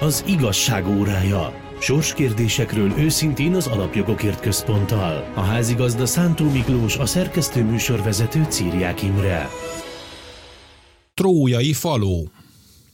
Az 0.00 0.24
igazság 0.26 0.86
órája. 0.86 1.54
Sorskérdésekről 1.80 2.98
őszintén 2.98 3.54
az 3.54 3.66
Alapjogokért 3.66 4.40
Központtal. 4.40 5.32
A 5.34 5.40
házigazda 5.40 6.06
Szántó 6.06 6.50
Miklós, 6.50 6.96
a 6.96 7.06
szerkesztő 7.06 7.64
műsorvezető 7.64 8.46
Círiák 8.48 9.02
Imre. 9.02 9.48
Trójai 11.14 11.72
faló. 11.72 12.30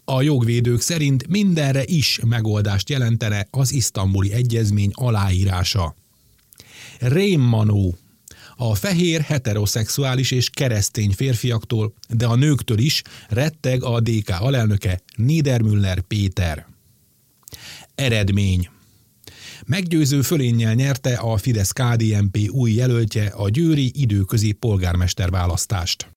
A 0.05 0.23
jogvédők 0.23 0.81
szerint 0.81 1.29
mindenre 1.29 1.83
is 1.85 2.21
megoldást 2.27 2.91
jelentene 2.91 3.47
az 3.51 3.73
isztambuli 3.73 4.33
egyezmény 4.33 4.91
aláírása. 4.95 5.95
Rémmanó. 6.99 7.97
A 8.57 8.75
fehér, 8.75 9.21
heteroszexuális 9.21 10.31
és 10.31 10.51
keresztény 10.51 11.13
férfiaktól, 11.13 11.95
de 12.09 12.27
a 12.27 12.35
nőktől 12.35 12.79
is 12.79 13.03
retteg 13.29 13.83
a 13.83 14.01
DK 14.01 14.31
alelnöke 14.39 15.01
Niedermüller 15.17 16.01
Péter. 16.01 16.73
Eredmény 17.95 18.69
Meggyőző 19.67 20.21
fölénnyel 20.21 20.75
nyerte 20.75 21.15
a 21.15 21.37
Fidesz-KDNP 21.37 22.39
új 22.51 22.73
jelöltje 22.73 23.33
a 23.37 23.49
győri 23.49 23.91
időközi 23.95 24.53
polgármester 24.53 25.31
választást. 25.31 26.09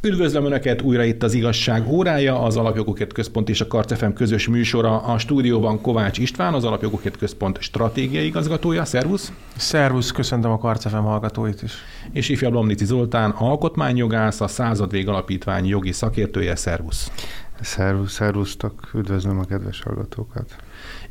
Üdvözlöm 0.00 0.44
Önöket 0.44 0.82
újra 0.82 1.04
itt 1.04 1.22
az 1.22 1.34
igazság 1.34 1.88
órája, 1.88 2.42
az 2.42 2.56
Alapjogokért 2.56 3.12
Központ 3.12 3.48
és 3.48 3.60
a 3.60 3.66
Karcefem 3.66 4.12
közös 4.12 4.48
műsora. 4.48 5.02
A 5.02 5.18
stúdióban 5.18 5.80
Kovács 5.80 6.18
István, 6.18 6.54
az 6.54 6.64
Alapjogokért 6.64 7.16
Központ 7.16 7.60
stratégiai 7.60 8.26
igazgatója. 8.26 8.84
Szervusz! 8.84 9.32
Szervusz, 9.56 10.10
köszöntöm 10.10 10.50
a 10.50 10.58
Karcefem 10.58 11.04
hallgatóit 11.04 11.62
is. 11.62 11.72
És 12.12 12.28
ifjabb 12.28 12.52
Lomnici 12.52 12.84
Zoltán, 12.84 13.30
alkotmányjogász, 13.30 14.40
a 14.40 14.48
Századvég 14.48 15.08
Alapítvány 15.08 15.66
jogi 15.66 15.92
szakértője. 15.92 16.56
Szervusz! 16.56 17.10
Szervusz, 17.60 18.12
szervusztok, 18.12 18.90
üdvözlöm 18.94 19.38
a 19.38 19.44
kedves 19.44 19.82
hallgatókat. 19.82 20.56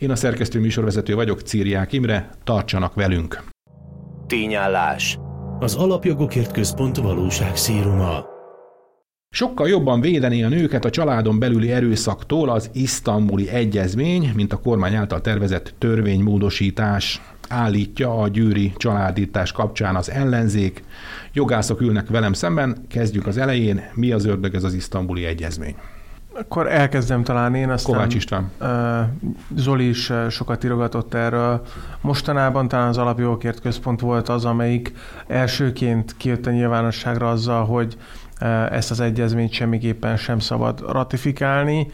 Én 0.03 0.11
a 0.11 0.15
szerkesztő 0.15 0.59
műsorvezető 0.59 1.15
vagyok, 1.15 1.41
Círiák 1.41 1.93
Imre, 1.93 2.29
tartsanak 2.43 2.93
velünk! 2.93 3.43
Tényállás. 4.27 5.17
Az 5.59 5.75
Alapjogokért 5.75 6.51
Központ 6.51 6.97
valóság 6.97 7.55
szíruma. 7.55 8.25
Sokkal 9.29 9.67
jobban 9.67 10.01
védeni 10.01 10.43
a 10.43 10.49
nőket 10.49 10.85
a 10.85 10.89
családon 10.89 11.39
belüli 11.39 11.71
erőszaktól 11.71 12.49
az 12.49 12.69
isztambuli 12.73 13.49
egyezmény, 13.49 14.31
mint 14.35 14.53
a 14.53 14.59
kormány 14.59 14.95
által 14.95 15.21
tervezett 15.21 15.73
törvénymódosítás 15.77 17.21
állítja 17.49 18.19
a 18.19 18.27
győri 18.27 18.73
családítás 18.75 19.51
kapcsán 19.51 19.95
az 19.95 20.09
ellenzék. 20.09 20.83
Jogászok 21.33 21.81
ülnek 21.81 22.09
velem 22.09 22.33
szemben, 22.33 22.85
kezdjük 22.89 23.27
az 23.27 23.37
elején. 23.37 23.81
Mi 23.93 24.11
az 24.11 24.25
ördög 24.25 24.55
ez 24.55 24.63
az 24.63 24.73
isztambuli 24.73 25.25
egyezmény? 25.25 25.75
Akkor 26.39 26.67
elkezdem 26.67 27.23
talán 27.23 27.55
én, 27.55 27.69
aztán 27.69 27.95
Kovács 27.95 28.15
István. 28.15 28.51
Zoli 29.55 29.87
is 29.87 30.11
sokat 30.29 30.63
írogatott 30.63 31.13
erről. 31.13 31.61
Mostanában 32.01 32.67
talán 32.67 32.87
az 32.87 32.97
Alapjogokért 32.97 33.61
Központ 33.61 33.99
volt 34.01 34.29
az, 34.29 34.45
amelyik 34.45 34.93
elsőként 35.27 36.17
kijött 36.17 36.45
a 36.45 36.51
nyilvánosságra 36.51 37.29
azzal, 37.29 37.65
hogy 37.65 37.97
ezt 38.69 38.91
az 38.91 38.99
egyezményt 38.99 39.51
semmiképpen 39.51 40.17
sem 40.17 40.39
szabad 40.39 40.91
ratifikálni. 40.91 41.87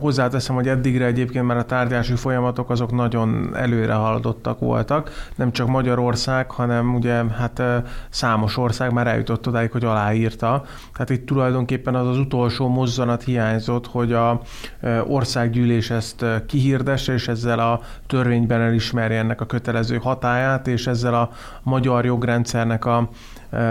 Hozzáteszem, 0.00 0.54
hogy 0.54 0.68
eddigre 0.68 1.04
egyébként 1.04 1.46
már 1.46 1.56
a 1.56 1.64
tárgyási 1.64 2.14
folyamatok 2.14 2.70
azok 2.70 2.92
nagyon 2.92 3.56
előre 3.56 3.92
haladottak 3.92 4.58
voltak. 4.58 5.10
Nem 5.34 5.52
csak 5.52 5.66
Magyarország, 5.66 6.50
hanem 6.50 6.94
ugye 6.94 7.22
hát 7.38 7.62
számos 8.08 8.56
ország 8.56 8.92
már 8.92 9.06
eljutott 9.06 9.48
odáig, 9.48 9.70
hogy 9.70 9.84
aláírta. 9.84 10.64
Tehát 10.92 11.10
itt 11.10 11.26
tulajdonképpen 11.26 11.94
az 11.94 12.06
az 12.06 12.18
utolsó 12.18 12.68
mozzanat 12.68 13.22
hiányzott, 13.22 13.86
hogy 13.86 14.12
a 14.12 14.40
országgyűlés 15.06 15.90
ezt 15.90 16.24
kihirdesse, 16.46 17.12
és 17.12 17.28
ezzel 17.28 17.58
a 17.58 17.80
törvényben 18.06 18.60
elismerje 18.60 19.18
ennek 19.18 19.40
a 19.40 19.46
kötelező 19.46 19.96
hatáját, 19.96 20.66
és 20.66 20.86
ezzel 20.86 21.14
a 21.14 21.30
magyar 21.62 22.04
jogrendszernek 22.04 22.84
a 22.84 23.08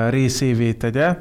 részévé 0.10 0.74
tegye. 0.74 1.18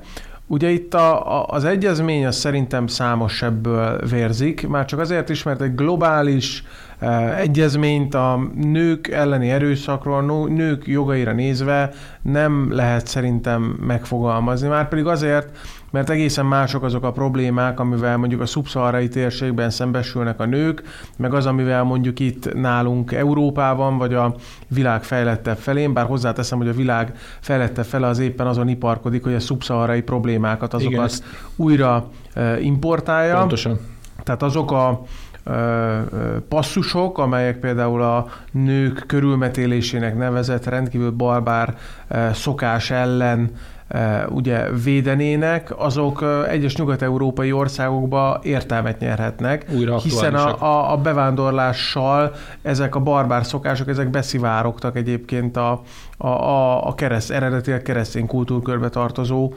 Ugye 0.52 0.68
itt 0.68 0.94
a, 0.94 1.38
a, 1.40 1.46
az 1.46 1.64
egyezmény 1.64 2.26
az 2.26 2.36
szerintem 2.36 2.86
számos 2.86 3.42
ebből 3.42 3.98
vérzik, 4.10 4.68
már 4.68 4.84
csak 4.84 4.98
azért 4.98 5.28
is, 5.28 5.42
mert 5.42 5.60
egy 5.60 5.74
globális 5.74 6.64
e, 6.98 7.36
egyezményt 7.36 8.14
a 8.14 8.40
nők 8.54 9.08
elleni 9.08 9.50
erőszakról, 9.50 10.48
nők 10.48 10.86
jogaira 10.86 11.32
nézve 11.32 11.90
nem 12.22 12.72
lehet 12.72 13.06
szerintem 13.06 13.62
megfogalmazni. 13.62 14.68
Már 14.68 14.88
pedig 14.88 15.06
azért, 15.06 15.48
mert 15.92 16.10
egészen 16.10 16.46
mások 16.46 16.82
azok 16.82 17.04
a 17.04 17.12
problémák, 17.12 17.80
amivel 17.80 18.16
mondjuk 18.16 18.40
a 18.40 18.46
szubszaharai 18.46 19.08
térségben 19.08 19.70
szembesülnek 19.70 20.40
a 20.40 20.44
nők, 20.44 20.82
meg 21.16 21.34
az, 21.34 21.46
amivel 21.46 21.82
mondjuk 21.82 22.18
itt 22.18 22.54
nálunk 22.54 23.12
Európában, 23.12 23.98
vagy 23.98 24.14
a 24.14 24.34
világ 24.68 25.02
fejlettebb 25.02 25.58
felén, 25.58 25.92
bár 25.92 26.06
hozzáteszem, 26.06 26.58
hogy 26.58 26.68
a 26.68 26.72
világ 26.72 27.12
fejlettebb 27.40 27.84
fele 27.84 28.06
az 28.06 28.18
éppen 28.18 28.46
azon 28.46 28.68
iparkodik, 28.68 29.22
hogy 29.22 29.34
a 29.34 29.40
szubszaharai 29.40 30.02
problémákat 30.02 30.74
azokat 30.74 30.92
Igen, 30.92 31.04
ezt... 31.04 31.24
újra 31.56 32.08
importálja. 32.60 33.38
Pontosan. 33.38 33.78
Tehát 34.22 34.42
azok 34.42 34.72
a 34.72 35.02
passzusok, 36.48 37.18
amelyek 37.18 37.58
például 37.58 38.02
a 38.02 38.26
nők 38.50 39.04
körülmetélésének 39.06 40.16
nevezett 40.16 40.64
rendkívül 40.64 41.10
barbár 41.10 41.76
szokás 42.32 42.90
ellen 42.90 43.50
ugye 44.28 44.70
védenének, 44.84 45.78
azok 45.78 46.24
egyes 46.48 46.76
nyugat-európai 46.76 47.52
országokba 47.52 48.40
értelmet 48.42 48.98
nyerhetnek, 48.98 49.66
Újra 49.76 49.98
hiszen 49.98 50.34
a, 50.34 50.62
a, 50.62 50.92
a 50.92 50.96
bevándorlással 50.96 52.32
ezek 52.62 52.94
a 52.94 53.00
barbár 53.00 53.44
szokások, 53.44 53.88
ezek 53.88 54.10
beszivárogtak 54.10 54.96
egyébként 54.96 55.56
a, 55.56 55.82
a, 56.16 56.26
a, 56.88 56.94
kereszt, 56.94 57.30
eredetileg 57.30 57.82
keresztény 57.82 58.26
kultúrkörbe 58.26 58.88
tartozó 58.88 59.52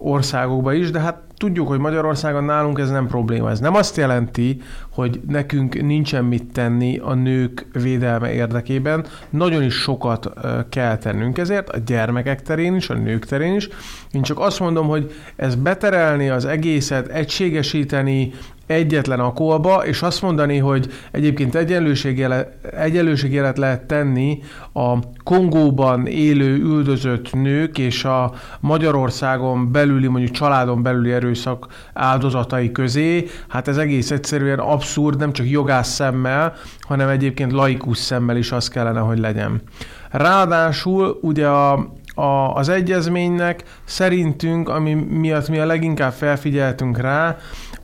országokba 0.00 0.72
is, 0.72 0.90
de 0.90 1.00
hát 1.00 1.22
tudjuk, 1.36 1.68
hogy 1.68 1.78
Magyarországon 1.78 2.44
nálunk 2.44 2.78
ez 2.78 2.90
nem 2.90 3.06
probléma. 3.06 3.50
Ez 3.50 3.60
nem 3.60 3.74
azt 3.74 3.96
jelenti, 3.96 4.60
hogy 4.90 5.20
nekünk 5.28 5.82
nincsen 5.82 6.24
mit 6.24 6.52
tenni 6.52 6.98
a 6.98 7.14
nők 7.14 7.66
védelme 7.72 8.32
érdekében. 8.32 9.06
Nagyon 9.30 9.62
is 9.62 9.74
sokat 9.74 10.32
kell 10.68 10.96
tennünk 10.96 11.38
ezért, 11.38 11.68
a 11.68 11.78
gyermekek 11.78 12.42
terén 12.42 12.74
is, 12.74 12.90
a 12.90 12.94
nők 12.94 13.24
terén 13.24 13.54
is. 13.54 13.68
Én 14.12 14.22
csak 14.22 14.38
azt 14.38 14.60
mondom, 14.60 14.88
hogy 14.88 15.12
ez 15.36 15.54
beterelni 15.54 16.28
az 16.28 16.44
egészet, 16.44 17.08
egységesíteni, 17.08 18.32
egyetlen 18.70 19.20
akolba, 19.20 19.86
és 19.86 20.02
azt 20.02 20.22
mondani, 20.22 20.58
hogy 20.58 20.92
egyébként 21.10 21.54
egyenlőségjelet 21.54 23.58
lehet 23.58 23.86
tenni 23.86 24.38
a 24.72 24.98
Kongóban 25.24 26.06
élő 26.06 26.56
üldözött 26.56 27.32
nők 27.32 27.78
és 27.78 28.04
a 28.04 28.32
Magyarországon 28.60 29.72
belüli, 29.72 30.06
mondjuk 30.06 30.32
családon 30.32 30.82
belüli 30.82 31.12
erőszak 31.12 31.66
áldozatai 31.94 32.72
közé, 32.72 33.26
hát 33.48 33.68
ez 33.68 33.76
egész 33.76 34.10
egyszerűen 34.10 34.58
abszurd, 34.58 35.18
nem 35.18 35.32
csak 35.32 35.50
jogász 35.50 35.94
szemmel, 35.94 36.54
hanem 36.80 37.08
egyébként 37.08 37.52
laikus 37.52 37.98
szemmel 37.98 38.36
is 38.36 38.52
az 38.52 38.68
kellene, 38.68 39.00
hogy 39.00 39.18
legyen. 39.18 39.62
Ráadásul 40.10 41.18
ugye 41.22 41.46
a, 41.46 41.72
a, 42.14 42.54
az 42.54 42.68
egyezménynek 42.68 43.62
szerintünk, 43.84 44.68
ami 44.68 44.94
miatt 44.94 45.48
mi 45.48 45.58
a 45.58 45.66
leginkább 45.66 46.12
felfigyeltünk 46.12 46.98
rá, 46.98 47.36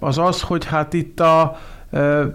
az 0.06 0.18
az, 0.18 0.40
hogy 0.40 0.64
hát 0.64 0.92
itt 0.92 1.20
a 1.20 1.56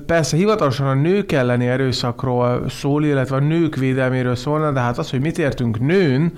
Persze 0.06 0.38
hivatalosan 0.38 0.88
a 0.88 0.94
nők 0.94 1.32
elleni 1.32 1.68
erőszakról 1.68 2.70
szól, 2.70 3.06
illetve 3.06 3.36
a 3.36 3.40
nők 3.40 3.76
védelméről 3.76 4.36
szólna, 4.36 4.72
de 4.72 4.80
hát 4.80 4.98
az, 4.98 5.10
hogy 5.10 5.22
mit 5.22 5.38
értünk 5.38 5.80
nőn, 5.80 6.34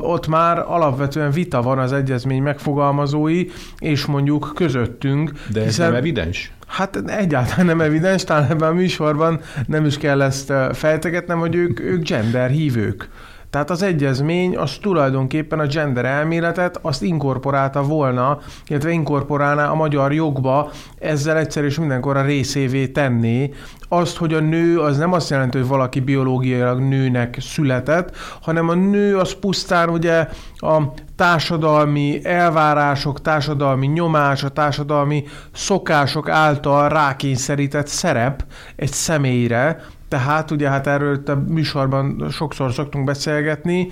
ott 0.00 0.26
már 0.26 0.58
alapvetően 0.58 1.30
vita 1.30 1.62
van 1.62 1.78
az 1.78 1.92
egyezmény 1.92 2.42
megfogalmazói, 2.42 3.46
és 3.78 4.06
mondjuk 4.06 4.52
közöttünk. 4.54 5.32
De 5.52 5.60
ez 5.60 5.66
hiszen, 5.66 5.86
nem 5.86 5.96
evidens? 5.96 6.52
Hát 6.66 7.02
egyáltalán 7.06 7.66
nem 7.66 7.80
evidens, 7.80 8.24
talán 8.24 8.50
ebben 8.50 8.68
a 8.68 8.72
műsorban 8.72 9.40
nem 9.66 9.84
is 9.84 9.98
kell 9.98 10.22
ezt 10.22 10.52
fejtegetnem, 10.72 11.38
hogy 11.38 11.54
ők, 11.54 11.80
ők 11.80 12.02
gender 12.08 12.50
hívők. 12.50 13.08
Tehát 13.52 13.70
az 13.70 13.82
egyezmény 13.82 14.56
az 14.56 14.76
tulajdonképpen 14.80 15.58
a 15.58 15.66
gender 15.66 16.04
elméletet 16.04 16.78
azt 16.82 17.02
inkorporálta 17.02 17.82
volna, 17.82 18.38
illetve 18.66 18.90
inkorporálná 18.90 19.68
a 19.68 19.74
magyar 19.74 20.12
jogba, 20.12 20.70
ezzel 20.98 21.36
egyszer 21.36 21.64
és 21.64 21.78
mindenkor 21.78 22.16
a 22.16 22.22
részévé 22.22 22.86
tenni. 22.88 23.50
Azt, 23.88 24.16
hogy 24.16 24.34
a 24.34 24.40
nő 24.40 24.80
az 24.80 24.98
nem 24.98 25.12
azt 25.12 25.30
jelenti, 25.30 25.58
hogy 25.58 25.66
valaki 25.66 26.00
biológiailag 26.00 26.80
nőnek 26.80 27.36
született, 27.40 28.16
hanem 28.40 28.68
a 28.68 28.74
nő 28.74 29.16
az 29.16 29.32
pusztán 29.32 29.88
ugye 29.88 30.28
a 30.56 30.82
társadalmi 31.16 32.20
elvárások, 32.24 33.20
társadalmi 33.20 33.86
nyomás, 33.86 34.44
a 34.44 34.48
társadalmi 34.48 35.24
szokások 35.52 36.28
által 36.28 36.88
rákényszerített 36.88 37.86
szerep 37.86 38.44
egy 38.76 38.92
személyre, 38.92 39.80
tehát 40.12 40.50
ugye 40.50 40.68
hát 40.68 40.86
erről 40.86 41.22
a 41.26 41.34
műsorban 41.34 42.30
sokszor 42.30 42.72
szoktunk 42.72 43.04
beszélgetni, 43.04 43.88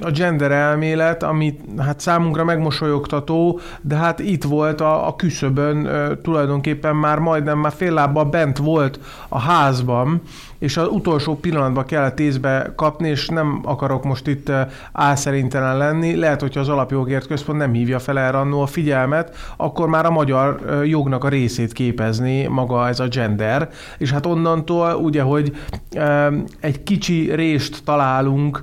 a 0.00 0.10
gender 0.10 0.50
elmélet, 0.50 1.22
ami 1.22 1.58
hát 1.78 2.00
számunkra 2.00 2.44
megmosolyogtató, 2.44 3.60
de 3.80 3.94
hát 3.94 4.18
itt 4.18 4.44
volt 4.44 4.80
a, 4.80 5.06
a 5.06 5.16
küszöbön 5.16 5.88
tulajdonképpen 6.22 6.96
már 6.96 7.18
majdnem 7.18 7.58
már 7.58 7.72
fél 7.72 7.92
lábbal 7.92 8.24
bent 8.24 8.58
volt 8.58 9.00
a 9.28 9.38
házban, 9.38 10.22
és 10.58 10.76
az 10.76 10.88
utolsó 10.90 11.36
pillanatban 11.36 11.84
kellett 11.84 12.20
észbe 12.20 12.72
kapni, 12.76 13.08
és 13.08 13.28
nem 13.28 13.60
akarok 13.64 14.04
most 14.04 14.26
itt 14.26 14.52
álszerintelen 14.92 15.76
lenni. 15.76 16.14
Lehet, 16.14 16.40
hogyha 16.40 16.60
az 16.60 16.68
alapjogért 16.68 17.26
központ 17.26 17.58
nem 17.58 17.72
hívja 17.72 17.98
fel 17.98 18.18
erre 18.18 18.38
annó 18.38 18.60
a 18.60 18.66
figyelmet, 18.66 19.36
akkor 19.56 19.88
már 19.88 20.06
a 20.06 20.10
magyar 20.10 20.60
jognak 20.84 21.24
a 21.24 21.28
részét 21.28 21.72
képezni 21.72 22.46
maga 22.46 22.88
ez 22.88 23.00
a 23.00 23.08
gender. 23.08 23.68
És 23.98 24.10
hát 24.10 24.26
onnantól 24.26 24.94
ugye, 24.94 25.22
hogy 25.22 25.56
egy 26.60 26.82
kicsi 26.82 27.34
rést 27.34 27.84
találunk 27.84 28.62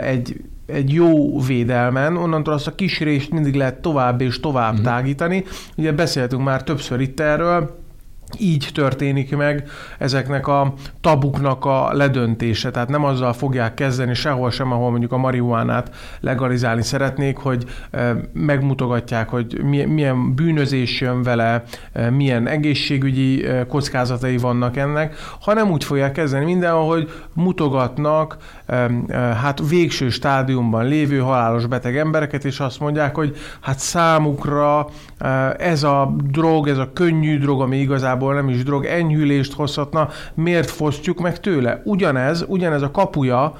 egy 0.00 0.36
egy 0.66 0.92
jó 0.92 1.40
védelmen, 1.40 2.16
onnantól 2.16 2.54
azt 2.54 2.66
a 2.66 2.74
kis 2.74 3.00
részt 3.00 3.30
mindig 3.30 3.54
lehet 3.54 3.80
tovább 3.80 4.20
és 4.20 4.40
tovább 4.40 4.72
uh-huh. 4.72 4.86
tágítani. 4.86 5.44
Ugye 5.76 5.92
beszéltünk 5.92 6.42
már 6.42 6.62
többször 6.62 7.00
itt 7.00 7.20
erről, 7.20 7.79
így 8.38 8.68
történik 8.74 9.36
meg 9.36 9.68
ezeknek 9.98 10.46
a 10.48 10.74
tabuknak 11.00 11.64
a 11.64 11.92
ledöntése. 11.92 12.70
Tehát 12.70 12.88
nem 12.88 13.04
azzal 13.04 13.32
fogják 13.32 13.74
kezdeni 13.74 14.14
sehol 14.14 14.50
sem, 14.50 14.72
ahol 14.72 14.90
mondjuk 14.90 15.12
a 15.12 15.16
marihuánát 15.16 15.94
legalizálni 16.20 16.82
szeretnék, 16.82 17.36
hogy 17.36 17.64
megmutogatják, 18.32 19.28
hogy 19.28 19.62
milyen 19.64 20.34
bűnözés 20.34 21.00
jön 21.00 21.22
vele, 21.22 21.62
milyen 22.10 22.46
egészségügyi 22.46 23.46
kockázatai 23.68 24.36
vannak 24.36 24.76
ennek, 24.76 25.14
hanem 25.40 25.70
úgy 25.70 25.84
fogják 25.84 26.12
kezdeni 26.12 26.44
mindenhol, 26.44 26.86
hogy 26.86 27.10
mutogatnak 27.34 28.36
hát 29.12 29.68
végső 29.68 30.08
stádiumban 30.08 30.84
lévő 30.84 31.18
halálos 31.18 31.66
beteg 31.66 31.96
embereket, 31.96 32.44
és 32.44 32.60
azt 32.60 32.80
mondják, 32.80 33.14
hogy 33.14 33.36
hát 33.60 33.78
számukra 33.78 34.86
ez 35.58 35.82
a 35.82 36.14
drog, 36.30 36.68
ez 36.68 36.78
a 36.78 36.90
könnyű 36.92 37.38
drog, 37.38 37.60
ami 37.60 37.76
igazából 37.76 38.19
nem 38.28 38.48
is 38.48 38.62
drog, 38.62 38.84
enyhülést 38.84 39.52
hozhatna, 39.52 40.08
miért 40.34 40.70
fosztjuk 40.70 41.20
meg 41.20 41.40
tőle? 41.40 41.82
Ugyanez, 41.84 42.44
ugyanez 42.48 42.82
a 42.82 42.90
kapuja 42.90 43.56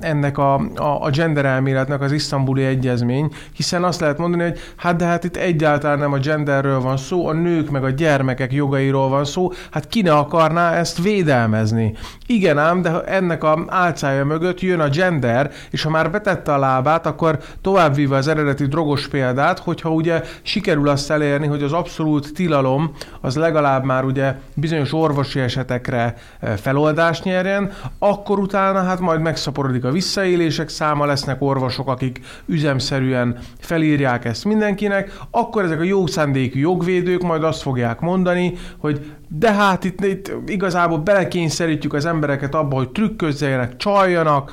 ennek 0.00 0.38
a, 0.38 0.54
a, 0.54 1.02
a 1.02 1.10
gender 1.10 1.44
elméletnek 1.44 2.00
az 2.00 2.12
isztambuli 2.12 2.64
egyezmény, 2.64 3.32
hiszen 3.52 3.84
azt 3.84 4.00
lehet 4.00 4.18
mondani, 4.18 4.42
hogy 4.42 4.58
hát 4.76 4.96
de 4.96 5.04
hát 5.04 5.24
itt 5.24 5.36
egyáltalán 5.36 5.98
nem 5.98 6.12
a 6.12 6.18
genderről 6.18 6.80
van 6.80 6.96
szó, 6.96 7.26
a 7.26 7.32
nők 7.32 7.70
meg 7.70 7.84
a 7.84 7.90
gyermekek 7.90 8.52
jogairól 8.52 9.08
van 9.08 9.24
szó, 9.24 9.52
hát 9.70 9.88
ki 9.88 10.02
ne 10.02 10.12
akarná 10.12 10.72
ezt 10.72 11.02
védelmezni? 11.02 11.94
Igen 12.26 12.58
ám, 12.58 12.82
de 12.82 13.00
ennek 13.00 13.44
a 13.44 13.64
álcája 13.66 14.24
mögött 14.24 14.60
jön 14.60 14.80
a 14.80 14.88
gender, 14.88 15.50
és 15.70 15.82
ha 15.82 15.90
már 15.90 16.10
betette 16.10 16.52
a 16.52 16.58
lábát, 16.58 17.06
akkor 17.06 17.38
továbbvíve 17.60 18.16
az 18.16 18.28
eredeti 18.28 18.66
drogos 18.66 19.08
példát, 19.08 19.58
hogyha 19.58 19.90
ugye 19.90 20.22
sikerül 20.42 20.88
azt 20.88 21.10
elérni, 21.10 21.46
hogy 21.46 21.62
az 21.62 21.72
abszolút 21.72 22.34
tilalom 22.34 22.92
az 23.20 23.36
legalább 23.36 23.84
már 23.84 24.04
ugye 24.04 24.34
bizonyos 24.54 24.92
orvosi 24.92 25.40
esetekre 25.40 26.14
feloldást 26.56 27.24
nyerjen, 27.24 27.70
akkor 27.98 28.38
utána 28.38 28.82
hát 28.82 29.00
majd 29.00 29.20
meg 29.20 29.36
megszaporodik 29.48 29.84
a 29.84 29.90
visszaélések 29.90 30.68
száma, 30.68 31.06
lesznek 31.06 31.42
orvosok, 31.42 31.88
akik 31.88 32.20
üzemszerűen 32.46 33.38
felírják 33.58 34.24
ezt 34.24 34.44
mindenkinek, 34.44 35.18
akkor 35.30 35.64
ezek 35.64 35.80
a 35.80 35.82
jó 35.82 36.06
szándékű 36.06 36.60
jogvédők 36.60 37.22
majd 37.22 37.44
azt 37.44 37.62
fogják 37.62 38.00
mondani, 38.00 38.52
hogy 38.78 39.12
de 39.28 39.52
hát 39.52 39.84
itt, 39.84 40.04
itt 40.04 40.32
igazából 40.46 40.98
belekényszerítjük 40.98 41.92
az 41.92 42.04
embereket 42.04 42.54
abba, 42.54 42.76
hogy 42.76 42.88
trükközzenek, 42.88 43.76
csaljanak, 43.76 44.52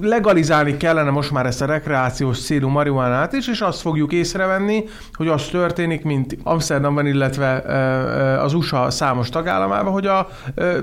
legalizálni 0.00 0.76
kellene 0.76 1.10
most 1.10 1.30
már 1.30 1.46
ezt 1.46 1.62
a 1.62 1.66
rekreációs 1.66 2.40
célú 2.44 2.68
marihuánát 2.68 3.32
is, 3.32 3.48
és 3.48 3.60
azt 3.60 3.80
fogjuk 3.80 4.12
észrevenni, 4.12 4.84
hogy 5.12 5.28
az 5.28 5.44
történik, 5.44 6.04
mint 6.04 6.36
Amsterdamban, 6.42 7.06
illetve 7.06 7.56
az 8.42 8.54
USA 8.54 8.90
számos 8.90 9.28
tagállamában, 9.28 9.92
hogy 9.92 10.06
a 10.06 10.28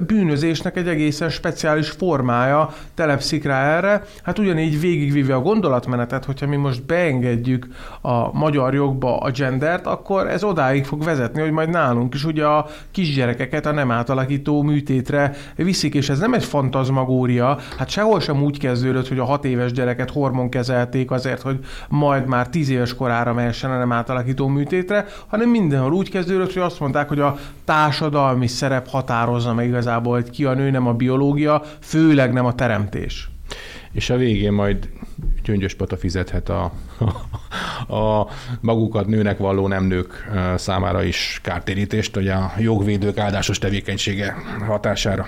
bűnözésnek 0.07 0.77
egy 0.77 0.87
egészen 0.87 1.29
speciális 1.29 1.89
formája 1.89 2.73
telepszik 2.93 3.43
rá 3.43 3.77
erre. 3.77 4.03
Hát 4.23 4.39
ugyanígy 4.39 4.79
végigvíve 4.79 5.35
a 5.35 5.41
gondolatmenetet, 5.41 6.25
hogyha 6.25 6.47
mi 6.47 6.55
most 6.55 6.85
beengedjük 6.85 7.67
a 8.01 8.37
magyar 8.37 8.73
jogba 8.73 9.17
a 9.17 9.31
gendert, 9.31 9.87
akkor 9.87 10.27
ez 10.27 10.43
odáig 10.43 10.85
fog 10.85 11.03
vezetni, 11.03 11.41
hogy 11.41 11.51
majd 11.51 11.69
nálunk 11.69 12.13
is 12.13 12.25
ugye 12.25 12.45
a 12.45 12.67
kisgyerekeket 12.91 13.65
a 13.65 13.71
nem 13.71 13.91
átalakító 13.91 14.61
műtétre 14.61 15.35
viszik, 15.55 15.93
és 15.93 16.09
ez 16.09 16.19
nem 16.19 16.33
egy 16.33 16.45
fantazmagória, 16.45 17.57
hát 17.77 17.89
sehol 17.89 18.19
sem 18.19 18.43
úgy 18.43 18.57
kezdődött, 18.69 19.07
hogy 19.07 19.19
a 19.19 19.25
hat 19.25 19.45
éves 19.45 19.71
gyereket 19.71 20.11
hormonkezelték 20.11 21.11
azért, 21.11 21.41
hogy 21.41 21.59
majd 21.87 22.25
már 22.25 22.49
tíz 22.49 22.69
éves 22.69 22.95
korára 22.95 23.33
mehessen 23.33 23.71
a 23.71 23.77
nem 23.77 23.91
átalakító 23.91 24.47
műtétre, 24.47 25.05
hanem 25.27 25.49
mindenhol 25.49 25.93
úgy 25.93 26.09
kezdődött, 26.09 26.53
hogy 26.53 26.61
azt 26.61 26.79
mondták, 26.79 27.07
hogy 27.07 27.19
a 27.19 27.37
társadalmi 27.65 28.47
szerep 28.47 28.87
határozza 28.87 29.53
meg 29.53 29.67
igazából, 29.67 30.13
hogy 30.13 30.29
ki 30.29 30.45
a 30.45 30.53
nő, 30.53 30.69
nem 30.69 30.87
a 30.87 30.93
biológia, 30.93 31.63
főleg 31.79 32.33
nem 32.33 32.45
a 32.45 32.55
teremtés. 32.55 33.29
És 33.91 34.09
a 34.09 34.17
végén 34.17 34.53
majd 34.53 34.89
gyöngyös 35.43 35.73
pata 35.73 35.97
fizethet 35.97 36.49
a, 36.49 36.71
a, 37.87 37.93
a 37.95 38.27
magukat 38.61 39.07
nőnek 39.07 39.37
valló 39.37 39.67
nem 39.67 39.83
nők 39.83 40.31
számára 40.55 41.03
is 41.03 41.39
kártérítést, 41.43 42.15
hogy 42.15 42.27
a 42.27 42.51
jogvédők 42.57 43.17
áldásos 43.17 43.57
tevékenysége 43.57 44.35
hatására. 44.67 45.27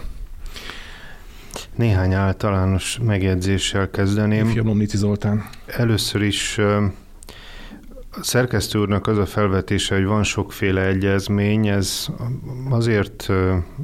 Néhány 1.81 2.13
általános 2.13 2.99
megjegyzéssel 3.03 3.89
kezdeném. 3.89 4.47
Ifjabb 4.47 4.79
Zoltán. 4.87 5.43
Először 5.65 6.21
is 6.21 6.57
a 6.57 8.21
szerkesztő 8.21 8.79
úrnak 8.79 9.07
az 9.07 9.17
a 9.17 9.25
felvetése, 9.25 9.95
hogy 9.95 10.05
van 10.05 10.23
sokféle 10.23 10.85
egyezmény, 10.85 11.67
ez 11.67 12.07
azért 12.69 13.29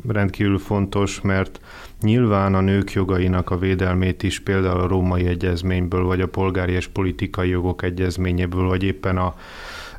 rendkívül 0.07 0.57
fontos, 0.57 1.21
mert 1.21 1.59
nyilván 2.01 2.55
a 2.55 2.61
nők 2.61 2.91
jogainak 2.91 3.49
a 3.49 3.57
védelmét 3.57 4.23
is 4.23 4.39
például 4.39 4.79
a 4.79 4.87
római 4.87 5.27
egyezményből, 5.27 6.03
vagy 6.03 6.21
a 6.21 6.27
polgári 6.27 6.73
és 6.73 6.87
politikai 6.87 7.49
jogok 7.49 7.81
egyezményéből, 7.83 8.67
vagy 8.67 8.83
éppen 8.83 9.17
a 9.17 9.35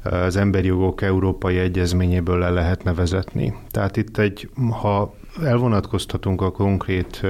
az 0.02 0.36
emberi 0.36 0.66
jogok 0.66 1.02
európai 1.02 1.58
egyezményéből 1.58 2.38
le 2.38 2.50
lehetne 2.50 2.94
vezetni. 2.94 3.54
Tehát 3.70 3.96
itt 3.96 4.18
egy, 4.18 4.48
ha 4.70 5.14
elvonatkoztatunk 5.44 6.43
a 6.43 6.50
konkrét 6.50 7.23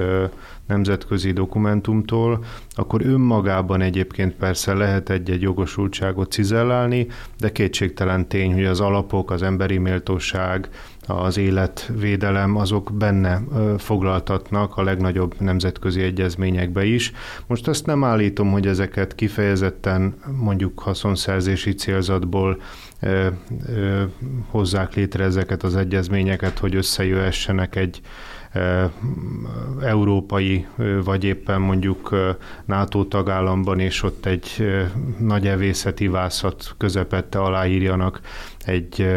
nemzetközi 0.67 1.31
dokumentumtól, 1.31 2.43
akkor 2.71 3.05
önmagában 3.05 3.81
egyébként 3.81 4.33
persze 4.33 4.73
lehet 4.73 5.09
egy-egy 5.09 5.41
jogosultságot 5.41 6.31
cizellálni, 6.31 7.07
de 7.37 7.51
kétségtelen 7.51 8.27
tény, 8.27 8.53
hogy 8.53 8.65
az 8.65 8.79
alapok, 8.79 9.31
az 9.31 9.41
emberi 9.41 9.77
méltóság, 9.77 10.69
az 11.07 11.37
életvédelem, 11.37 12.55
azok 12.55 12.91
benne 12.93 13.41
foglaltatnak 13.77 14.77
a 14.77 14.83
legnagyobb 14.83 15.35
nemzetközi 15.39 16.01
egyezményekbe 16.01 16.85
is. 16.85 17.11
Most 17.47 17.67
azt 17.67 17.85
nem 17.85 18.03
állítom, 18.03 18.51
hogy 18.51 18.67
ezeket 18.67 19.15
kifejezetten 19.15 20.15
mondjuk 20.39 20.79
haszonszerzési 20.79 21.73
célzatból 21.73 22.61
hozzák 24.47 24.93
létre 24.93 25.23
ezeket 25.23 25.63
az 25.63 25.75
egyezményeket, 25.75 26.59
hogy 26.59 26.75
összejöhessenek 26.75 27.75
egy 27.75 28.01
európai, 29.81 30.67
vagy 31.03 31.23
éppen 31.23 31.61
mondjuk 31.61 32.15
NATO 32.65 33.03
tagállamban, 33.03 33.79
és 33.79 34.03
ott 34.03 34.25
egy 34.25 34.67
nagy 35.19 35.47
evészeti 35.47 36.07
vászat 36.07 36.75
közepette 36.77 37.39
aláírjanak 37.41 38.21
egy 38.65 39.07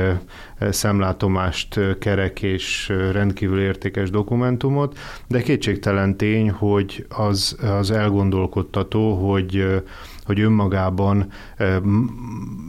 szemlátomást 0.71 1.81
kerek 1.99 2.43
és 2.43 2.93
rendkívül 3.12 3.61
értékes 3.61 4.11
dokumentumot, 4.11 4.99
de 5.29 5.43
kétségtelen 5.43 6.17
tény, 6.17 6.51
hogy 6.51 7.07
az, 7.09 7.57
az 7.62 7.91
elgondolkodtató, 7.91 9.31
hogy 9.31 9.83
hogy 10.25 10.41
önmagában 10.41 11.26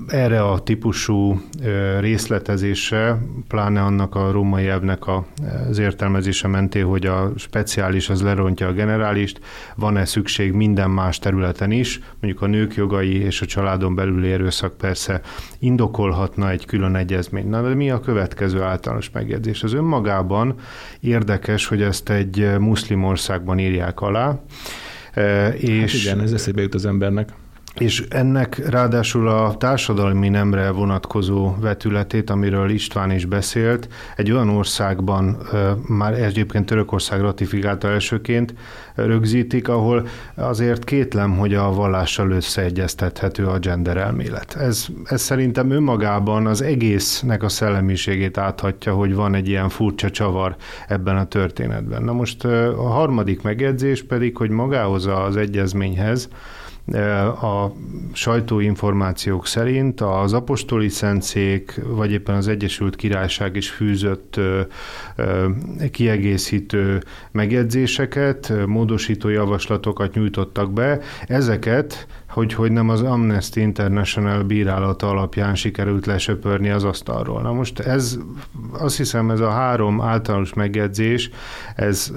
erre 0.07 0.43
a 0.43 0.59
típusú 0.59 1.41
részletezése, 1.99 3.17
pláne 3.47 3.81
annak 3.81 4.15
a 4.15 4.31
római 4.31 4.67
elvnek 4.67 5.03
az 5.69 5.77
értelmezése 5.77 6.47
menté, 6.47 6.79
hogy 6.79 7.05
a 7.05 7.31
speciális 7.35 8.09
az 8.09 8.21
lerontja 8.21 8.67
a 8.67 8.71
generálist, 8.71 9.39
van-e 9.75 10.05
szükség 10.05 10.51
minden 10.51 10.89
más 10.89 11.19
területen 11.19 11.71
is, 11.71 11.99
mondjuk 12.19 12.43
a 12.43 12.47
nők 12.47 12.75
jogai 12.75 13.21
és 13.21 13.41
a 13.41 13.45
családon 13.45 13.95
belüli 13.95 14.31
erőszak 14.31 14.77
persze 14.77 15.21
indokolhatna 15.59 16.49
egy 16.49 16.65
külön 16.65 16.95
egyezmény. 16.95 17.49
Na, 17.49 17.61
de 17.61 17.75
mi 17.75 17.91
a 17.91 17.99
következő 17.99 18.61
általános 18.61 19.09
megjegyzés? 19.11 19.63
Az 19.63 19.73
önmagában 19.73 20.55
érdekes, 20.99 21.67
hogy 21.67 21.81
ezt 21.81 22.09
egy 22.09 22.59
muszlim 22.59 23.03
országban 23.03 23.59
írják 23.59 24.01
alá, 24.01 24.39
és... 25.57 25.91
Hát 25.91 26.01
igen, 26.01 26.21
ez 26.21 26.31
eszébe 26.31 26.61
jut 26.61 26.73
az 26.73 26.85
embernek 26.85 27.33
és 27.79 28.03
ennek 28.09 28.69
ráadásul 28.69 29.27
a 29.27 29.57
társadalmi 29.57 30.29
nemre 30.29 30.69
vonatkozó 30.69 31.55
vetületét, 31.59 32.29
amiről 32.29 32.69
István 32.69 33.11
is 33.11 33.25
beszélt, 33.25 33.87
egy 34.15 34.31
olyan 34.31 34.49
országban, 34.49 35.37
már 35.87 36.13
egyébként 36.13 36.65
Törökország 36.65 37.21
ratifikálta 37.21 37.87
elsőként, 37.87 38.53
rögzítik, 38.95 39.67
ahol 39.67 40.07
azért 40.35 40.83
kétlem, 40.83 41.37
hogy 41.37 41.53
a 41.53 41.73
vallással 41.73 42.31
összeegyeztethető 42.31 43.45
a 43.45 43.59
gender 43.59 43.97
elmélet. 43.97 44.55
Ez, 44.55 44.85
ez 45.03 45.21
szerintem 45.21 45.71
önmagában 45.71 46.47
az 46.47 46.61
egésznek 46.61 47.43
a 47.43 47.49
szellemiségét 47.49 48.37
áthatja, 48.37 48.93
hogy 48.93 49.15
van 49.15 49.35
egy 49.35 49.47
ilyen 49.47 49.69
furcsa 49.69 50.09
csavar 50.09 50.55
ebben 50.87 51.17
a 51.17 51.25
történetben. 51.25 52.03
Na 52.03 52.13
most 52.13 52.45
a 52.45 52.87
harmadik 52.87 53.41
megjegyzés 53.41 54.03
pedig, 54.03 54.37
hogy 54.37 54.49
magához 54.49 55.05
az 55.05 55.37
egyezményhez, 55.37 56.29
a 57.41 57.71
sajtóinformációk 58.13 59.47
szerint 59.47 60.01
az 60.01 60.33
apostoli 60.33 60.89
szentszék, 60.89 61.81
vagy 61.87 62.11
éppen 62.11 62.35
az 62.35 62.47
Egyesült 62.47 62.95
Királyság 62.95 63.55
is 63.55 63.69
fűzött 63.69 64.39
kiegészítő 65.91 67.03
megjegyzéseket, 67.31 68.53
módosító 68.65 69.29
javaslatokat 69.29 70.13
nyújtottak 70.13 70.73
be. 70.73 70.99
Ezeket 71.27 72.07
hogy, 72.33 72.53
hogy 72.53 72.71
nem 72.71 72.89
az 72.89 73.01
Amnesty 73.01 73.55
International 73.55 74.43
bírálata 74.43 75.09
alapján 75.09 75.55
sikerült 75.55 76.05
lesöpörni 76.05 76.69
az 76.69 76.83
asztalról. 76.83 77.41
Na 77.41 77.53
most 77.53 77.79
ez, 77.79 78.17
azt 78.71 78.97
hiszem 78.97 79.29
ez 79.29 79.39
a 79.39 79.49
három 79.49 80.01
általános 80.01 80.53
megjegyzés, 80.53 81.29
ez 81.75 82.13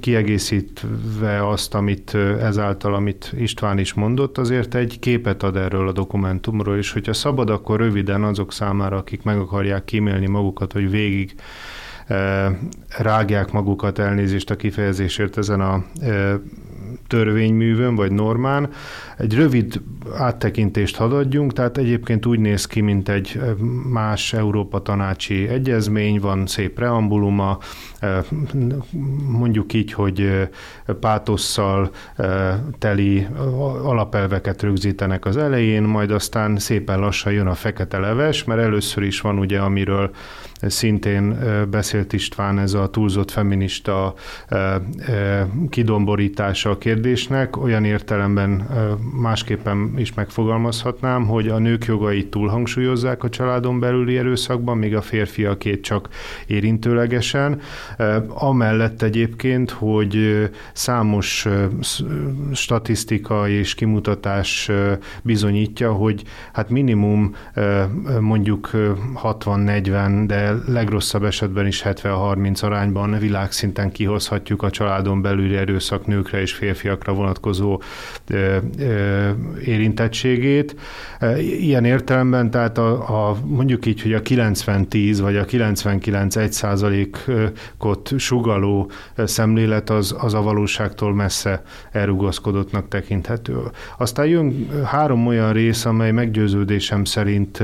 kiegészítve 0.00 1.48
azt, 1.48 1.74
amit 1.74 2.14
ezáltal, 2.40 2.94
amit 2.94 3.32
István 3.36 3.78
is 3.78 3.94
mondott, 3.94 4.38
azért 4.38 4.74
egy 4.74 4.98
képet 4.98 5.42
ad 5.42 5.56
erről 5.56 5.88
a 5.88 5.92
dokumentumról, 5.92 6.76
és 6.76 6.92
hogyha 6.92 7.12
szabad, 7.12 7.50
akkor 7.50 7.78
röviden 7.78 8.22
azok 8.22 8.52
számára, 8.52 8.96
akik 8.96 9.22
meg 9.22 9.38
akarják 9.38 9.84
kímélni 9.84 10.26
magukat, 10.26 10.72
hogy 10.72 10.90
végig 10.90 11.34
rágják 12.98 13.52
magukat 13.52 13.98
elnézést 13.98 14.50
a 14.50 14.56
kifejezésért 14.56 15.38
ezen 15.38 15.60
a 15.60 15.84
törvényművön 17.06 17.94
vagy 17.94 18.12
normán. 18.12 18.70
Egy 19.20 19.34
rövid 19.34 19.80
áttekintést 20.16 20.96
hadd 20.96 21.12
adjunk, 21.12 21.52
tehát 21.52 21.78
egyébként 21.78 22.26
úgy 22.26 22.38
néz 22.38 22.66
ki, 22.66 22.80
mint 22.80 23.08
egy 23.08 23.40
más 23.92 24.32
Európa 24.32 24.82
tanácsi 24.82 25.48
egyezmény, 25.48 26.20
van 26.20 26.46
szép 26.46 26.74
preambuluma, 26.74 27.58
mondjuk 29.28 29.72
így, 29.72 29.92
hogy 29.92 30.48
pátosszal 31.00 31.90
teli 32.78 33.26
alapelveket 33.82 34.62
rögzítenek 34.62 35.24
az 35.24 35.36
elején, 35.36 35.82
majd 35.82 36.10
aztán 36.10 36.56
szépen 36.56 36.98
lassan 36.98 37.32
jön 37.32 37.46
a 37.46 37.54
fekete 37.54 37.98
leves, 37.98 38.44
mert 38.44 38.60
először 38.60 39.02
is 39.02 39.20
van 39.20 39.38
ugye, 39.38 39.58
amiről 39.58 40.10
szintén 40.60 41.38
beszélt 41.70 42.12
István, 42.12 42.58
ez 42.58 42.74
a 42.74 42.90
túlzott 42.90 43.30
feminista 43.30 44.14
kidomborítása 45.68 46.70
a 46.70 46.78
kérdésnek, 46.78 47.56
olyan 47.56 47.84
értelemben 47.84 48.68
másképpen 49.12 49.92
is 49.96 50.14
megfogalmazhatnám, 50.14 51.26
hogy 51.26 51.48
a 51.48 51.58
nők 51.58 51.84
jogait 51.84 52.30
túlhangsúlyozzák 52.30 53.24
a 53.24 53.28
családon 53.28 53.80
belüli 53.80 54.18
erőszakban, 54.18 54.78
míg 54.78 54.96
a 54.96 55.02
férfiakét 55.02 55.82
csak 55.82 56.08
érintőlegesen. 56.46 57.60
Amellett 58.28 59.02
egyébként, 59.02 59.70
hogy 59.70 60.48
számos 60.72 61.46
statisztika 62.52 63.48
és 63.48 63.74
kimutatás 63.74 64.70
bizonyítja, 65.22 65.92
hogy 65.92 66.22
hát 66.52 66.70
minimum 66.70 67.34
mondjuk 68.20 68.70
60-40, 69.22 70.24
de 70.26 70.54
legrosszabb 70.66 71.24
esetben 71.24 71.66
is 71.66 71.82
70-30 71.84 72.62
arányban 72.64 73.18
világszinten 73.18 73.92
kihozhatjuk 73.92 74.62
a 74.62 74.70
családon 74.70 75.22
belüli 75.22 75.56
erőszak 75.56 76.06
nőkre 76.06 76.40
és 76.40 76.52
férfiakra 76.52 77.12
vonatkozó 77.12 77.80
érintettségét. 79.64 80.76
Ilyen 81.38 81.84
értelemben, 81.84 82.50
tehát 82.50 82.78
a, 82.78 83.28
a 83.28 83.36
mondjuk 83.44 83.86
így, 83.86 84.02
hogy 84.02 84.12
a 84.12 84.22
90-10 84.22 85.18
vagy 85.20 85.36
a 85.36 85.44
99-1 85.44 86.50
százalékot 86.50 88.12
sugaló 88.16 88.90
szemlélet 89.16 89.90
az, 89.90 90.16
az 90.18 90.34
a 90.34 90.42
valóságtól 90.42 91.14
messze 91.14 91.62
elrugaszkodottnak 91.92 92.88
tekinthető. 92.88 93.56
Aztán 93.98 94.26
jön 94.26 94.68
három 94.84 95.26
olyan 95.26 95.52
rész, 95.52 95.84
amely 95.84 96.10
meggyőződésem 96.10 97.04
szerint 97.04 97.62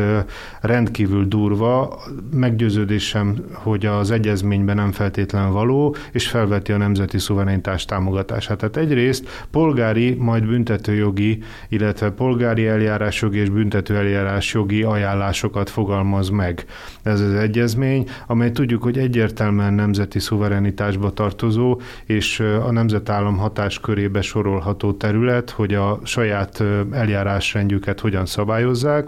rendkívül 0.61 1.29
durva, 1.29 1.99
meggyőződésem, 2.33 3.45
hogy 3.53 3.87
az 3.87 4.11
egyezményben 4.11 4.77
nem 4.77 4.93
feltétlen 4.93 5.53
való, 5.53 5.97
és 6.13 6.29
felveti 6.29 6.73
a 6.73 6.77
nemzeti 6.77 7.19
szuverenitás 7.19 7.85
támogatását. 7.85 8.59
Tehát 8.59 8.77
egyrészt 8.77 9.47
polgári, 9.51 10.15
majd 10.15 10.47
büntetőjogi, 10.47 11.26
illetve 11.69 12.11
polgári 12.11 12.67
eljárásjogi 12.67 13.39
és 13.39 13.49
büntető 13.49 13.97
eljárásjogi 13.97 14.83
ajánlásokat 14.83 15.71
fogalmaz 15.71 16.29
meg. 16.29 16.65
Ez 17.03 17.21
az 17.21 17.35
egyezmény, 17.35 18.09
amely 18.27 18.51
tudjuk, 18.51 18.83
hogy 18.83 18.99
egyértelműen 18.99 19.75
nemzeti 19.75 20.19
szuverenitásba 20.19 21.11
tartozó, 21.11 21.81
és 22.05 22.41
a 22.41 22.73
nemzetállam 22.73 23.37
hatáskörébe 23.37 24.23
sorolható 24.23 24.93
terület, 24.93 25.51
hogy 25.51 25.75
a 25.75 26.01
saját 26.05 26.63
eljárásrendjüket 26.91 28.01
hogyan 28.01 28.27
szabályozzák, 28.27 29.07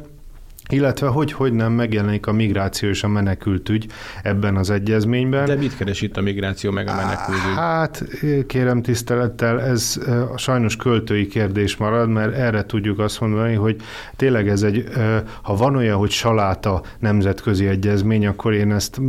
illetve 0.69 1.07
hogy, 1.07 1.33
hogy 1.33 1.53
nem 1.53 1.73
megjelenik 1.73 2.27
a 2.27 2.33
migráció 2.33 2.89
és 2.89 3.03
a 3.03 3.09
menekültügy 3.09 3.87
ebben 4.23 4.57
az 4.57 4.71
egyezményben. 4.71 5.45
De 5.45 5.55
mit 5.55 5.77
keres 5.77 6.01
itt 6.01 6.17
a 6.17 6.21
migráció 6.21 6.71
meg 6.71 6.89
a 6.89 6.95
menekültügy? 6.95 7.55
Hát 7.55 8.05
kérem 8.47 8.83
tisztelettel, 8.83 9.61
ez 9.61 10.01
sajnos 10.37 10.77
költői 10.77 11.27
kérdés 11.27 11.77
marad, 11.77 12.09
mert 12.09 12.35
erre 12.35 12.65
tudjuk 12.67 12.99
azt 12.99 13.21
mondani, 13.21 13.55
hogy 13.55 13.77
tényleg 14.17 14.49
ez 14.49 14.63
egy, 14.63 14.85
ha 15.43 15.57
van 15.57 15.77
olyan, 15.77 15.99
hogy 15.99 16.11
saláta 16.11 16.83
nemzetközi 16.99 17.67
egyezmény, 17.67 18.27
akkor 18.27 18.53
én 18.53 18.73
ezt 18.73 19.01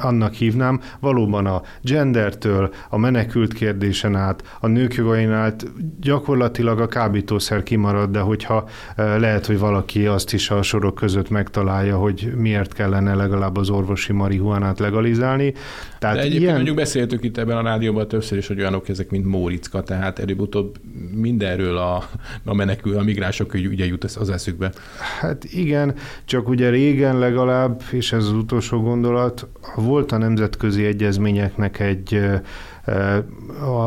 annak 0.00 0.32
hívnám, 0.32 0.80
valóban 1.00 1.46
a 1.46 1.62
gendertől, 1.82 2.72
a 2.88 2.98
menekült 2.98 3.52
kérdésen 3.52 4.16
át, 4.16 4.42
a 4.60 4.66
nők 4.66 4.94
jogain 4.94 5.30
át 5.30 5.66
gyakorlatilag 6.00 6.80
a 6.80 6.88
kábítószer 6.88 7.62
kimarad, 7.62 8.10
de 8.10 8.20
hogyha 8.20 8.68
lehet, 8.96 9.46
hogy 9.46 9.58
valaki 9.58 10.06
azt 10.06 10.32
is 10.32 10.50
a 10.50 10.62
sorok 10.62 10.99
között 11.00 11.30
megtalálja, 11.30 11.96
hogy 11.96 12.32
miért 12.36 12.72
kellene 12.72 13.14
legalább 13.14 13.56
az 13.56 13.70
orvosi 13.70 14.12
marihuánát 14.12 14.78
legalizálni. 14.78 15.54
Tehát 15.98 16.16
De 16.16 16.22
egyébként 16.22 16.42
ilyen... 16.42 16.54
mondjuk 16.54 16.76
beszéltük 16.76 17.24
itt 17.24 17.38
ebben 17.38 17.56
a 17.56 17.62
rádióban 17.62 18.08
többször 18.08 18.38
is, 18.38 18.46
hogy 18.46 18.58
olyanok 18.58 18.88
ezek, 18.88 19.10
mint 19.10 19.26
Móricka, 19.26 19.82
tehát 19.82 20.18
előbb-utóbb 20.18 20.76
mindenről 21.14 21.76
a, 21.76 22.04
a 22.44 22.54
menekül, 22.54 22.98
a 22.98 23.02
migránsok 23.02 23.54
ugye 23.54 23.86
jut 23.86 24.04
az 24.04 24.30
eszükbe. 24.30 24.72
Hát 25.20 25.44
igen, 25.44 25.94
csak 26.24 26.48
ugye 26.48 26.70
régen 26.70 27.18
legalább, 27.18 27.82
és 27.90 28.12
ez 28.12 28.24
az 28.24 28.32
utolsó 28.32 28.80
gondolat, 28.80 29.46
volt 29.76 30.12
a 30.12 30.18
nemzetközi 30.18 30.84
egyezményeknek 30.84 31.80
egy 31.80 32.20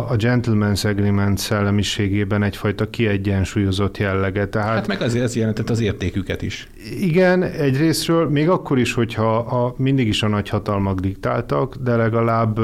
a 0.08 0.16
Gentleman's 0.16 0.86
Agreement 0.86 1.38
szellemiségében 1.38 2.44
egyfajta 2.44 2.90
kiegyensúlyozott 2.90 3.98
jellege. 3.98 4.48
Tehát, 4.48 4.68
hát 4.68 4.88
meg 4.88 5.02
azért 5.02 5.24
ez 5.24 5.36
jelentett 5.36 5.70
az 5.70 5.80
értéküket 5.80 6.42
is. 6.42 6.68
Igen, 7.00 7.44
egyrésztről, 7.44 8.30
még 8.30 8.50
akkor 8.50 8.80
is, 8.80 8.94
hogyha 8.94 9.38
a, 9.38 9.74
mindig 9.78 10.08
is 10.08 10.24
a 10.24 10.28
nagyhatalmak 10.28 11.00
diktáltak, 11.00 11.76
de 11.76 11.96
legalább 11.96 12.60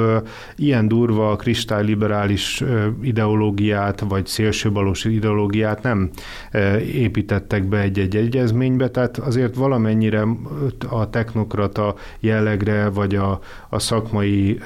ilyen 0.55 0.87
durva 0.87 1.35
kristályliberális 1.35 2.63
ideológiát, 3.01 3.99
vagy 3.99 4.25
szélsőbalos 4.25 5.05
ideológiát 5.05 5.83
nem 5.83 6.09
építettek 6.93 7.63
be 7.63 7.79
egy-egy 7.79 8.15
egyezménybe, 8.15 8.89
tehát 8.89 9.17
azért 9.17 9.55
valamennyire 9.55 10.25
a 10.89 11.09
technokrata 11.09 11.95
jellegre, 12.19 12.89
vagy 12.89 13.15
a, 13.15 13.39
a 13.69 13.79
szakmai 13.79 14.59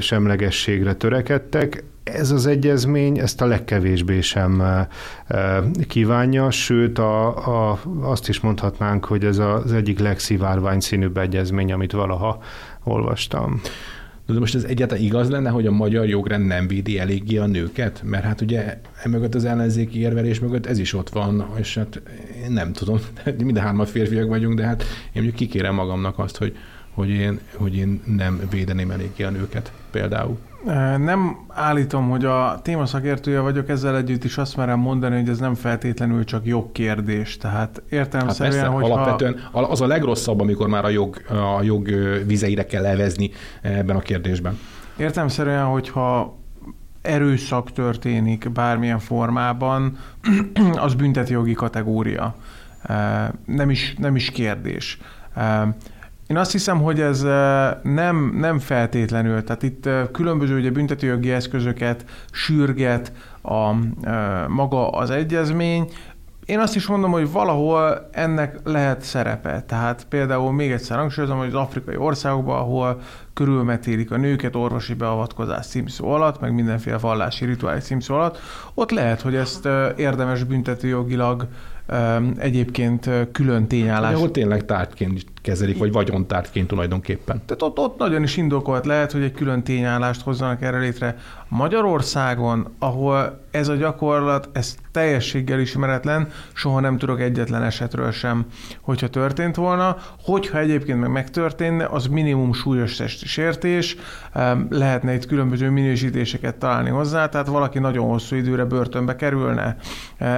semlegességre 0.00 0.94
törekedtek. 0.94 1.84
Ez 2.04 2.30
az 2.30 2.46
egyezmény 2.46 3.18
ezt 3.18 3.40
a 3.40 3.46
legkevésbé 3.46 4.20
sem 4.20 4.62
kívánja, 5.88 6.50
sőt 6.50 6.98
a, 6.98 7.26
a, 7.70 7.80
azt 8.00 8.28
is 8.28 8.40
mondhatnánk, 8.40 9.04
hogy 9.04 9.24
ez 9.24 9.38
az 9.38 9.72
egyik 9.72 9.98
legszivárvány 9.98 10.80
színűbb 10.80 11.16
egyezmény, 11.16 11.72
amit 11.72 11.92
valaha 11.92 12.42
olvastam. 12.84 13.60
De 14.26 14.38
most 14.38 14.54
ez 14.54 14.64
egyáltalán 14.64 15.04
igaz 15.04 15.30
lenne, 15.30 15.50
hogy 15.50 15.66
a 15.66 15.70
magyar 15.70 16.06
jogrend 16.08 16.46
nem 16.46 16.66
védi 16.66 16.98
eléggé 16.98 17.36
a 17.36 17.46
nőket? 17.46 18.02
Mert 18.04 18.24
hát 18.24 18.40
ugye 18.40 18.80
emögött 19.02 19.34
az 19.34 19.44
ellenzéki 19.44 20.00
érvelés 20.00 20.40
mögött 20.40 20.66
ez 20.66 20.78
is 20.78 20.92
ott 20.92 21.08
van, 21.08 21.46
és 21.58 21.74
hát 21.74 22.00
én 22.44 22.52
nem 22.52 22.72
tudom, 22.72 22.98
mind 23.44 23.56
a 23.56 23.60
hárman 23.60 23.86
férfiak 23.86 24.28
vagyunk, 24.28 24.54
de 24.54 24.64
hát 24.64 24.82
én 24.82 25.10
mondjuk 25.12 25.34
kikérem 25.34 25.74
magamnak 25.74 26.18
azt, 26.18 26.36
hogy 26.36 26.56
hogy 26.96 27.08
én, 27.08 27.40
hogy 27.56 27.76
én 27.76 28.02
nem 28.16 28.40
védeném 28.50 28.90
eléggé 28.90 29.24
a 29.24 29.30
nőket 29.30 29.72
például. 29.90 30.38
Nem 30.98 31.36
állítom, 31.48 32.08
hogy 32.08 32.24
a 32.24 32.60
témaszakértője 32.62 33.40
vagyok, 33.40 33.68
ezzel 33.68 33.96
együtt 33.96 34.24
is 34.24 34.38
azt 34.38 34.56
merem 34.56 34.78
mondani, 34.78 35.16
hogy 35.16 35.28
ez 35.28 35.38
nem 35.38 35.54
feltétlenül 35.54 36.24
csak 36.24 36.46
jogkérdés. 36.46 37.36
Tehát 37.36 37.82
értelemszerűen, 37.90 38.64
hát 38.64 38.72
hogy 38.72 38.84
alapvetően 38.84 39.48
az 39.52 39.80
a 39.80 39.86
legrosszabb, 39.86 40.40
amikor 40.40 40.68
már 40.68 40.84
a 40.84 40.88
jog, 40.88 41.22
a 41.58 41.62
jog 41.62 41.88
vizeire 42.26 42.66
kell 42.66 42.82
levezni 42.82 43.30
ebben 43.62 43.96
a 43.96 44.00
kérdésben. 44.00 44.58
Értelemszerűen, 44.96 45.64
hogyha 45.64 46.38
erőszak 47.02 47.72
történik 47.72 48.52
bármilyen 48.52 48.98
formában, 48.98 49.98
az 50.86 50.94
bünteti 50.94 51.32
jogi 51.32 51.54
kategória. 51.54 52.36
Nem 53.44 53.70
is, 53.70 53.94
nem 53.98 54.16
is 54.16 54.30
kérdés. 54.30 54.98
Én 56.26 56.36
azt 56.36 56.52
hiszem, 56.52 56.82
hogy 56.82 57.00
ez 57.00 57.20
nem, 57.82 58.36
nem 58.38 58.58
feltétlenül, 58.58 59.44
tehát 59.44 59.62
itt 59.62 59.88
különböző 60.12 60.58
ugye 60.58 60.70
büntetőjogi 60.70 61.30
eszközöket 61.30 62.04
sürget 62.30 63.12
a, 63.42 63.72
maga 64.48 64.90
az 64.90 65.10
egyezmény, 65.10 65.88
én 66.46 66.58
azt 66.58 66.76
is 66.76 66.86
mondom, 66.86 67.10
hogy 67.10 67.32
valahol 67.32 68.08
ennek 68.12 68.58
lehet 68.64 69.02
szerepe. 69.02 69.62
Tehát 69.66 70.06
például 70.08 70.52
még 70.52 70.70
egyszer 70.70 70.98
hangsúlyozom, 70.98 71.38
hogy 71.38 71.46
az 71.46 71.54
afrikai 71.54 71.96
országokban, 71.96 72.58
ahol 72.58 73.00
körülmetélik 73.34 74.10
a 74.10 74.16
nőket 74.16 74.56
orvosi 74.56 74.94
beavatkozás 74.94 75.66
címszó 75.66 76.08
alatt, 76.08 76.40
meg 76.40 76.54
mindenféle 76.54 76.98
vallási 76.98 77.44
rituális 77.44 77.84
címszó 77.84 78.14
alatt, 78.14 78.38
ott 78.74 78.90
lehet, 78.90 79.20
hogy 79.20 79.34
ezt 79.34 79.68
érdemes 79.96 80.44
büntetőjogilag 80.44 81.46
egyébként 82.36 83.10
külön 83.32 83.66
tényállás. 83.66 84.14
Ahol 84.14 84.30
tényleg 84.30 84.64
tárgyként 84.64 85.24
kezelik, 85.46 85.78
vagy 85.78 85.92
vagyontárgyként 85.92 86.66
tulajdonképpen. 86.66 87.42
Tehát 87.46 87.62
ott, 87.62 87.78
ott 87.78 87.98
nagyon 87.98 88.22
is 88.22 88.36
indokolt 88.36 88.86
lehet, 88.86 89.12
hogy 89.12 89.22
egy 89.22 89.32
külön 89.32 89.62
tényállást 89.62 90.22
hozzanak 90.22 90.62
erre 90.62 90.78
létre. 90.78 91.16
Magyarországon, 91.48 92.74
ahol 92.78 93.40
ez 93.50 93.68
a 93.68 93.74
gyakorlat, 93.74 94.48
ez 94.52 94.74
teljességgel 94.92 95.60
ismeretlen, 95.60 96.28
soha 96.52 96.80
nem 96.80 96.98
tudok 96.98 97.20
egyetlen 97.20 97.62
esetről 97.62 98.10
sem, 98.10 98.46
hogyha 98.80 99.08
történt 99.08 99.56
volna. 99.56 99.96
Hogyha 100.22 100.58
egyébként 100.58 101.00
meg 101.00 101.10
megtörténne, 101.10 101.84
az 101.84 102.06
minimum 102.06 102.52
súlyos 102.52 102.96
testi 102.96 103.26
sértés, 103.26 103.96
lehetne 104.68 105.14
itt 105.14 105.26
különböző 105.26 105.70
minősítéseket 105.70 106.56
találni 106.56 106.90
hozzá, 106.90 107.28
tehát 107.28 107.46
valaki 107.46 107.78
nagyon 107.78 108.08
hosszú 108.08 108.36
időre 108.36 108.64
börtönbe 108.64 109.16
kerülne. 109.16 109.76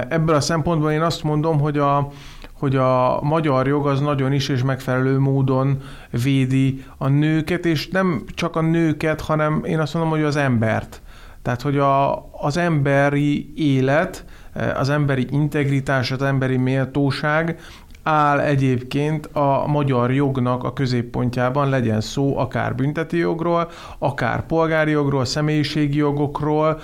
Ebből 0.09 0.35
a 0.35 0.41
szempontból 0.41 0.91
én 0.91 1.01
azt 1.01 1.23
mondom, 1.23 1.59
hogy 1.59 1.77
a, 1.77 2.11
hogy 2.59 2.75
a 2.75 3.21
magyar 3.21 3.67
jog 3.67 3.87
az 3.87 3.99
nagyon 3.99 4.33
is 4.33 4.49
és 4.49 4.63
megfelelő 4.63 5.19
módon 5.19 5.81
védi 6.23 6.83
a 6.97 7.07
nőket, 7.07 7.65
és 7.65 7.87
nem 7.87 8.23
csak 8.33 8.55
a 8.55 8.61
nőket, 8.61 9.21
hanem 9.21 9.63
én 9.63 9.79
azt 9.79 9.93
mondom, 9.93 10.11
hogy 10.11 10.23
az 10.23 10.35
embert. 10.35 11.01
Tehát, 11.41 11.61
hogy 11.61 11.77
a, 11.77 12.25
az 12.31 12.57
emberi 12.57 13.53
élet, 13.55 14.25
az 14.75 14.89
emberi 14.89 15.27
integritás, 15.31 16.11
az 16.11 16.21
emberi 16.21 16.57
méltóság 16.57 17.59
áll 18.09 18.39
egyébként 18.39 19.25
a 19.25 19.63
magyar 19.67 20.13
jognak 20.13 20.63
a 20.63 20.73
középpontjában, 20.73 21.69
legyen 21.69 22.01
szó 22.01 22.37
akár 22.37 22.75
bünteti 22.75 23.17
jogról, 23.17 23.69
akár 23.97 24.45
polgári 24.45 24.91
jogról, 24.91 25.25
személyiségi 25.25 25.97
jogokról, 25.97 26.79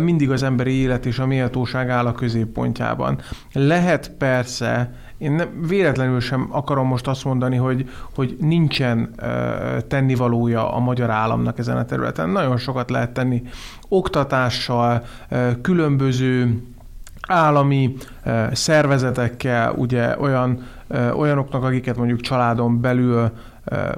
mindig 0.00 0.30
az 0.30 0.42
emberi 0.42 0.72
élet 0.72 1.06
és 1.06 1.18
a 1.18 1.26
méltóság 1.26 1.90
áll 1.90 2.06
a 2.06 2.12
középpontjában. 2.12 3.18
Lehet 3.52 4.10
persze 4.18 4.94
én 5.18 5.32
nem, 5.32 5.48
véletlenül 5.66 6.20
sem 6.20 6.48
akarom 6.50 6.86
most 6.86 7.08
azt 7.08 7.24
mondani, 7.24 7.56
hogy, 7.56 7.90
hogy 8.14 8.36
nincsen 8.40 9.14
tennivalója 9.88 10.74
a 10.74 10.78
magyar 10.78 11.10
államnak 11.10 11.58
ezen 11.58 11.76
a 11.76 11.84
területen. 11.84 12.28
Nagyon 12.28 12.56
sokat 12.56 12.90
lehet 12.90 13.12
tenni 13.12 13.42
oktatással, 13.88 15.02
különböző 15.62 16.62
állami 17.28 17.94
uh, 18.24 18.52
szervezetekkel, 18.52 19.72
ugye 19.72 20.18
olyan, 20.18 20.66
uh, 20.88 21.18
olyanoknak, 21.18 21.64
akiket 21.64 21.96
mondjuk 21.96 22.20
családon 22.20 22.80
belül 22.80 23.30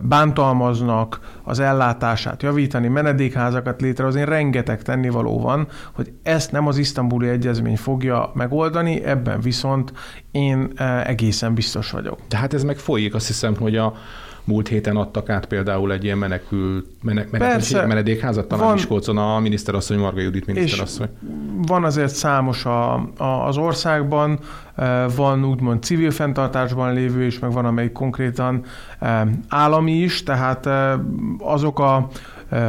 bántalmaznak, 0.01 1.21
az 1.43 1.59
ellátását 1.59 2.43
javítani, 2.43 2.89
menedékházakat 2.89 3.81
létrehozni, 3.81 4.25
rengeteg 4.25 4.83
tennivaló 4.83 5.41
van, 5.41 5.69
hogy 5.93 6.13
ezt 6.23 6.53
nem 6.53 6.67
az 6.67 6.79
isztambuli 6.79 7.29
egyezmény 7.29 7.77
fogja 7.77 8.31
megoldani, 8.35 9.05
ebben 9.05 9.41
viszont 9.41 9.93
én 10.31 10.73
egészen 11.05 11.55
biztos 11.55 11.91
vagyok. 11.91 12.19
Tehát 12.29 12.55
ez 12.55 12.63
meg 12.63 12.77
folyik, 12.77 13.15
azt 13.15 13.27
hiszem, 13.27 13.57
hogy 13.57 13.77
a 13.77 13.95
múlt 14.45 14.69
héten 14.69 14.97
adtak 14.97 15.29
át 15.29 15.47
például 15.47 15.93
egy 15.93 16.05
ilyen 16.05 16.19
menekült, 16.19 16.87
menek, 17.03 17.29
Persze, 17.31 17.87
menedékházat 17.87 18.49
talán 18.49 18.65
van, 18.65 18.75
Miskolcon 18.75 19.19
a 19.19 19.39
miniszterasszony, 19.39 19.99
Marga 19.99 20.21
Judit 20.21 20.47
miniszterasszony. 20.47 21.09
van 21.67 21.85
azért 21.85 22.15
számos 22.15 22.65
a, 22.65 22.95
a, 23.17 23.25
az 23.47 23.57
országban, 23.57 24.39
e, 24.77 25.07
van 25.09 25.45
úgymond 25.45 25.83
civil 25.83 26.11
fenntartásban 26.11 26.93
lévő, 26.93 27.25
és 27.25 27.39
meg 27.39 27.53
van 27.53 27.65
amelyik 27.65 27.93
konkrétan 27.93 28.65
e, 28.99 29.29
állami 29.49 29.93
is, 29.93 30.23
tehát 30.23 30.67
e, 30.67 31.01
azok 31.39 31.79
a 31.79 32.09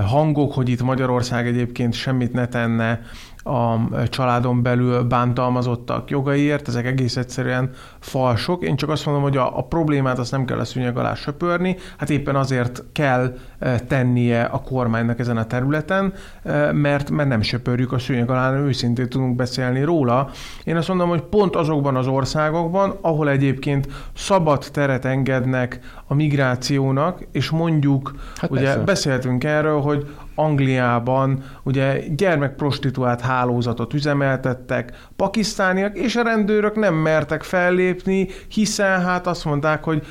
hangok, 0.05 0.53
hogy 0.53 0.69
itt 0.69 0.81
Magyarország 0.81 1.47
egyébként 1.47 1.93
semmit 1.93 2.33
ne 2.33 2.47
tenne 2.47 3.01
a 3.47 3.79
családon 4.09 4.61
belül 4.61 5.03
bántalmazottak 5.03 6.09
jogaiért, 6.09 6.67
ezek 6.67 6.85
egész 6.85 7.15
egyszerűen 7.17 7.69
falsok. 7.99 8.63
Én 8.63 8.75
csak 8.75 8.89
azt 8.89 9.05
mondom, 9.05 9.23
hogy 9.23 9.37
a, 9.37 9.57
a 9.57 9.61
problémát 9.61 10.19
azt 10.19 10.31
nem 10.31 10.45
kell 10.45 10.59
a 10.59 10.65
szűnyeg 10.65 10.97
alá 10.97 11.13
söpörni, 11.13 11.75
hát 11.97 12.09
éppen 12.09 12.35
azért 12.35 12.83
kell 12.91 13.37
e, 13.59 13.79
tennie 13.79 14.43
a 14.43 14.61
kormánynak 14.61 15.19
ezen 15.19 15.37
a 15.37 15.45
területen, 15.45 16.13
e, 16.43 16.71
mert, 16.71 17.09
mert 17.09 17.29
nem 17.29 17.41
söpörjük 17.41 17.91
a 17.91 17.99
szűnyeg 17.99 18.29
alá, 18.29 18.45
hanem 18.45 18.65
őszintén 18.65 19.09
tudunk 19.09 19.35
beszélni 19.35 19.83
róla. 19.83 20.29
Én 20.63 20.75
azt 20.75 20.87
mondom, 20.87 21.09
hogy 21.09 21.21
pont 21.21 21.55
azokban 21.55 21.95
az 21.95 22.07
országokban, 22.07 22.97
ahol 23.01 23.29
egyébként 23.29 23.87
szabad 24.15 24.65
teret 24.71 25.05
engednek 25.05 25.79
a 26.07 26.13
migrációnak, 26.13 27.27
és 27.31 27.49
mondjuk, 27.49 28.15
hát 28.35 28.51
ugye 28.51 28.63
persze. 28.63 28.79
beszéltünk 28.79 29.43
erről, 29.43 29.81
hogy 29.81 30.07
Angliában 30.35 31.43
ugye 31.63 31.99
gyermekprostituált 32.15 33.21
hálózatot 33.21 33.93
üzemeltettek, 33.93 35.07
pakisztániak 35.15 35.97
és 35.97 36.15
a 36.15 36.23
rendőrök 36.23 36.75
nem 36.75 36.93
mertek 36.93 37.43
fellépni, 37.43 38.27
hiszen 38.47 39.01
hát 39.01 39.27
azt 39.27 39.45
mondták, 39.45 39.83
hogy 39.83 40.05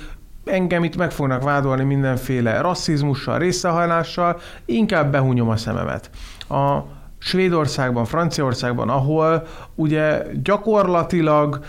engem 0.45 0.85
itt 0.85 0.97
meg 0.97 1.11
fognak 1.11 1.43
vádolni 1.43 1.85
mindenféle 1.85 2.61
rasszizmussal, 2.61 3.39
részrehajlással, 3.39 4.41
inkább 4.65 5.11
behunyom 5.11 5.49
a 5.49 5.57
szememet. 5.57 6.11
A 6.49 6.79
Svédországban, 7.19 8.05
Franciaországban, 8.05 8.89
ahol 8.89 9.47
ugye 9.75 10.23
gyakorlatilag 10.43 11.61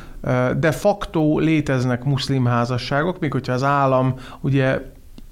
de 0.58 0.72
facto 0.72 1.40
léteznek 1.40 2.04
muszlim 2.04 2.46
házasságok, 2.46 3.20
még 3.20 3.32
hogyha 3.32 3.54
az 3.54 3.64
állam 3.64 4.14
ugye 4.42 4.82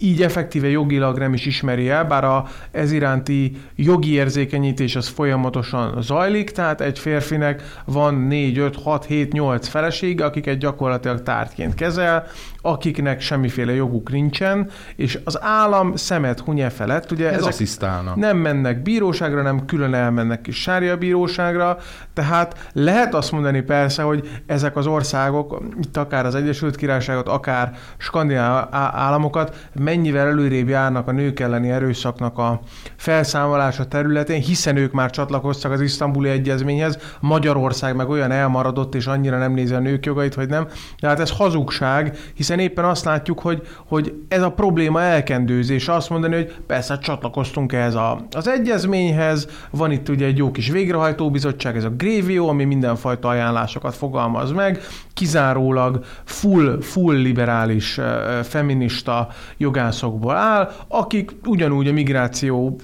így 0.04 0.22
effektíve 0.24 0.70
jogilag 0.70 1.18
nem 1.18 1.34
is 1.34 1.46
ismeri 1.46 1.90
el, 1.90 2.06
bár 2.06 2.24
a 2.24 2.46
ez 2.72 2.92
iránti 2.92 3.58
jogi 3.76 4.14
érzékenyítés 4.14 4.96
az 4.96 5.08
folyamatosan 5.08 6.02
zajlik, 6.02 6.52
tehát 6.52 6.82
egy 6.82 7.00
férfinek 7.00 7.62
van 7.86 8.16
4, 8.16 8.58
5, 8.58 8.76
6, 8.76 9.06
7, 9.06 9.34
8 9.34 9.68
felesége, 9.68 10.26
akiket 10.26 10.58
gyakorlatilag 10.58 11.24
tártként 11.24 11.76
kezel, 11.76 12.26
akiknek 12.66 13.22
semmiféle 13.22 13.74
joguk 13.74 14.12
nincsen, 14.12 14.70
és 14.96 15.20
az 15.24 15.42
állam 15.42 15.96
szemet 15.96 16.40
hunye 16.40 16.70
felett, 16.70 17.12
ugye 17.12 17.28
Ez 17.28 17.34
ezek 17.34 17.48
asszisztálna. 17.48 18.14
nem 18.16 18.38
mennek 18.38 18.82
bíróságra, 18.82 19.42
nem 19.42 19.66
külön 19.66 19.94
elmennek 19.94 20.42
kis 20.42 20.62
sárja 20.62 20.98
bíróságra, 20.98 21.78
tehát 22.14 22.70
lehet 22.74 23.14
azt 23.14 23.32
mondani 23.32 23.62
persze, 23.62 24.02
hogy 24.02 24.42
ezek 24.46 24.76
az 24.76 24.88
országok, 24.88 25.64
itt 25.82 25.98
akár 25.98 26.26
az 26.26 26.36
Egyesült 26.36 26.76
Királyságot, 26.76 27.28
akár 27.28 27.72
skandináv 27.98 28.68
államokat 28.72 29.68
mennyivel 29.80 30.28
előrébb 30.28 30.68
járnak 30.68 31.08
a 31.08 31.12
nők 31.12 31.40
elleni 31.40 31.70
erőszaknak 31.70 32.38
a 32.38 32.60
felszámolása 32.96 33.88
területén, 33.88 34.42
hiszen 34.42 34.78
ők 34.78 34.92
már 34.92 35.10
csatlakoztak 35.10 35.72
az 35.72 35.82
isztambuli 35.82 36.30
egyezményhez, 36.30 36.98
Magyarország 37.20 37.96
meg 37.96 38.10
olyan 38.10 38.32
elmaradott, 38.32 38.96
és 38.96 39.08
annyira 39.08 39.38
nem 39.38 39.54
nézi 39.54 39.74
a 39.74 39.80
nők 39.80 40.06
jogait, 40.06 40.34
hogy 40.34 40.50
nem. 40.50 40.68
Tehát 41.00 41.20
ez 41.20 41.32
hazugság, 41.32 42.18
hiszen 42.34 42.53
éppen 42.60 42.86
azt 42.86 43.06
látjuk, 43.06 43.40
hogy, 43.40 43.62
hogy 43.88 44.14
ez 44.28 44.42
a 44.42 44.52
probléma 44.52 45.02
elkendőzés. 45.02 45.88
Azt 45.88 46.10
mondani, 46.10 46.36
hogy 46.36 46.56
persze 46.68 46.98
csatlakoztunk 46.98 47.74
ehhez 47.74 47.96
a, 47.96 48.26
az 48.32 48.48
egyezményhez, 48.48 49.48
van 49.70 49.92
itt 49.92 50.10
ugye 50.10 50.26
egy 50.26 50.38
jó 50.38 50.52
kis 50.52 50.70
végrehajtóbizottság, 50.70 51.76
ez 51.76 51.84
a 51.84 51.90
Grévio, 51.90 52.48
ami 52.48 52.64
mindenfajta 52.64 53.28
ajánlásokat 53.28 53.96
fogalmaz 53.96 54.52
meg, 54.52 54.80
kizárólag 55.14 56.06
full, 56.24 56.82
full 56.82 57.16
liberális, 57.16 58.00
feminista 58.44 59.28
jogászokból 59.58 60.36
áll, 60.36 60.72
akik 60.88 61.32
ugyanúgy 61.46 61.88
a 61.88 61.94
migráció 61.94 62.80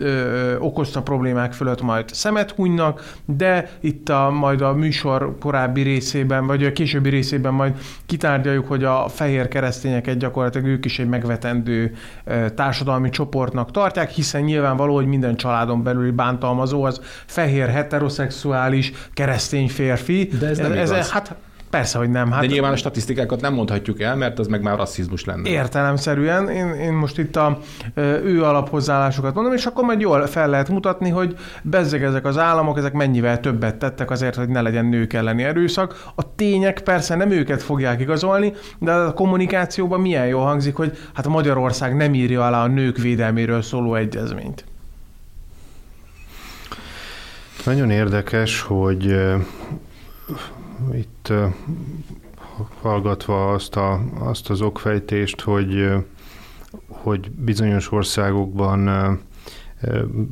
okozta 0.59 1.01
problémák 1.01 1.53
fölött 1.53 1.81
majd 1.81 2.09
szemet 2.13 2.51
hunynak, 2.51 3.13
de 3.25 3.69
itt 3.79 4.09
a, 4.09 4.29
majd 4.29 4.61
a 4.61 4.73
műsor 4.73 5.35
korábbi 5.39 5.81
részében, 5.81 6.47
vagy 6.47 6.63
a 6.63 6.71
későbbi 6.71 7.09
részében 7.09 7.53
majd 7.53 7.73
kitárgyaljuk, 8.05 8.67
hogy 8.67 8.83
a 8.83 9.07
fehér 9.07 9.47
keresztényeket 9.47 10.17
gyakorlatilag 10.17 10.67
ők 10.67 10.85
is 10.85 10.99
egy 10.99 11.07
megvetendő 11.07 11.95
társadalmi 12.55 13.09
csoportnak 13.09 13.71
tartják, 13.71 14.09
hiszen 14.09 14.41
nyilvánvaló, 14.41 14.95
hogy 14.95 15.05
minden 15.05 15.35
családon 15.35 15.83
belüli 15.83 16.11
bántalmazó 16.11 16.83
az 16.83 17.01
fehér, 17.25 17.69
heteroszexuális, 17.69 18.91
keresztény 19.13 19.69
férfi. 19.69 20.29
De 20.39 20.47
ez 20.47 20.57
nem 20.57 20.71
ez, 20.71 20.91
igaz. 20.91 21.11
Hát 21.11 21.35
Persze, 21.69 21.97
hogy 21.97 22.09
nem. 22.09 22.31
Hát 22.31 22.41
De 22.41 22.47
nyilván 22.47 22.71
a 22.71 22.75
statisztikákat 22.75 23.41
nem 23.41 23.53
mondhatjuk 23.53 24.01
el, 24.01 24.15
mert 24.15 24.39
az 24.39 24.47
meg 24.47 24.61
már 24.61 24.77
rasszizmus 24.77 25.25
lenne. 25.25 25.49
Értelemszerűen. 25.49 26.49
Én, 26.49 26.73
én 26.73 26.93
most 26.93 27.17
itt 27.17 27.35
a 27.35 27.59
ő 28.23 28.43
alaphozzáállásokat 28.43 29.33
mondom, 29.33 29.53
és 29.53 29.65
akkor 29.65 29.83
majd 29.83 29.99
jól 29.99 30.27
fel 30.27 30.49
lehet 30.49 30.69
mutatni, 30.69 31.09
hogy 31.09 31.35
bezzeg 31.61 32.03
ezek 32.03 32.25
az 32.25 32.37
államok, 32.37 32.77
ezek 32.77 32.93
mennyivel 32.93 33.39
többet 33.39 33.75
tettek 33.75 34.11
azért, 34.11 34.35
hogy 34.35 34.49
ne 34.49 34.61
legyen 34.61 34.85
nők 34.85 35.13
elleni 35.13 35.43
erőszak. 35.43 36.03
A 36.15 36.35
tények 36.35 36.81
persze 36.81 37.15
nem 37.15 37.31
őket 37.31 37.61
fogják 37.61 38.01
igazolni, 38.01 38.53
de 38.79 38.91
a 38.91 39.13
kommunikációban 39.13 40.01
milyen 40.01 40.27
jól 40.27 40.43
hangzik, 40.43 40.75
hogy 40.75 40.97
hát 41.13 41.27
Magyarország 41.27 41.95
nem 41.95 42.13
írja 42.13 42.45
alá 42.45 42.63
a 42.63 42.67
nők 42.67 42.97
védelméről 42.97 43.61
szóló 43.61 43.95
egyezményt. 43.95 44.65
Nagyon 47.65 47.89
érdekes, 47.89 48.61
hogy 48.61 49.15
itt 50.93 51.33
hallgatva 52.81 53.51
azt, 53.53 53.75
a, 53.75 54.01
azt 54.19 54.49
az 54.49 54.61
okfejtést, 54.61 55.41
hogy, 55.41 55.89
hogy 56.87 57.31
bizonyos 57.31 57.91
országokban 57.91 58.87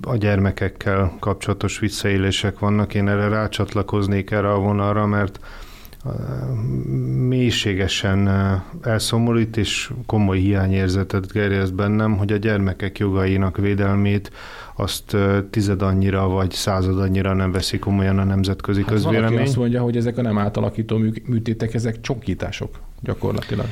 a 0.02 0.16
gyermekekkel 0.16 1.16
kapcsolatos 1.20 1.80
visszaélések 1.80 2.60
vannak. 2.60 2.94
Én 2.94 3.08
erre 3.08 3.28
rácsatlakoznék 3.28 4.32
erre 4.32 4.52
a 4.52 4.60
vonalra, 4.60 5.06
mert 5.06 5.40
mélységesen 7.28 8.30
elszomorít 8.82 9.58
és 9.58 9.92
komoly 10.06 10.40
hiányérzetet 10.40 11.32
gerjeszt 11.32 11.74
bennem, 11.74 12.18
hogy 12.18 12.32
a 12.32 12.38
gyermekek 12.38 13.00
jogainak 13.00 13.58
védelmét 13.58 14.32
azt 14.76 15.18
tized 15.50 15.82
annyira 15.82 16.28
vagy 16.28 16.52
század 16.52 17.00
annyira 17.00 17.34
nem 17.34 17.52
veszi 17.52 17.80
komolyan 17.80 18.20
a 18.20 18.24
nemzetközi 18.24 18.82
hát 18.82 18.90
közvélemény. 18.90 19.30
Valaki 19.30 19.48
azt 19.48 19.58
mondja, 19.58 19.82
hogy 19.82 19.98
ezek 19.98 20.18
a 20.18 20.22
nem 20.22 20.38
átalakító 20.38 20.98
műtétek, 21.26 21.74
ezek 21.74 22.02
csonkítások 22.02 22.80
gyakorlatilag. 23.02 23.66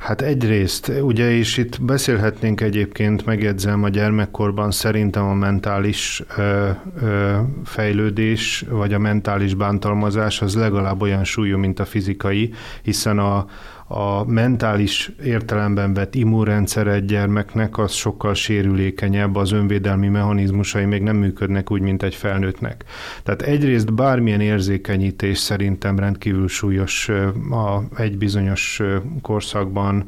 Hát 0.00 0.20
egyrészt, 0.20 0.92
ugye, 1.02 1.30
és 1.30 1.56
itt 1.56 1.82
beszélhetnénk 1.82 2.60
egyébként, 2.60 3.24
megjegyzem, 3.24 3.84
a 3.84 3.88
gyermekkorban 3.88 4.70
szerintem 4.70 5.24
a 5.24 5.34
mentális 5.34 6.22
ö, 6.36 6.70
ö, 7.02 7.38
fejlődés, 7.64 8.64
vagy 8.68 8.94
a 8.94 8.98
mentális 8.98 9.54
bántalmazás 9.54 10.42
az 10.42 10.54
legalább 10.54 11.02
olyan 11.02 11.24
súlyú, 11.24 11.58
mint 11.58 11.80
a 11.80 11.84
fizikai, 11.84 12.52
hiszen 12.82 13.18
a, 13.18 13.46
a 13.92 14.24
mentális 14.24 15.10
értelemben 15.24 15.94
vett 15.94 16.14
immunrendszer 16.14 16.86
egy 16.86 17.04
gyermeknek 17.04 17.78
az 17.78 17.92
sokkal 17.92 18.34
sérülékenyebb, 18.34 19.36
az 19.36 19.52
önvédelmi 19.52 20.08
mechanizmusai 20.08 20.84
még 20.84 21.02
nem 21.02 21.16
működnek 21.16 21.70
úgy, 21.70 21.80
mint 21.80 22.02
egy 22.02 22.14
felnőttnek. 22.14 22.84
Tehát 23.22 23.42
egyrészt 23.42 23.94
bármilyen 23.94 24.40
érzékenyítés 24.40 25.38
szerintem 25.38 25.98
rendkívül 25.98 26.48
súlyos 26.48 27.08
a, 27.50 27.82
egy 27.96 28.18
bizonyos 28.18 28.82
korszakban, 29.22 30.04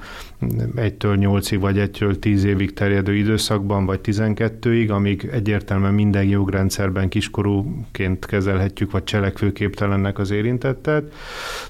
egytől 0.75 1.17
nyolcig 1.17 1.61
vagy 1.61 1.79
egytől 1.79 2.19
tíz 2.19 2.45
évig 2.45 2.73
terjedő 2.73 3.15
időszakban, 3.15 3.87
vagy 3.87 4.01
tizenkettőig, 4.01 4.91
amíg 4.91 5.29
egyértelműen 5.33 5.95
minden 5.95 6.25
jogrendszerben 6.25 7.09
kiskorúként 7.09 8.27
kezelhetjük, 8.27 8.91
vagy 8.91 9.05
cselekvőképtelennek 9.05 10.19
az 10.19 10.31
érintettet. 10.31 11.13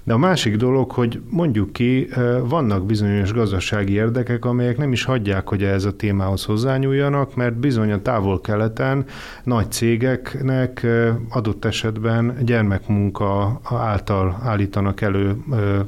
De 0.03 0.13
a 0.13 0.19
másik 0.19 0.57
dolog, 0.57 0.91
hogy 0.91 1.21
mondjuk 1.29 1.73
ki, 1.73 2.09
vannak 2.45 2.87
bizonyos 2.87 3.33
gazdasági 3.33 3.93
érdekek, 3.93 4.45
amelyek 4.45 4.77
nem 4.77 4.93
is 4.93 5.05
hagyják, 5.05 5.49
hogy 5.49 5.63
ez 5.63 5.85
a 5.85 5.97
témához 5.97 6.45
hozzányúljanak, 6.45 7.37
mert 7.37 7.55
bizony 7.55 7.93
a 7.93 8.03
távol-keleten 8.03 9.05
nagy 9.45 9.71
cégeknek 9.71 10.87
adott 11.29 11.65
esetben 11.65 12.37
gyermekmunka 12.41 13.61
által 13.65 14.41
állítanak 14.43 15.01
elő 15.01 15.37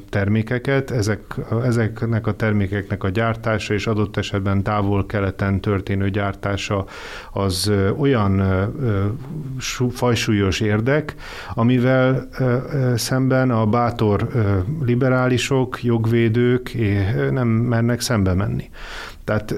termékeket, 0.09 0.91
ezek, 0.91 1.21
ezeknek 1.63 2.27
a 2.27 2.35
termékeknek 2.75 3.03
a 3.03 3.09
gyártása 3.09 3.73
és 3.73 3.87
adott 3.87 4.17
esetben 4.17 4.63
távol-keleten 4.63 5.61
történő 5.61 6.09
gyártása 6.09 6.85
az 7.31 7.71
olyan 7.97 8.43
fajsúlyos 9.89 10.59
érdek, 10.59 11.15
amivel 11.53 12.27
szemben 12.95 13.51
a 13.51 13.65
bátor 13.65 14.27
liberálisok, 14.85 15.83
jog 15.83 16.05
jogvédők 16.05 16.71
nem 17.31 17.47
mernek 17.47 18.01
szembe 18.01 18.33
menni. 18.33 18.69
Tehát 19.23 19.55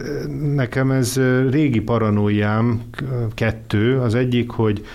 nekem 0.55 0.91
ez 0.91 1.19
régi 1.49 1.79
paranoiám 1.79 2.81
kettő. 3.33 3.99
Az 3.99 4.15
egyik, 4.15 4.49
hogy 4.49 4.85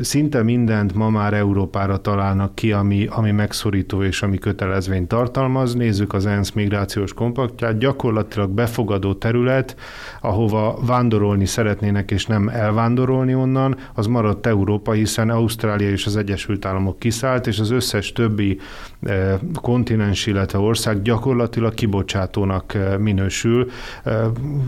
szinte 0.00 0.42
mindent 0.42 0.94
ma 0.94 1.10
már 1.10 1.34
Európára 1.34 1.96
találnak 1.96 2.54
ki, 2.54 2.72
ami, 2.72 3.06
ami 3.10 3.30
megszorító 3.30 4.02
és 4.02 4.22
ami 4.22 4.38
kötelezvényt 4.38 5.08
tartalmaz. 5.08 5.74
Nézzük 5.74 6.12
az 6.12 6.26
ENSZ 6.26 6.50
migrációs 6.50 7.12
kompaktját. 7.12 7.78
Gyakorlatilag 7.78 8.50
befogadó 8.50 9.14
terület, 9.14 9.76
ahova 10.20 10.78
vándorolni 10.86 11.46
szeretnének 11.46 12.10
és 12.10 12.26
nem 12.26 12.48
elvándorolni 12.48 13.34
onnan, 13.34 13.76
az 13.94 14.06
maradt 14.06 14.46
Európa, 14.46 14.92
hiszen 14.92 15.30
Ausztrália 15.30 15.90
és 15.90 16.06
az 16.06 16.16
Egyesült 16.16 16.64
Államok 16.64 16.98
kiszállt, 16.98 17.46
és 17.46 17.58
az 17.58 17.70
összes 17.70 18.12
többi 18.12 18.58
kontinens, 19.54 20.26
illetve 20.26 20.58
ország 20.58 21.02
gyakorlatilag 21.02 21.74
kibocsátónak 21.74 22.78
minősül 22.98 23.70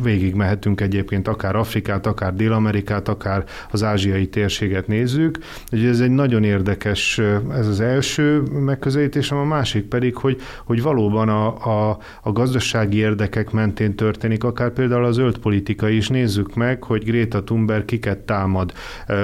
végig 0.02 0.34
mehetünk 0.34 0.80
egyébként 0.80 1.28
akár 1.28 1.56
Afrikát, 1.56 2.06
akár 2.06 2.34
Dél-Amerikát, 2.34 3.08
akár 3.08 3.44
az 3.70 3.82
ázsiai 3.82 4.28
térséget 4.28 4.86
nézzük. 5.04 5.38
Ugye 5.72 5.88
ez 5.88 6.00
egy 6.00 6.10
nagyon 6.10 6.44
érdekes, 6.44 7.20
ez 7.50 7.66
az 7.66 7.80
első 7.80 8.40
megközelítésem, 8.40 9.38
a 9.38 9.44
másik 9.44 9.84
pedig, 9.84 10.16
hogy, 10.16 10.40
hogy 10.64 10.82
valóban 10.82 11.28
a, 11.28 11.46
a, 11.46 11.98
a 12.22 12.32
gazdasági 12.32 12.96
érdekek 12.96 13.50
mentén 13.50 13.94
történik, 13.94 14.44
akár 14.44 14.70
például 14.70 15.04
az 15.04 15.14
zöld 15.14 15.38
politika 15.38 15.88
is. 15.88 16.08
Nézzük 16.08 16.54
meg, 16.54 16.82
hogy 16.82 17.04
Greta 17.04 17.44
Thunberg 17.44 17.84
kiket 17.84 18.18
támad. 18.18 18.72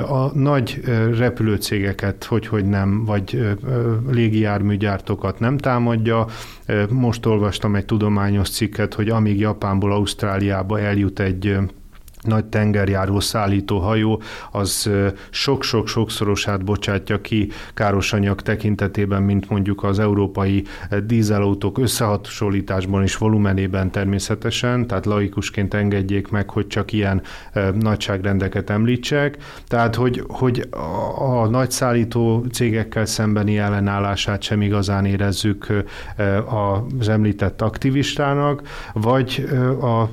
A 0.09 0.39
nagy 0.39 0.81
repülőcégeket, 1.17 2.25
hogy, 2.25 2.47
hogy 2.47 2.65
nem, 2.65 3.05
vagy 3.05 3.49
légijárműgyártókat 4.11 5.39
nem 5.41 5.59
támadja. 5.59 6.27
Most 6.91 7.27
olvastam 7.27 7.75
egy 7.75 7.85
tudományos 7.85 8.51
cikket, 8.51 8.95
hogy 8.95 9.09
amíg 9.09 9.39
Japánból 9.39 9.93
Ausztráliába 9.93 10.81
eljut 10.81 11.21
egy 11.21 11.57
nagy 12.21 12.45
tengerjáró 12.45 13.21
szállító 13.21 13.79
hajó, 13.79 14.23
az 14.51 14.91
sok-sok-sokszorosát 15.31 16.65
bocsátja 16.65 17.21
ki 17.21 17.49
károsanyag 17.75 18.43
tekintetében, 18.43 19.23
mint 19.23 19.49
mondjuk 19.49 19.83
az 19.83 19.99
európai 19.99 20.65
dízelautók 21.05 21.79
összehasonlításban 21.79 23.03
és 23.03 23.17
volumenében 23.17 23.91
természetesen, 23.91 24.87
tehát 24.87 25.07
laikusként 25.07 25.75
engedjék 25.75 26.29
meg, 26.29 26.51
hogy 26.51 26.67
csak 26.67 26.93
ilyen 26.93 27.23
nagyságrendeket 27.81 28.71
említsek. 28.71 29.37
Tehát, 29.69 29.95
hogy, 29.95 30.25
hogy 30.29 30.69
a 31.19 31.47
nagy 31.47 31.71
szállító 31.71 32.45
cégekkel 32.53 33.07
szembeni 33.07 33.59
ellenállását 33.59 34.43
sem 34.43 34.63
igazán 34.63 35.05
érezzük 35.05 35.67
az 36.99 37.09
említett 37.09 37.63
aktivistának, 37.63 38.63
vagy 38.93 39.49
a 39.81 40.09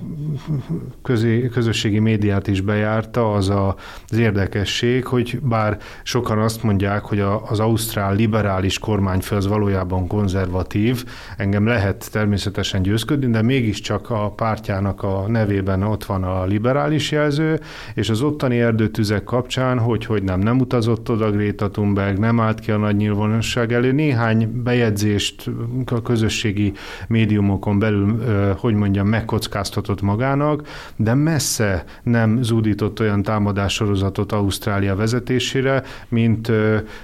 közé, 1.02 1.48
közösségi 1.48 1.97
közösségi 1.98 2.00
médiát 2.00 2.48
is 2.48 2.62
bejárta, 2.62 3.34
az 3.34 3.50
a, 3.50 3.76
az 4.10 4.18
érdekesség, 4.18 5.06
hogy 5.06 5.40
bár 5.42 5.78
sokan 6.04 6.40
azt 6.40 6.64
mondják, 6.64 7.04
hogy 7.04 7.20
a, 7.20 7.50
az 7.50 7.60
ausztrál 7.60 8.16
liberális 8.16 8.80
kormányfő 8.80 9.36
az 9.36 9.48
valójában 9.48 10.08
konzervatív, 10.08 11.06
engem 11.38 11.66
lehet 11.66 12.10
természetesen 12.12 12.82
győzködni, 12.82 13.30
de 13.30 13.42
mégiscsak 13.42 14.10
a 14.10 14.32
pártjának 14.32 15.04
a 15.04 15.26
nevében 15.28 15.84
ott 15.84 16.06
van 16.06 16.24
a 16.24 16.46
liberális 16.46 17.12
jelző, 17.12 17.60
és 17.94 18.10
az 18.10 18.22
ottani 18.22 18.60
erdőtüzek 18.60 19.24
kapcsán, 19.24 19.80
hogy, 19.80 20.06
hogy 20.06 20.24
nem, 20.24 20.40
nem 20.40 20.60
utazott 20.60 21.10
oda 21.10 21.32
Greta 21.32 21.70
Thunberg, 21.70 22.18
nem 22.18 22.40
állt 22.40 22.60
ki 22.60 22.72
a 22.72 22.78
nagy 22.78 22.96
nyilvánosság 22.96 23.74
elő, 23.74 23.92
néhány 23.92 24.62
bejegyzést 24.64 25.50
a 25.86 26.02
közösségi 26.02 26.74
médiumokon 27.08 27.80
belül, 27.80 28.24
hogy 28.58 28.74
mondjam, 28.74 29.08
megkockáztatott 29.08 30.02
magának, 30.02 30.62
de 30.96 31.14
messze 31.14 31.86
nem 32.04 32.44
zúdított 32.44 33.00
olyan 33.00 33.24
támadássorozatot 33.24 34.32
Ausztrália 34.32 34.96
vezetésére, 34.96 35.84
mint 36.08 36.52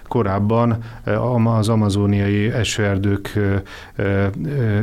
korábban 0.08 0.78
az 1.44 1.70
amazóniai 1.70 2.52
esőerdők 2.52 3.40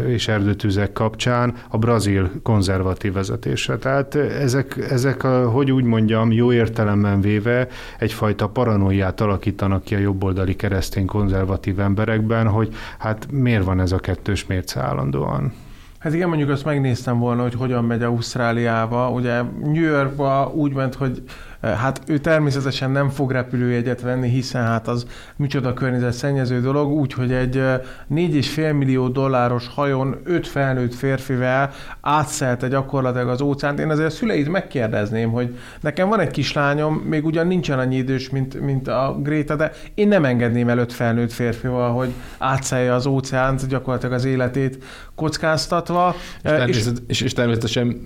és 0.06 0.28
erdőtüzek 0.28 0.92
kapcsán 0.92 1.54
a 1.68 1.78
brazil 1.78 2.30
konzervatív 2.42 3.12
vezetése. 3.12 3.78
Tehát 3.78 4.14
ezek, 4.14 4.76
ezek 4.90 5.24
a, 5.24 5.50
hogy 5.50 5.70
úgy 5.70 5.84
mondjam, 5.84 6.32
jó 6.32 6.52
értelemben 6.52 7.20
véve 7.20 7.68
egyfajta 7.98 8.48
paranoiát 8.48 9.20
alakítanak 9.20 9.84
ki 9.84 9.94
a 9.94 9.98
jobboldali 9.98 10.56
keresztény 10.56 11.06
konzervatív 11.06 11.80
emberekben, 11.80 12.46
hogy 12.46 12.74
hát 12.98 13.26
miért 13.32 13.64
van 13.64 13.80
ez 13.80 13.92
a 13.92 13.98
kettős 13.98 14.46
mérce 14.46 14.80
állandóan. 14.80 15.52
Hát 16.00 16.14
igen, 16.14 16.28
mondjuk 16.28 16.50
azt 16.50 16.64
megnéztem 16.64 17.18
volna, 17.18 17.42
hogy 17.42 17.54
hogyan 17.54 17.84
megy 17.84 18.02
Ausztráliába. 18.02 19.10
Ugye 19.10 19.42
New 19.42 19.82
Yorkba 19.82 20.52
úgy 20.54 20.72
ment, 20.72 20.94
hogy 20.94 21.22
Hát 21.60 22.00
ő 22.06 22.18
természetesen 22.18 22.90
nem 22.90 23.08
fog 23.08 23.30
repülőjegyet 23.30 24.00
venni, 24.00 24.28
hiszen 24.28 24.62
hát 24.62 24.88
az 24.88 25.06
micsoda 25.36 25.74
környezetszennyező 25.74 26.60
dolog, 26.60 26.90
úgyhogy 26.92 27.32
egy 27.32 27.54
4,5 27.54 28.76
millió 28.76 29.08
dolláros 29.08 29.68
hajón 29.68 30.20
öt 30.24 30.46
felnőtt 30.46 30.94
férfivel 30.94 31.70
átszelte 32.00 32.68
gyakorlatilag 32.68 33.28
az 33.28 33.40
óceánt. 33.40 33.78
Én 33.78 33.90
azért 33.90 34.08
a 34.08 34.10
szüleit 34.10 34.48
megkérdezném, 34.48 35.30
hogy 35.30 35.58
nekem 35.80 36.08
van 36.08 36.20
egy 36.20 36.30
kislányom, 36.30 36.94
még 36.94 37.24
ugyan 37.26 37.46
nincsen 37.46 37.78
annyi 37.78 37.96
idős, 37.96 38.30
mint, 38.30 38.60
mint 38.60 38.88
a 38.88 39.18
Gréta, 39.22 39.56
de 39.56 39.72
én 39.94 40.08
nem 40.08 40.24
engedném 40.24 40.68
el 40.68 40.78
öt 40.78 40.92
felnőtt 40.92 41.32
férfival, 41.32 41.92
hogy 41.92 42.12
átszelje 42.38 42.94
az 42.94 43.06
óceánt, 43.06 43.66
gyakorlatilag 43.66 44.14
az 44.14 44.24
életét 44.24 44.84
kockáztatva. 45.14 46.14
És, 46.16 46.40
természet, 46.42 47.02
és, 47.06 47.20
és 47.20 47.32
természetesen 47.32 48.00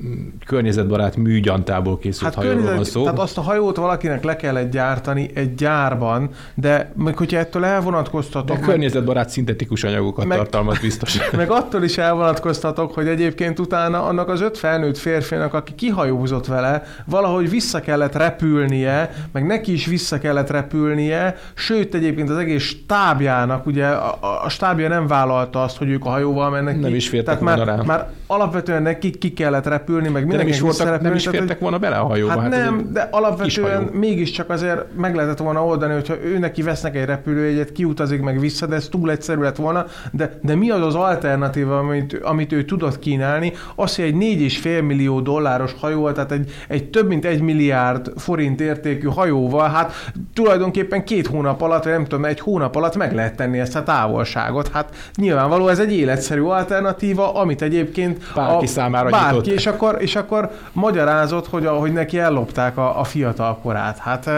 környezetbarát 0.47 1.17
műgyantából 1.17 1.99
készült 1.99 2.35
hát 2.35 2.45
hajóról 2.45 2.75
van 2.75 2.85
szó. 2.85 3.03
Tehát 3.03 3.19
azt 3.19 3.38
a 3.38 3.43
hajót 3.45 3.77
valakinek 3.77 4.25
le 4.25 4.37
kellett 4.37 4.71
gyártani 4.71 5.31
egy 5.35 5.55
gyárban, 5.55 6.31
de 6.55 6.93
meg 6.97 7.17
hogyha 7.17 7.39
ettől 7.39 7.65
elvonatkoztatok... 7.65 8.57
De 8.57 8.67
környezetbarát 8.67 9.29
szintetikus 9.29 9.85
anyagokat 9.85 10.25
meg, 10.25 10.37
tartalmaz 10.37 10.79
biztos. 10.79 11.19
Meg 11.37 11.51
attól 11.51 11.83
is 11.83 11.99
elvonatkoztatok, 11.99 12.95
hogy 12.95 13.09
egyébként 13.09 13.59
utána 13.59 14.03
annak 14.03 14.29
az 14.29 14.41
öt 14.41 14.59
felnőtt 14.59 14.99
férfinak, 14.99 15.55
aki 15.55 15.75
kihajózott 15.75 16.47
vele, 16.47 16.83
valahogy 17.07 17.51
vissza 17.51 17.81
kellett 17.81 18.15
repülnie, 18.17 19.11
meg 19.33 19.47
neki 19.47 19.73
is 19.73 19.87
vissza 19.87 20.19
kellett 20.19 20.51
repülnie, 20.51 21.37
sőt 21.55 21.95
egyébként 21.95 22.31
az 22.31 22.37
egész 22.37 22.63
stábjának, 22.63 23.67
ugye 23.67 23.87
a, 23.87 24.19
a 24.45 24.49
stábja 24.49 24.89
nem 24.89 25.07
vállalta 25.07 25.63
azt, 25.63 25.77
hogy 25.77 25.89
ők 25.89 26.05
a 26.05 26.09
hajóval 26.09 26.51
mennek 26.51 26.81
Nem 26.81 26.91
ki. 26.91 26.97
is 26.97 27.09
fértek 27.09 27.39
Tehát 27.39 27.57
már, 27.57 27.67
rá. 27.67 27.83
már 27.83 28.09
alapvetően 28.27 28.83
nekik 28.83 29.19
ki 29.19 29.33
kellett 29.33 29.67
repülni, 29.67 30.09
meg 30.09 30.27
De 30.27 30.37
nem 30.37 30.49
is, 30.49 30.61
voltak, 30.61 31.01
nem 31.01 31.15
is 31.15 31.23
tehát, 31.23 31.39
fértek 31.39 31.59
volna 31.59 31.79
bele 31.79 31.97
a 31.97 32.07
hajóba. 32.07 32.33
Hát, 32.33 32.41
hát 32.41 32.51
nem, 32.51 32.89
de 32.93 33.09
alapvetően 33.40 33.85
hajó. 33.85 33.99
mégiscsak 33.99 34.51
azért 34.51 34.85
meg 34.97 35.14
lehetett 35.14 35.38
volna 35.38 35.64
oldani, 35.64 35.92
hogyha 35.92 36.14
ő 36.25 36.38
neki 36.38 36.62
vesznek 36.62 36.97
egy 36.97 37.05
repülőjegyet, 37.05 37.73
kiutazik 37.73 38.20
meg 38.20 38.40
vissza, 38.40 38.66
de 38.66 38.75
ez 38.75 38.88
túl 38.88 39.11
egyszerű 39.11 39.40
lett 39.40 39.57
volna. 39.57 39.87
De, 40.12 40.38
de 40.42 40.55
mi 40.55 40.70
az 40.70 40.87
az 40.87 40.94
alternatíva, 40.94 41.79
amit, 41.79 42.20
amit 42.23 42.53
ő 42.53 42.64
tudott 42.64 42.99
kínálni? 42.99 43.53
Az, 43.75 43.97
hogy 43.97 44.05
egy 44.05 44.14
4,5 44.14 44.87
millió 44.87 45.20
dolláros 45.20 45.75
hajóval, 45.81 46.12
tehát 46.12 46.33
egy, 46.33 46.53
egy 46.68 46.90
több 46.90 47.09
mint 47.09 47.25
egy 47.25 47.40
milliárd 47.40 48.12
forint 48.16 48.61
értékű 48.61 49.07
hajóval, 49.07 49.68
hát 49.68 49.92
tulajdonképpen 50.35 51.05
két 51.05 51.27
hónap 51.27 51.61
alatt, 51.61 51.85
vagy 51.85 51.92
nem 51.92 52.05
tudom, 52.05 52.25
egy 52.25 52.40
hónap 52.40 52.77
alatt 52.77 52.97
meg 52.97 53.14
lehet 53.14 53.37
tenni 53.37 53.59
ezt 53.59 53.77
a 53.77 53.83
távolságot. 53.83 54.68
Hát 54.68 55.11
nyilvánvaló 55.16 55.68
ez 55.68 55.79
egy 55.79 55.92
életszerű 55.92 56.40
alternatíva, 56.40 57.35
amit 57.35 57.62
egyébként 57.62 58.23
Bárki 58.35 58.66
számára 58.66 59.11
bárki, 59.11 59.37
nyitott. 59.37 59.53
és 59.53 59.66
akkor, 59.66 59.97
és 59.99 60.16
akkor 60.16 60.51
magyarázott, 60.73 61.47
hogy, 61.47 61.66
ahogy 61.66 61.92
neki 61.92 62.18
ellopták 62.18 62.77
a, 62.77 63.01
a 63.01 63.05
fiatal 63.25 63.59
korát. 63.59 63.99
Hát 63.99 64.31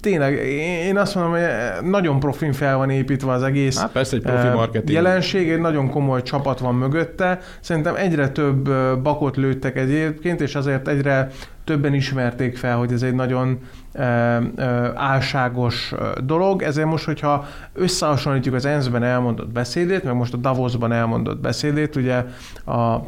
tényleg, 0.00 0.34
én 0.86 0.96
azt 0.96 1.14
mondom, 1.14 1.32
hogy 1.32 1.42
nagyon 1.90 2.20
profin 2.20 2.52
fel 2.52 2.76
van 2.76 2.90
építve 2.90 3.32
az 3.32 3.42
egész 3.42 3.78
Hát 3.78 3.90
persze, 3.92 4.16
egy 4.16 4.22
profi 4.22 4.46
marketing. 4.48 4.90
jelenség, 4.90 5.50
egy 5.50 5.60
nagyon 5.60 5.90
komoly 5.90 6.22
csapat 6.22 6.58
van 6.58 6.74
mögötte. 6.74 7.38
Szerintem 7.60 7.94
egyre 7.94 8.28
több 8.28 8.70
bakot 9.02 9.36
lőttek 9.36 9.76
egyébként, 9.76 10.40
és 10.40 10.54
azért 10.54 10.88
egyre 10.88 11.30
többen 11.64 11.94
ismerték 11.94 12.56
fel, 12.56 12.76
hogy 12.76 12.92
ez 12.92 13.02
egy 13.02 13.14
nagyon 13.14 13.58
ö, 13.92 14.02
ö, 14.56 14.62
álságos 14.94 15.92
ö, 15.96 16.08
dolog, 16.24 16.62
ezért 16.62 16.86
most, 16.86 17.04
hogyha 17.04 17.46
összehasonlítjuk 17.72 18.54
az 18.54 18.64
ENSZ-ben 18.64 19.02
elmondott 19.02 19.52
beszédét, 19.52 20.04
meg 20.04 20.14
most 20.14 20.34
a 20.34 20.36
Davosban 20.36 20.92
elmondott 20.92 21.40
beszédét, 21.40 21.96
ugye 21.96 22.24
a 22.64 23.00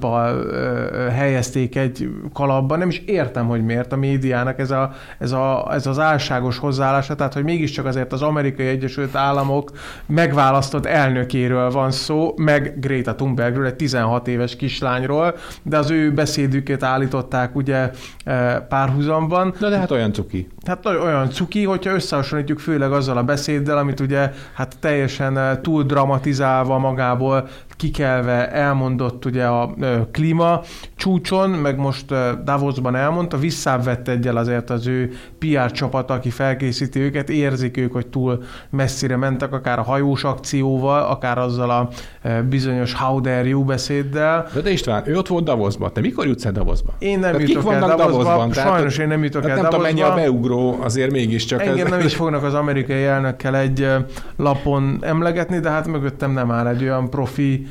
ö, 0.00 1.08
helyezték 1.12 1.76
egy 1.76 2.08
kalapban, 2.32 2.78
nem 2.78 2.88
is 2.88 2.98
értem, 2.98 3.46
hogy 3.46 3.64
miért 3.64 3.92
a 3.92 3.96
médiának 3.96 4.58
ez, 4.58 4.70
a, 4.70 4.92
ez, 5.18 5.32
a, 5.32 5.68
ez 5.72 5.86
az 5.86 5.98
álságos 5.98 6.58
hozzáállása, 6.58 7.14
tehát 7.14 7.34
hogy 7.34 7.44
mégiscsak 7.44 7.86
azért 7.86 8.12
az 8.12 8.22
amerikai 8.22 8.66
Egyesült 8.66 9.14
Államok 9.14 9.70
megválasztott 10.06 10.86
elnökéről 10.86 11.70
van 11.70 11.90
szó, 11.90 12.34
meg 12.36 12.80
Greta 12.80 13.14
Thunbergről, 13.14 13.66
egy 13.66 13.74
16 13.74 14.28
éves 14.28 14.56
kislányról, 14.56 15.34
de 15.62 15.78
az 15.78 15.90
ő 15.90 16.12
beszédüket 16.12 16.82
állították 16.82 17.56
ugye 17.56 17.76
eh, 17.76 17.90
párhuzamban. 18.68 19.54
Na 19.60 19.68
de 19.68 19.78
hát 19.78 19.90
olyan 19.90 20.12
cuki. 20.12 20.48
Hát 20.66 20.86
olyan 20.86 21.30
cuki, 21.30 21.64
hogyha 21.64 21.94
összehasonlítjuk 21.94 22.58
főleg 22.58 22.92
azzal 22.92 23.16
a 23.16 23.22
beszéddel, 23.22 23.78
amit 23.78 24.00
ugye 24.00 24.32
hát 24.54 24.76
teljesen 24.80 25.62
túl 25.62 25.82
dramatizálva 25.82 26.78
magából 26.78 27.48
kikelve 27.76 28.50
elmondott 28.50 29.24
ugye 29.24 29.46
a 29.46 29.74
klíma 30.12 30.60
csúcson, 30.96 31.50
meg 31.50 31.78
most 31.78 32.14
Davosban 32.44 32.96
elmondta, 32.96 33.36
visszább 33.36 34.08
egyel 34.08 34.36
azért 34.36 34.70
az 34.70 34.86
ő 34.86 35.12
PR 35.38 35.70
csapat, 35.70 36.10
aki 36.10 36.30
felkészíti 36.30 37.00
őket, 37.00 37.30
érzik 37.30 37.76
ők, 37.76 37.92
hogy 37.92 38.06
túl 38.06 38.42
messzire 38.70 39.16
mentek, 39.16 39.52
akár 39.52 39.78
a 39.78 39.82
hajós 39.82 40.24
akcióval, 40.24 41.02
akár 41.02 41.38
azzal 41.38 41.70
a 41.70 41.88
bizonyos 42.48 42.94
How 42.94 43.20
dare 43.20 43.48
you 43.48 43.64
beszéddel. 43.64 44.46
De, 44.54 44.60
de 44.60 44.70
István, 44.70 45.02
ő 45.06 45.16
ott 45.16 45.28
volt 45.28 45.44
Davosban. 45.44 45.92
Te 45.92 46.00
mikor 46.00 46.26
jutsz 46.26 46.44
el 46.44 46.52
Davosba? 46.52 46.94
Én 46.98 47.18
nem 47.18 47.32
Tehát 47.32 47.48
jutok 47.48 47.72
el 47.72 47.80
Davosba, 47.80 48.22
Davosban? 48.22 48.52
Sajnos 48.52 48.98
én 48.98 49.08
nem 49.08 49.24
jutok 49.24 49.42
Hát 49.42 49.50
el 49.50 49.56
nem 49.56 49.64
tudom, 49.64 49.80
Davosba. 49.82 50.08
mennyi 50.08 50.20
a 50.20 50.24
beugró, 50.24 50.78
azért 50.82 51.10
mégiscsak. 51.10 51.62
Engem 51.62 51.86
ez... 51.86 51.92
nem 51.92 52.00
is 52.00 52.14
fognak 52.14 52.42
az 52.42 52.54
amerikai 52.54 53.04
elnökkel 53.04 53.56
egy 53.56 53.88
lapon 54.36 54.98
emlegetni, 55.00 55.58
de 55.58 55.70
hát 55.70 55.86
mögöttem 55.86 56.30
nem 56.30 56.50
áll 56.50 56.66
egy 56.66 56.82
olyan 56.82 57.10
profi 57.10 57.63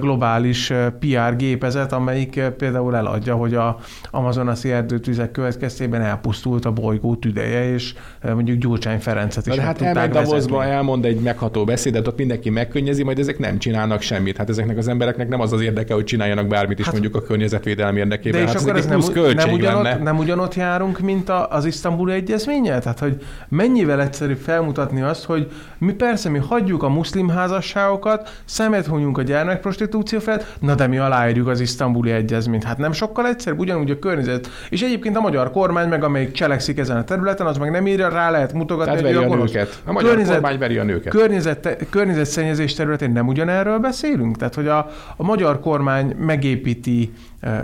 globális 0.00 0.72
PR 0.98 1.36
gépezet, 1.36 1.92
amelyik 1.92 2.40
például 2.58 2.96
eladja, 2.96 3.34
hogy 3.34 3.54
a 3.54 3.78
amazonasi 4.10 4.70
erdőtüzek 4.72 5.30
következtében 5.30 6.00
elpusztult 6.00 6.64
a 6.64 6.72
bolygó 6.72 7.14
tüdeje, 7.14 7.72
és 7.72 7.94
mondjuk 8.22 8.58
Gyurcsány 8.58 9.00
Ferencet 9.00 9.46
is 9.46 9.56
De 9.56 9.62
hát 9.62 9.82
elmegy 9.82 10.10
Davosba, 10.10 10.64
elmond 10.64 11.04
egy 11.04 11.20
megható 11.20 11.64
beszédet, 11.64 12.06
ott 12.06 12.18
mindenki 12.18 12.50
megkönnyezi, 12.50 13.02
majd 13.02 13.18
ezek 13.18 13.38
nem 13.38 13.58
csinálnak 13.58 14.00
semmit. 14.00 14.36
Hát 14.36 14.48
ezeknek 14.48 14.78
az 14.78 14.88
embereknek 14.88 15.28
nem 15.28 15.40
az 15.40 15.52
az 15.52 15.60
érdeke, 15.60 15.94
hogy 15.94 16.04
csináljanak 16.04 16.46
bármit 16.46 16.78
is 16.78 16.84
Hát- 16.84 16.94
mondjuk 16.94 17.16
a 17.16 17.22
környezetvédelem 17.22 17.96
érdekében. 17.96 18.40
De 18.40 18.46
és 18.46 18.52
hát 18.52 18.62
akkor 18.62 18.76
ez 18.76 18.86
nem, 18.86 18.98
plusz 18.98 19.14
nem, 19.14 19.22
költség 19.22 19.52
ugyanott, 19.52 19.82
lenne. 19.82 20.02
nem 20.02 20.18
ugyanott 20.18 20.54
járunk, 20.54 20.98
mint 20.98 21.28
a, 21.28 21.48
az 21.50 21.64
isztambuli 21.64 22.12
egyezménnyel? 22.12 22.80
Tehát, 22.80 22.98
hogy 22.98 23.22
mennyivel 23.48 24.00
egyszerűbb 24.00 24.38
felmutatni 24.38 25.00
azt, 25.00 25.24
hogy 25.24 25.50
mi 25.78 25.92
persze, 25.92 26.28
mi 26.28 26.38
hagyjuk 26.38 26.82
a 26.82 26.88
muszlim 26.88 27.28
házasságokat, 27.28 28.40
szemet 28.44 28.86
hunyunk 28.86 29.18
a 29.18 29.22
gyermekprostitúció 29.34 30.18
felett, 30.18 30.46
na 30.60 30.74
de 30.74 30.86
mi 30.86 30.98
aláírjuk 30.98 31.48
az 31.48 31.60
isztambuli 31.60 32.10
egyezményt. 32.10 32.64
Hát 32.64 32.78
nem 32.78 32.92
sokkal 32.92 33.26
egyszerűbb, 33.26 33.58
ugyanúgy 33.58 33.90
a 33.90 33.98
környezet. 33.98 34.48
És 34.70 34.82
egyébként 34.82 35.16
a 35.16 35.20
magyar 35.20 35.50
kormány, 35.50 35.88
meg 35.88 36.04
amelyik 36.04 36.32
cselekszik 36.32 36.78
ezen 36.78 36.96
a 36.96 37.04
területen, 37.04 37.46
az 37.46 37.56
meg 37.58 37.70
nem 37.70 37.86
írja, 37.86 38.08
rá 38.08 38.30
lehet 38.30 38.52
mutogatni, 38.52 38.90
Tehát 38.96 39.12
veri 39.12 39.24
a 39.24 39.28
gonosz. 39.28 39.52
nőket. 39.52 39.82
A 39.84 39.92
magyar 39.92 40.08
Környezet- 40.10 40.34
kormány 40.34 40.58
veri 40.58 40.78
a 40.78 40.82
nőket. 40.82 41.12
Környezet, 41.12 41.76
környezetszennyezés 41.90 42.74
területén 42.74 43.10
nem 43.10 43.28
ugyanerről 43.28 43.78
beszélünk? 43.78 44.36
Tehát, 44.36 44.54
hogy 44.54 44.68
a, 44.68 44.90
a 45.16 45.22
magyar 45.22 45.60
kormány 45.60 46.14
megépíti 46.18 47.12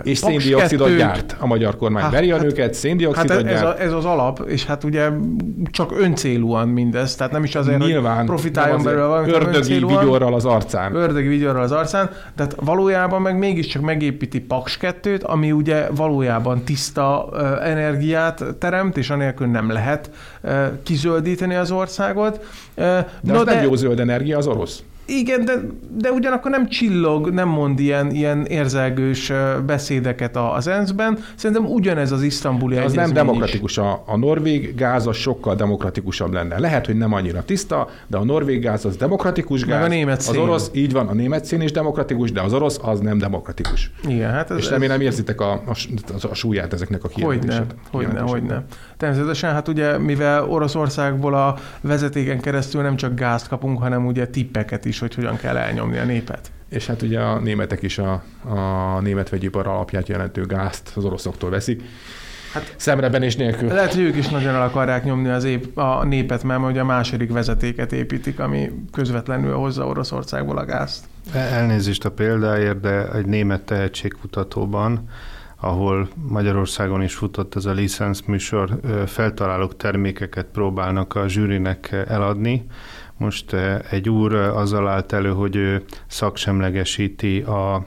és 0.03 0.17
széndiokszidot 0.17 0.89
2-t, 0.89 0.97
gyárt. 0.97 1.35
A 1.39 1.45
magyar 1.45 1.77
kormány 1.77 2.03
Hát- 2.03 2.11
veri 2.11 2.31
a 2.31 2.35
hát- 2.35 2.43
nőket, 2.43 2.65
Hát 2.65 2.73
széndiokszidot 2.73 3.31
ez, 3.31 3.37
ez, 3.43 3.61
gyárt. 3.61 3.79
a, 3.79 3.81
ez 3.81 3.93
az 3.93 4.05
alap, 4.05 4.43
és 4.47 4.65
hát 4.65 4.83
ugye 4.83 5.09
csak 5.71 5.91
öncélúan 5.99 6.67
mindez, 6.67 7.15
tehát 7.15 7.31
nem 7.33 7.43
is 7.43 7.55
azért, 7.55 7.77
Nyilván. 7.79 8.15
hogy 8.17 8.25
profitáljon 8.25 8.83
belőle 8.83 9.05
valami, 9.05 9.31
Ördögi 9.31 9.73
vigyorral 9.73 10.33
az 10.33 10.45
arcán. 10.45 10.95
Ördögi 10.95 11.27
vigyorral 11.27 11.63
az 11.63 11.71
arcán, 11.71 12.09
tehát 12.35 12.55
valójában 12.59 13.21
meg 13.21 13.37
mégiscsak 13.37 13.81
megépíti 13.81 14.39
Paks 14.39 14.77
2 14.77 15.15
ami 15.23 15.51
ugye 15.51 15.87
valójában 15.95 16.63
tiszta 16.63 17.29
energiát 17.63 18.43
teremt, 18.59 18.97
és 18.97 19.09
anélkül 19.09 19.47
nem 19.47 19.71
lehet 19.71 20.09
kizöldíteni 20.83 21.55
az 21.55 21.71
országot. 21.71 22.45
De 22.75 23.05
no, 23.21 23.39
az 23.39 23.45
nem 23.45 23.63
jó 23.63 23.75
zöld 23.75 23.99
energia, 23.99 24.37
az 24.37 24.47
orosz. 24.47 24.83
Igen, 25.19 25.45
de, 25.45 25.53
de 25.97 26.11
ugyanakkor 26.11 26.51
nem 26.51 26.67
csillog, 26.69 27.29
nem 27.29 27.47
mond 27.47 27.79
ilyen, 27.79 28.11
ilyen 28.11 28.45
érzelgős 28.45 29.31
beszédeket 29.65 30.35
a- 30.35 30.53
az 30.53 30.67
ENSZ-ben. 30.67 31.17
Szerintem 31.35 31.65
ugyanez 31.65 32.11
az 32.11 32.21
isztambuli 32.23 32.73
Az 32.75 32.79
egyezmény 32.79 33.01
nem 33.05 33.11
is. 33.15 33.21
demokratikus. 33.21 33.77
A, 33.77 34.03
a 34.05 34.17
norvég 34.17 34.75
gáz 34.75 35.07
az 35.07 35.15
sokkal 35.15 35.55
demokratikusabb 35.55 36.33
lenne. 36.33 36.59
Lehet, 36.59 36.85
hogy 36.85 36.97
nem 36.97 37.13
annyira 37.13 37.43
tiszta, 37.43 37.87
de 38.07 38.17
a 38.17 38.23
norvég 38.23 38.61
gáz 38.61 38.85
az 38.85 38.95
demokratikus 38.97 39.59
Meg 39.65 39.69
gáz. 39.69 39.85
a 39.85 39.87
német 39.87 40.17
Az 40.17 40.23
szén. 40.23 40.39
orosz, 40.41 40.69
így 40.73 40.91
van, 40.91 41.07
a 41.07 41.13
német 41.13 41.45
szén 41.45 41.61
is 41.61 41.71
demokratikus, 41.71 42.31
de 42.31 42.41
az 42.41 42.53
orosz 42.53 42.79
az 42.83 42.99
nem 42.99 43.17
demokratikus. 43.17 43.91
Igen, 44.07 44.31
hát 44.31 44.51
ez, 44.51 44.57
És 44.57 44.69
remélem 44.69 45.01
érzitek 45.01 45.41
a, 45.41 45.51
a, 45.51 45.75
a, 46.29 46.33
súlyát 46.35 46.73
ezeknek 46.73 47.03
a 47.03 47.09
Hogyne, 47.13 47.39
kijelentéseknek. 47.39 47.77
hogyne, 47.91 48.19
hogyne. 48.19 48.63
Természetesen, 48.97 49.53
hát 49.53 49.67
ugye, 49.67 49.97
mivel 49.97 50.49
Oroszországból 50.49 51.33
a 51.33 51.55
vezetéken 51.81 52.39
keresztül 52.39 52.81
nem 52.81 52.95
csak 52.95 53.15
gázt 53.15 53.47
kapunk, 53.47 53.79
hanem 53.79 54.05
ugye 54.05 54.27
tippeket 54.27 54.85
is, 54.85 54.99
hogy 55.01 55.15
hogyan 55.15 55.37
kell 55.37 55.57
elnyomni 55.57 55.97
a 55.97 56.03
népet. 56.03 56.51
És 56.69 56.87
hát 56.87 57.01
ugye 57.01 57.19
a 57.19 57.39
németek 57.39 57.81
is 57.81 57.97
a, 57.97 58.23
a 58.43 58.99
német 59.01 59.29
vegyipar 59.29 59.67
alapját 59.67 60.07
jelentő 60.07 60.45
gázt 60.45 60.91
az 60.95 61.03
oroszoktól 61.03 61.49
veszik. 61.49 61.83
Hát 62.53 62.73
szemrebenés 62.77 63.35
nélkül. 63.35 63.67
Lehet, 63.67 63.93
hogy 63.93 64.03
ők 64.03 64.15
is 64.15 64.27
nagyon 64.27 64.55
el 64.55 64.61
akarják 64.61 65.03
nyomni 65.03 65.29
az 65.29 65.43
ép, 65.43 65.77
a 65.77 66.03
népet, 66.03 66.43
mert 66.43 66.63
ugye 66.63 66.79
a 66.79 66.85
második 66.85 67.31
vezetéket 67.31 67.91
építik, 67.91 68.39
ami 68.39 68.71
közvetlenül 68.91 69.55
hozza 69.55 69.87
Oroszországból 69.87 70.57
a 70.57 70.65
gázt. 70.65 71.05
Elnézést 71.33 72.05
a 72.05 72.11
példáért, 72.11 72.79
de 72.79 73.11
egy 73.11 73.25
német 73.25 73.61
tehetségkutatóban, 73.61 75.09
ahol 75.59 76.09
Magyarországon 76.27 77.01
is 77.01 77.13
futott 77.13 77.55
ez 77.55 77.65
a 77.65 77.71
licensz 77.71 78.21
műsor, 78.21 78.79
feltalálók 79.05 79.77
termékeket 79.77 80.45
próbálnak 80.45 81.15
a 81.15 81.27
zsűrinek 81.27 82.05
eladni. 82.07 82.65
Most 83.21 83.55
egy 83.89 84.09
úr 84.09 84.33
azzal 84.33 84.87
állt 84.87 85.13
elő, 85.13 85.29
hogy 85.29 85.55
ő 85.55 85.83
szaksemlegesíti 86.07 87.39
a 87.39 87.85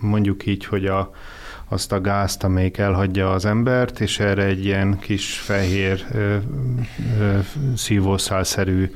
mondjuk 0.00 0.46
így, 0.46 0.64
hogy 0.64 0.86
a, 0.86 1.10
azt 1.68 1.92
a 1.92 2.00
gázt, 2.00 2.44
amelyik 2.44 2.78
elhagyja 2.78 3.32
az 3.32 3.44
embert, 3.44 4.00
és 4.00 4.18
erre 4.18 4.42
egy 4.42 4.64
ilyen 4.64 4.98
kis 4.98 5.38
fehér 5.38 6.04
szívószálszerű 7.76 8.90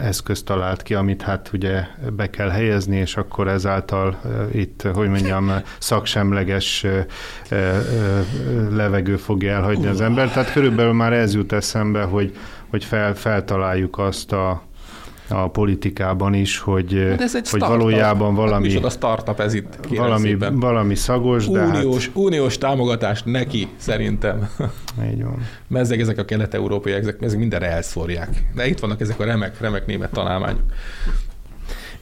eszközt 0.00 0.44
talált 0.44 0.82
ki, 0.82 0.94
amit 0.94 1.22
hát 1.22 1.50
ugye 1.52 1.86
be 2.16 2.30
kell 2.30 2.48
helyezni, 2.48 2.96
és 2.96 3.16
akkor 3.16 3.48
ezáltal 3.48 4.20
itt, 4.52 4.82
hogy 4.94 5.08
mondjam, 5.08 5.52
szaksemleges 5.78 6.86
levegő 8.70 9.16
fogja 9.16 9.52
elhagyni 9.52 9.86
az 9.86 10.00
ember. 10.00 10.32
Tehát 10.32 10.52
körülbelül 10.52 10.92
már 10.92 11.12
ez 11.12 11.34
jut 11.34 11.52
eszembe, 11.52 12.02
hogy, 12.02 12.36
hogy 12.74 12.84
fel, 12.84 13.14
feltaláljuk 13.14 13.98
azt 13.98 14.32
a 14.32 14.62
a 15.28 15.48
politikában 15.48 16.34
is, 16.34 16.58
hogy, 16.58 17.06
hát 17.10 17.20
ez 17.20 17.34
egy 17.34 17.50
hogy 17.50 17.60
valójában 17.60 18.28
hát 18.28 18.36
valami... 18.36 18.72
Hát 18.72 18.84
a 18.84 18.90
startup 18.90 19.40
ez 19.40 19.54
itt, 19.54 19.78
valami, 19.88 20.36
valami 20.52 20.94
szagos, 20.94 21.46
uniós, 21.46 22.04
de 22.04 22.10
hát... 22.10 22.10
Uniós 22.14 22.58
támogatás 22.58 23.22
neki, 23.22 23.68
szerintem. 23.76 24.48
Így 25.12 25.22
van. 25.22 25.46
Mezzeg 25.68 26.00
ezek 26.00 26.18
a 26.18 26.24
kelet-európaiak, 26.24 27.00
ezek, 27.00 27.16
ezek 27.20 27.38
mindenre 27.38 27.70
elszórják. 27.70 28.28
De 28.54 28.66
itt 28.66 28.78
vannak 28.78 29.00
ezek 29.00 29.20
a 29.20 29.24
remek, 29.24 29.60
remek 29.60 29.86
német 29.86 30.10
találmányok. 30.10 30.62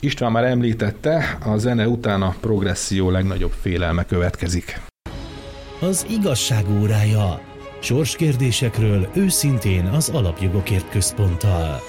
István 0.01 0.33
már 0.33 0.45
említette, 0.45 1.39
a 1.45 1.57
zene 1.57 1.89
után 1.89 2.23
a 2.23 2.35
progresszió 2.41 3.11
legnagyobb 3.11 3.53
félelme 3.61 4.05
következik. 4.05 4.81
Az 5.81 6.07
igazság 6.11 6.65
órája. 6.81 7.41
Sorskérdésekről 7.83 9.09
őszintén 9.15 9.87
az 9.87 10.09
Alapjogokért 10.09 10.91
Központtal. 10.91 11.81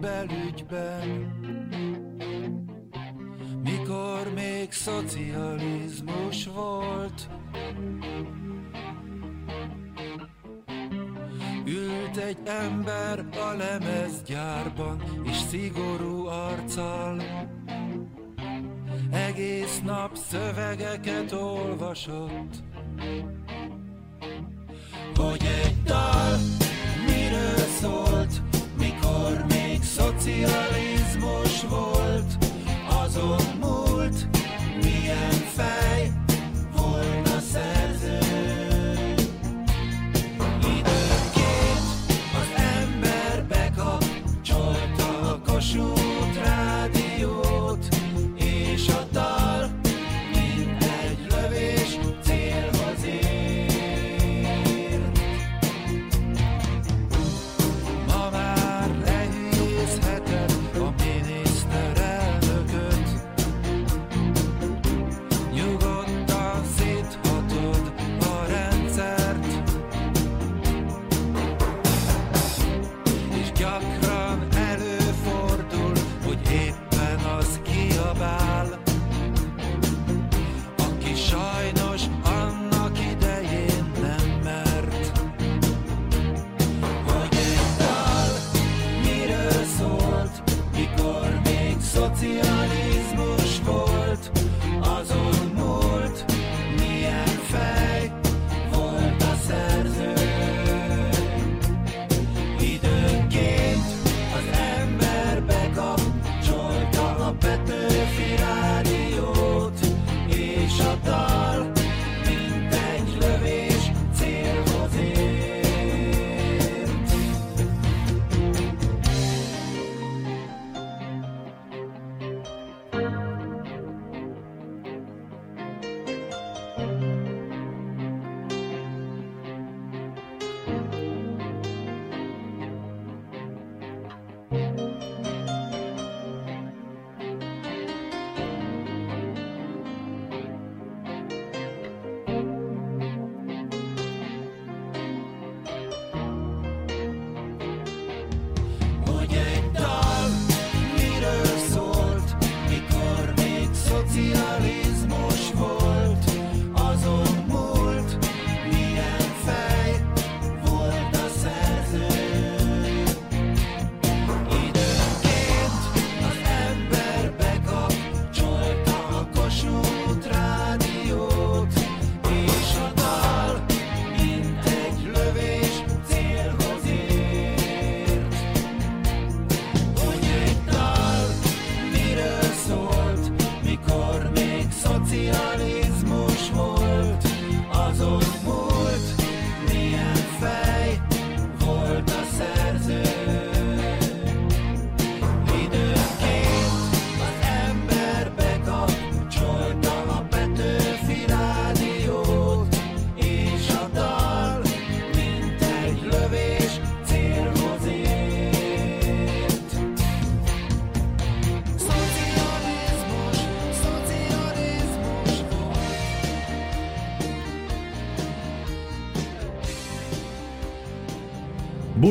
belügyben, 0.00 1.32
mikor 3.62 4.32
még 4.34 4.72
szocializmus 4.72 6.46
volt. 6.54 7.28
Ült 11.66 12.16
egy 12.16 12.38
ember 12.44 13.26
a 13.32 13.54
lemezgyárban, 13.56 15.02
és 15.24 15.36
szigorú 15.36 16.26
arccal 16.26 17.22
egész 19.10 19.80
nap 19.84 20.16
szövegeket 20.30 21.32
olvasott. 21.32 22.62
Hogy 25.16 25.48
egy 25.64 25.82
dal 25.82 26.36
miről 27.06 27.66
szólt, 27.80 28.42
mikor 28.78 29.44
még 29.48 29.82
szocializmus 29.82 31.62
volt, 31.68 32.38
azon 33.04 33.57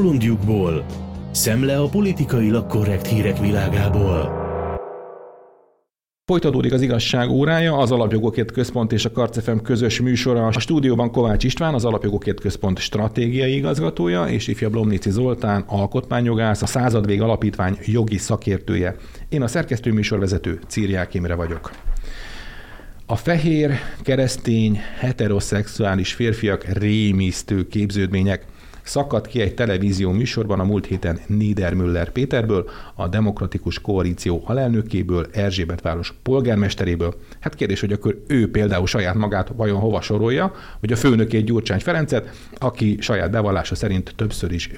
Bolondjukból. 0.07 0.85
Szemle 1.31 1.77
a 1.77 1.87
politikailag 1.87 2.67
korrekt 2.67 3.07
hírek 3.07 3.39
világából. 3.39 4.45
Folytatódik 6.25 6.73
az 6.73 6.81
igazság 6.81 7.29
órája, 7.29 7.77
az 7.77 7.91
Alapjogokért 7.91 8.51
Központ 8.51 8.91
és 8.91 9.05
a 9.05 9.11
Karcefem 9.11 9.61
közös 9.61 10.01
műsora. 10.01 10.47
A 10.47 10.59
stúdióban 10.59 11.11
Kovács 11.11 11.43
István, 11.43 11.73
az 11.73 11.85
Alapjogokért 11.85 12.39
Központ 12.39 12.79
stratégiai 12.79 13.55
igazgatója, 13.55 14.25
és 14.25 14.47
ifja 14.47 14.69
Blomnici 14.69 15.09
Zoltán, 15.09 15.63
alkotmányjogász, 15.67 16.61
a 16.61 16.65
Századvég 16.65 17.21
Alapítvány 17.21 17.77
jogi 17.85 18.17
szakértője. 18.17 18.95
Én 19.29 19.41
a 19.41 19.47
szerkesztő 19.47 19.91
műsorvezető 19.91 20.59
Círiák 20.67 21.13
Imre 21.13 21.35
vagyok. 21.35 21.71
A 23.05 23.15
fehér, 23.15 23.71
keresztény, 24.01 24.79
heteroszexuális 24.99 26.13
férfiak 26.13 26.63
rémisztő 26.63 27.67
képződmények– 27.67 28.45
szakadt 28.87 29.27
ki 29.27 29.41
egy 29.41 29.53
televízió 29.53 30.11
műsorban 30.11 30.59
a 30.59 30.63
múlt 30.63 30.85
héten 30.85 31.19
Niedermüller 31.27 32.09
Péterből, 32.09 32.69
a 32.95 33.07
Demokratikus 33.07 33.81
Koalíció 33.81 34.41
alelnökéből, 34.45 35.27
Erzsébet 35.31 35.81
város 35.81 36.13
polgármesteréből. 36.23 37.15
Hát 37.39 37.55
kérdés, 37.55 37.79
hogy 37.79 37.91
akkor 37.91 38.23
ő 38.27 38.51
például 38.51 38.87
saját 38.87 39.15
magát 39.15 39.51
vajon 39.55 39.79
hova 39.79 40.01
sorolja, 40.01 40.53
hogy 40.79 40.91
a 40.91 40.95
főnökét 40.95 41.45
Gyurcsány 41.45 41.79
Ferencet, 41.79 42.29
aki 42.57 42.97
saját 42.99 43.31
bevallása 43.31 43.75
szerint 43.75 44.13
többször 44.15 44.51
is 44.51 44.71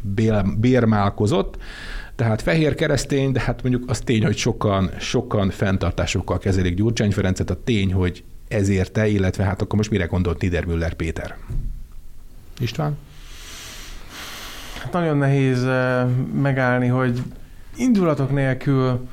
bérmálkozott, 0.57 1.57
tehát 2.15 2.41
fehér 2.41 2.75
keresztény, 2.75 3.31
de 3.31 3.39
hát 3.39 3.61
mondjuk 3.63 3.89
az 3.89 3.99
tény, 3.99 4.25
hogy 4.25 4.37
sokan, 4.37 4.89
sokan 4.99 5.49
fenntartásokkal 5.49 6.37
kezelik 6.37 6.73
Gyurcsány 6.73 7.11
Ferencet, 7.11 7.49
a 7.49 7.63
tény, 7.63 7.93
hogy 7.93 8.23
ezért 8.47 8.91
te, 8.91 9.07
illetve 9.07 9.43
hát 9.43 9.61
akkor 9.61 9.77
most 9.77 9.89
mire 9.89 10.05
gondolt 10.05 10.41
Niedermüller 10.41 10.93
Péter? 10.93 11.37
István? 12.59 12.97
Hát 14.83 14.91
nagyon 14.91 15.17
nehéz 15.17 15.65
eh, 15.65 16.05
megállni, 16.33 16.87
hogy 16.87 17.21
indulatok 17.75 18.31
nélkül 18.31 19.07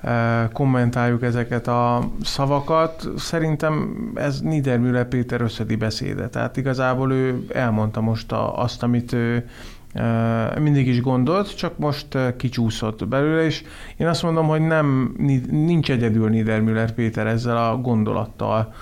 eh, 0.00 0.48
kommentáljuk 0.52 1.22
ezeket 1.22 1.68
a 1.68 2.10
szavakat. 2.22 3.08
Szerintem 3.16 3.96
ez 4.14 4.40
Niedermüller 4.40 5.08
Péter 5.08 5.40
összedi 5.40 5.76
beszéde. 5.76 6.28
Tehát 6.28 6.56
igazából 6.56 7.12
ő 7.12 7.46
elmondta 7.52 8.00
most 8.00 8.32
azt, 8.54 8.82
amit 8.82 9.12
ő 9.12 9.48
eh, 9.92 10.56
mindig 10.58 10.86
is 10.86 11.00
gondolt, 11.00 11.56
csak 11.56 11.78
most 11.78 12.06
kicsúszott 12.36 13.08
belőle, 13.08 13.44
és 13.44 13.62
én 13.96 14.06
azt 14.06 14.22
mondom, 14.22 14.46
hogy 14.46 14.60
nem, 14.60 15.14
nincs 15.50 15.90
egyedül 15.90 16.28
Niedermüller 16.28 16.92
Péter 16.92 17.26
ezzel 17.26 17.56
a 17.56 17.76
gondolattal 17.76 18.74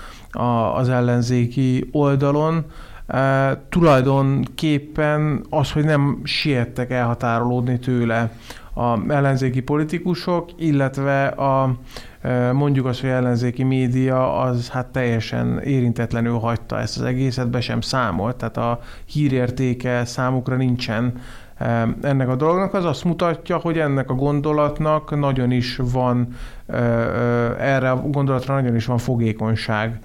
az 0.75 0.89
ellenzéki 0.89 1.89
oldalon, 1.91 2.65
Uh, 3.07 3.51
tulajdonképpen 3.69 5.45
az, 5.49 5.71
hogy 5.71 5.83
nem 5.83 6.19
siettek 6.23 6.91
elhatárolódni 6.91 7.79
tőle 7.79 8.31
a 8.73 9.11
ellenzéki 9.11 9.61
politikusok, 9.61 10.49
illetve 10.57 11.25
a 11.27 11.75
mondjuk 12.53 12.85
azt, 12.85 13.01
hogy 13.01 13.09
ellenzéki 13.09 13.63
média 13.63 14.39
az 14.39 14.69
hát 14.69 14.87
teljesen 14.87 15.59
érintetlenül 15.59 16.37
hagyta 16.37 16.79
ezt 16.79 16.97
az 16.97 17.03
egészet, 17.03 17.49
be 17.49 17.61
sem 17.61 17.81
számolt, 17.81 18.35
tehát 18.35 18.57
a 18.57 18.79
hírértéke 19.05 20.05
számukra 20.05 20.55
nincsen 20.55 21.13
ennek 22.01 22.29
a 22.29 22.35
dolognak, 22.35 22.73
az 22.73 22.85
azt 22.85 23.03
mutatja, 23.03 23.57
hogy 23.57 23.77
ennek 23.79 24.09
a 24.09 24.13
gondolatnak 24.13 25.19
nagyon 25.19 25.51
is 25.51 25.79
van, 25.91 26.27
erre 27.59 27.91
a 27.91 28.01
gondolatra 28.01 28.53
nagyon 28.53 28.75
is 28.75 28.85
van 28.85 28.97
fogékonyság 28.97 29.99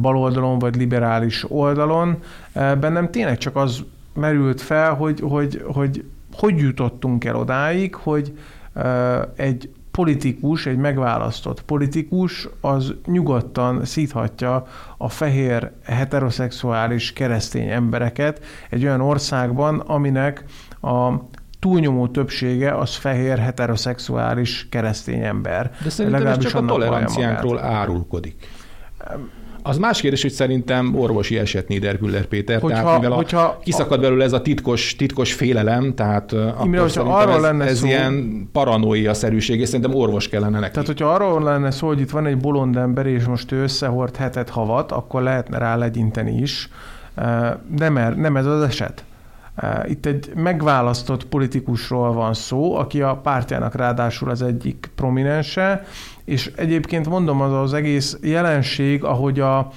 baloldalon 0.00 0.58
vagy 0.58 0.76
liberális 0.76 1.44
oldalon. 1.50 2.18
Bennem 2.52 3.10
tényleg 3.10 3.38
csak 3.38 3.56
az 3.56 3.84
merült 4.14 4.60
fel, 4.60 4.94
hogy 4.94 5.20
hogy, 5.20 5.62
hogy, 5.66 6.04
hogy 6.32 6.58
jutottunk 6.58 7.24
el 7.24 7.36
odáig, 7.36 7.94
hogy 7.94 8.38
egy 9.36 9.70
politikus, 9.92 10.66
egy 10.66 10.76
megválasztott 10.76 11.62
politikus, 11.62 12.48
az 12.60 12.94
nyugodtan 13.06 13.84
szíthatja 13.84 14.66
a 14.96 15.08
fehér 15.08 15.70
heteroszexuális 15.84 17.12
keresztény 17.12 17.68
embereket 17.68 18.44
egy 18.70 18.84
olyan 18.84 19.00
országban, 19.00 19.78
aminek 19.78 20.44
a 20.82 21.12
túlnyomó 21.58 22.08
többsége 22.08 22.74
az 22.74 22.96
fehér 22.96 23.38
heteroszexuális 23.38 24.66
keresztény 24.70 25.22
ember. 25.22 25.70
De 25.82 25.90
szerintem 25.90 26.26
ez 26.26 26.38
csak 26.38 26.54
a 26.54 26.64
toleranciánkról 26.64 27.58
árulkodik. 27.58 28.46
Az 29.62 29.78
más 29.78 30.00
kérdés, 30.00 30.22
hogy 30.22 30.30
szerintem 30.30 30.94
orvosi 30.94 31.38
eset 31.38 31.68
Niedermüller 31.68 32.24
Péter, 32.24 32.60
hogyha, 32.60 32.82
tehát 32.82 33.00
mivel 33.00 33.16
hogyha, 33.16 33.40
a, 33.40 33.58
kiszakad 33.62 34.00
belőle 34.00 34.24
ez 34.24 34.32
a 34.32 34.42
titkos, 34.42 34.96
titkos 34.96 35.32
félelem, 35.32 35.94
tehát 35.94 36.34
Imre, 36.64 36.80
akkor 36.80 37.06
arról 37.06 37.34
ez, 37.34 37.40
lenne 37.42 37.64
ez 37.64 37.78
szó, 37.78 37.86
ilyen 37.86 38.48
paranoia-szerűség, 38.52 39.60
és 39.60 39.68
szerintem 39.68 39.94
orvos 39.94 40.28
kellene 40.28 40.58
neki. 40.58 40.72
Tehát, 40.72 40.86
hogyha 40.86 41.08
arról 41.08 41.42
lenne 41.42 41.70
szó, 41.70 41.86
hogy 41.86 42.00
itt 42.00 42.10
van 42.10 42.26
egy 42.26 42.36
bolond 42.36 42.76
ember, 42.76 43.06
és 43.06 43.24
most 43.24 43.52
ő 43.52 43.62
összehord 43.62 44.16
hetet 44.16 44.48
havat, 44.48 44.92
akkor 44.92 45.22
lehetne 45.22 45.58
rá 45.58 45.76
legyinteni 45.76 46.40
is. 46.40 46.68
Nem, 47.76 47.96
er, 47.96 48.16
nem 48.16 48.36
ez 48.36 48.46
az 48.46 48.62
eset. 48.62 49.04
Itt 49.84 50.06
egy 50.06 50.32
megválasztott 50.34 51.26
politikusról 51.26 52.12
van 52.12 52.34
szó, 52.34 52.76
aki 52.76 53.02
a 53.02 53.16
pártjának 53.16 53.74
ráadásul 53.74 54.30
az 54.30 54.42
egyik 54.42 54.90
prominense, 54.94 55.84
és 56.24 56.52
egyébként 56.56 57.08
mondom, 57.08 57.40
az 57.40 57.52
az 57.52 57.72
egész 57.72 58.18
jelenség, 58.22 59.04
ahogy 59.04 59.40
a 59.40 59.70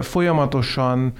folyamatosan 0.00 1.12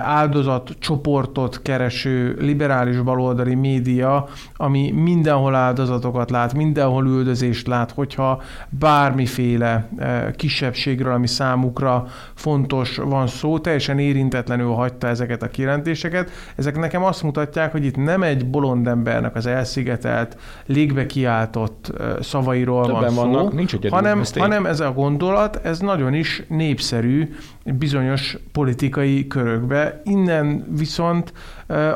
áldozatcsoportot 0.00 1.62
kereső 1.62 2.36
liberális 2.40 3.00
baloldali 3.00 3.54
média, 3.54 4.28
ami 4.56 4.90
mindenhol 4.90 5.54
áldozatokat 5.54 6.30
lát, 6.30 6.54
mindenhol 6.54 7.06
üldözést 7.06 7.66
lát, 7.66 7.90
hogyha 7.90 8.42
bármiféle 8.68 9.88
kisebbségről, 10.36 11.12
ami 11.12 11.26
számukra 11.26 12.06
fontos 12.34 12.96
van 12.96 13.26
szó, 13.26 13.58
teljesen 13.58 13.98
érintetlenül 13.98 14.72
hagyta 14.72 15.06
ezeket 15.06 15.42
a 15.42 15.48
kijelentéseket. 15.48 16.30
Ezek 16.56 16.78
nekem 16.78 17.04
azt 17.04 17.22
mutatják, 17.22 17.72
hogy 17.72 17.84
itt 17.84 17.96
nem 17.96 18.22
egy 18.22 18.46
bolond 18.46 18.86
embernek 18.86 19.34
az 19.34 19.46
elszigetelt, 19.46 20.36
légbe 20.66 21.06
kiáltott 21.06 21.92
szavairól 22.20 22.84
Többen 22.84 23.00
van 23.00 23.10
szó, 23.10 23.20
vannak, 23.20 23.52
nincs 23.52 23.74
hanem, 23.88 24.22
hanem 24.34 24.66
ez 24.66 24.80
a 24.80 24.92
gondolat, 24.92 25.60
ez 25.64 25.78
nagyon 25.78 26.14
is 26.14 26.42
népszerű 26.48 27.34
bizonyos 27.64 28.38
politikai 28.52 29.26
körökbe. 29.56 30.00
Innen 30.04 30.66
viszont 30.76 31.32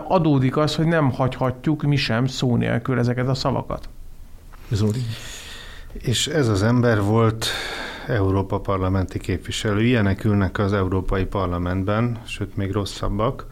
adódik 0.09 0.57
az, 0.57 0.75
hogy 0.75 0.87
nem 0.87 1.11
hagyhatjuk 1.11 1.83
mi 1.83 1.97
sem 1.97 2.27
szó 2.27 2.57
nélkül 2.57 2.99
ezeket 2.99 3.29
a 3.29 3.35
szavakat. 3.35 3.89
Zoli. 4.71 5.01
És 5.93 6.27
ez 6.27 6.49
az 6.49 6.63
ember 6.63 7.03
volt 7.03 7.47
Európa 8.07 8.61
parlamenti 8.61 9.19
képviselő. 9.19 9.83
Ilyenek 9.83 10.25
ülnek 10.25 10.59
az 10.59 10.73
Európai 10.73 11.25
Parlamentben, 11.25 12.19
sőt 12.25 12.57
még 12.57 12.73
rosszabbak. 12.73 13.47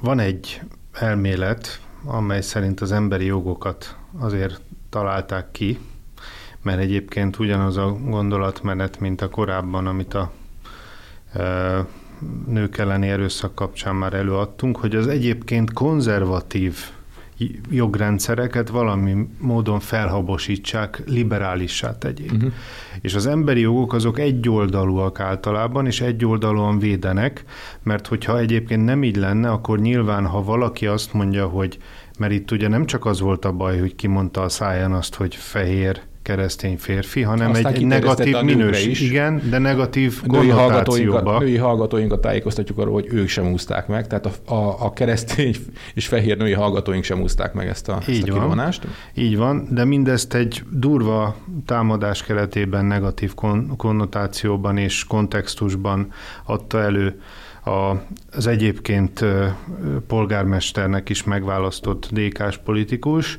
Van 0.00 0.18
egy 0.18 0.60
elmélet, 0.92 1.80
amely 2.04 2.40
szerint 2.40 2.80
az 2.80 2.92
emberi 2.92 3.24
jogokat 3.24 3.96
azért 4.18 4.60
találták 4.88 5.50
ki, 5.50 5.78
mert 6.62 6.80
egyébként 6.80 7.38
ugyanaz 7.38 7.76
a 7.76 7.92
gondolatmenet, 8.04 9.00
mint 9.00 9.20
a 9.20 9.28
korábban, 9.28 9.86
amit 9.86 10.14
a 10.14 10.30
nők 12.46 12.78
elleni 12.78 13.08
erőszak 13.08 13.54
kapcsán 13.54 13.94
már 13.94 14.14
előadtunk, 14.14 14.76
hogy 14.76 14.96
az 14.96 15.06
egyébként 15.06 15.72
konzervatív 15.72 16.76
jogrendszereket 17.70 18.68
valami 18.68 19.28
módon 19.38 19.80
felhabosítsák, 19.80 21.02
liberálissá 21.06 21.98
tegyék. 21.98 22.32
Uh-huh. 22.32 22.52
És 23.00 23.14
az 23.14 23.26
emberi 23.26 23.60
jogok 23.60 23.92
azok 23.92 24.18
egyoldalúak 24.18 25.20
általában, 25.20 25.86
és 25.86 26.00
egyoldalúan 26.00 26.78
védenek, 26.78 27.44
mert 27.82 28.06
hogyha 28.06 28.38
egyébként 28.38 28.84
nem 28.84 29.02
így 29.02 29.16
lenne, 29.16 29.50
akkor 29.50 29.78
nyilván, 29.78 30.26
ha 30.26 30.44
valaki 30.44 30.86
azt 30.86 31.12
mondja, 31.12 31.46
hogy 31.46 31.78
mert 32.18 32.32
itt 32.32 32.50
ugye 32.50 32.68
nem 32.68 32.86
csak 32.86 33.04
az 33.04 33.20
volt 33.20 33.44
a 33.44 33.52
baj, 33.52 33.78
hogy 33.78 33.94
kimondta 33.94 34.42
a 34.42 34.48
száján 34.48 34.92
azt, 34.92 35.14
hogy 35.14 35.34
fehér, 35.34 36.00
keresztény 36.22 36.78
férfi, 36.78 37.22
hanem 37.22 37.50
Aztán 37.50 37.72
egy 37.74 37.86
negatív 37.86 38.40
minős, 38.40 38.86
is. 38.86 39.00
igen, 39.00 39.42
de 39.50 39.58
negatív 39.58 40.22
női 40.22 40.48
hallgatóinkat, 40.48 41.38
női 41.38 41.56
hallgatóinkat 41.56 42.20
tájékoztatjuk 42.20 42.78
arról, 42.78 42.92
hogy 42.92 43.06
ők 43.10 43.28
sem 43.28 43.52
úzták 43.52 43.86
meg, 43.86 44.06
tehát 44.06 44.26
a, 44.26 44.54
a, 44.54 44.84
a 44.84 44.92
keresztény 44.92 45.56
és 45.94 46.06
fehér 46.06 46.36
női 46.36 46.52
hallgatóink 46.52 47.04
sem 47.04 47.20
úzták 47.20 47.52
meg 47.52 47.68
ezt 47.68 47.88
a, 47.88 47.98
Így 48.08 48.14
ezt 48.18 48.28
a 48.28 48.32
kivonást. 48.32 48.82
Van. 48.82 48.92
Így 49.14 49.36
van, 49.36 49.68
de 49.70 49.84
mindezt 49.84 50.34
egy 50.34 50.62
durva 50.70 51.36
támadás 51.66 52.22
keretében, 52.22 52.84
negatív 52.84 53.34
kon- 53.34 53.76
konnotációban 53.76 54.76
és 54.76 55.04
kontextusban 55.04 56.12
adta 56.44 56.80
elő 56.80 57.20
a, 57.64 57.94
az 58.32 58.46
egyébként 58.46 59.24
polgármesternek 60.06 61.08
is 61.08 61.24
megválasztott 61.24 62.08
DK-s 62.12 62.56
politikus, 62.56 63.38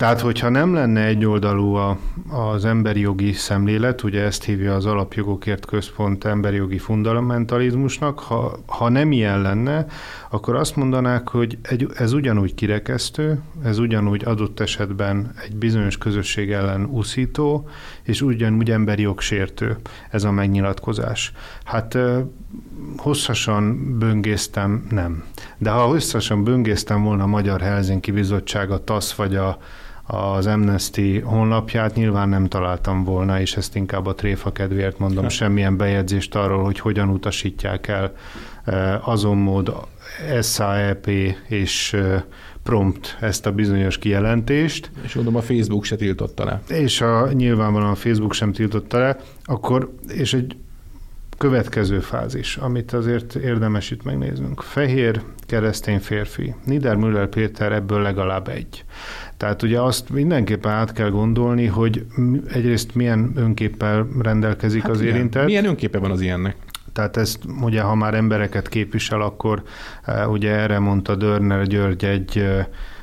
Tehát, 0.00 0.20
hogyha 0.20 0.48
nem 0.48 0.74
lenne 0.74 1.04
egyoldalú 1.04 1.74
a, 1.74 1.98
az 2.28 2.64
emberi 2.64 3.00
jogi 3.00 3.32
szemlélet, 3.32 4.02
ugye 4.02 4.22
ezt 4.22 4.44
hívja 4.44 4.74
az 4.74 4.86
Alapjogokért 4.86 5.66
Központ 5.66 6.24
emberi 6.24 6.56
jogi 6.56 6.78
fundamentalizmusnak, 6.78 8.18
ha, 8.18 8.58
ha 8.66 8.88
nem 8.88 9.12
ilyen 9.12 9.40
lenne, 9.42 9.86
akkor 10.30 10.54
azt 10.54 10.76
mondanák, 10.76 11.28
hogy 11.28 11.58
egy, 11.62 11.86
ez 11.94 12.12
ugyanúgy 12.12 12.54
kirekesztő, 12.54 13.40
ez 13.64 13.78
ugyanúgy 13.78 14.24
adott 14.24 14.60
esetben 14.60 15.32
egy 15.44 15.56
bizonyos 15.56 15.98
közösség 15.98 16.50
ellen 16.50 16.84
úszító, 16.84 17.68
és 18.02 18.22
ugyanúgy 18.22 18.70
emberi 18.70 19.02
jogsértő 19.02 19.76
ez 20.10 20.24
a 20.24 20.30
megnyilatkozás. 20.30 21.32
Hát 21.64 21.98
hosszasan 22.96 23.98
böngésztem, 23.98 24.86
nem. 24.90 25.24
De 25.58 25.70
ha 25.70 25.86
hosszasan 25.86 26.44
böngésztem 26.44 27.02
volna 27.02 27.22
a 27.22 27.26
Magyar 27.26 27.60
Helsinki 27.60 28.10
Bizottság, 28.10 28.70
a 28.70 28.84
TASZ 28.84 29.14
vagy 29.14 29.36
a, 29.36 29.58
az 30.10 30.46
Amnesty 30.46 31.20
honlapját 31.20 31.94
nyilván 31.94 32.28
nem 32.28 32.46
találtam 32.46 33.04
volna, 33.04 33.40
és 33.40 33.56
ezt 33.56 33.76
inkább 33.76 34.06
a 34.06 34.14
tréfa 34.14 34.52
kedvéért 34.52 34.98
mondom, 34.98 35.22
hát. 35.22 35.32
semmilyen 35.32 35.76
bejegyzést 35.76 36.34
arról, 36.34 36.64
hogy 36.64 36.78
hogyan 36.78 37.08
utasítják 37.08 37.88
el 37.88 38.12
azon 39.00 39.36
mód 39.36 39.72
SAEP 40.42 41.06
és 41.48 41.96
prompt 42.62 43.16
ezt 43.20 43.46
a 43.46 43.52
bizonyos 43.52 43.98
kijelentést. 43.98 44.90
És 45.02 45.14
mondom, 45.14 45.36
a 45.36 45.40
Facebook 45.40 45.84
se 45.84 45.96
tiltotta 45.96 46.44
le. 46.44 46.62
És 46.68 47.00
a, 47.00 47.32
nyilvánvalóan 47.32 47.90
a 47.90 47.94
Facebook 47.94 48.32
sem 48.32 48.52
tiltotta 48.52 48.98
le, 48.98 49.16
akkor, 49.44 49.94
és 50.08 50.34
egy 50.34 50.56
következő 51.38 52.00
fázis, 52.00 52.56
amit 52.56 52.92
azért 52.92 53.34
érdemes 53.34 53.90
itt 53.90 54.02
megnéznünk. 54.02 54.62
Fehér, 54.62 55.22
keresztény 55.46 55.98
férfi. 55.98 56.54
Niedermüller 56.64 57.28
Péter 57.28 57.72
ebből 57.72 58.02
legalább 58.02 58.48
egy. 58.48 58.84
Tehát 59.40 59.62
ugye 59.62 59.80
azt 59.80 60.10
mindenképpen 60.10 60.72
át 60.72 60.92
kell 60.92 61.10
gondolni, 61.10 61.66
hogy 61.66 62.06
egyrészt 62.48 62.94
milyen 62.94 63.32
önképpel 63.34 64.06
rendelkezik 64.18 64.82
hát 64.82 64.90
az 64.90 65.00
igen. 65.00 65.14
érintett. 65.14 65.44
Milyen 65.44 65.64
önképe 65.64 65.98
van 65.98 66.10
az 66.10 66.20
ilyennek? 66.20 66.56
Tehát 66.92 67.16
ezt 67.16 67.38
ugye, 67.62 67.80
ha 67.80 67.94
már 67.94 68.14
embereket 68.14 68.68
képvisel, 68.68 69.20
akkor 69.20 69.62
ugye 70.28 70.50
erre 70.50 70.78
mondta 70.78 71.14
Dörner 71.14 71.66
György 71.66 72.04
egy 72.04 72.44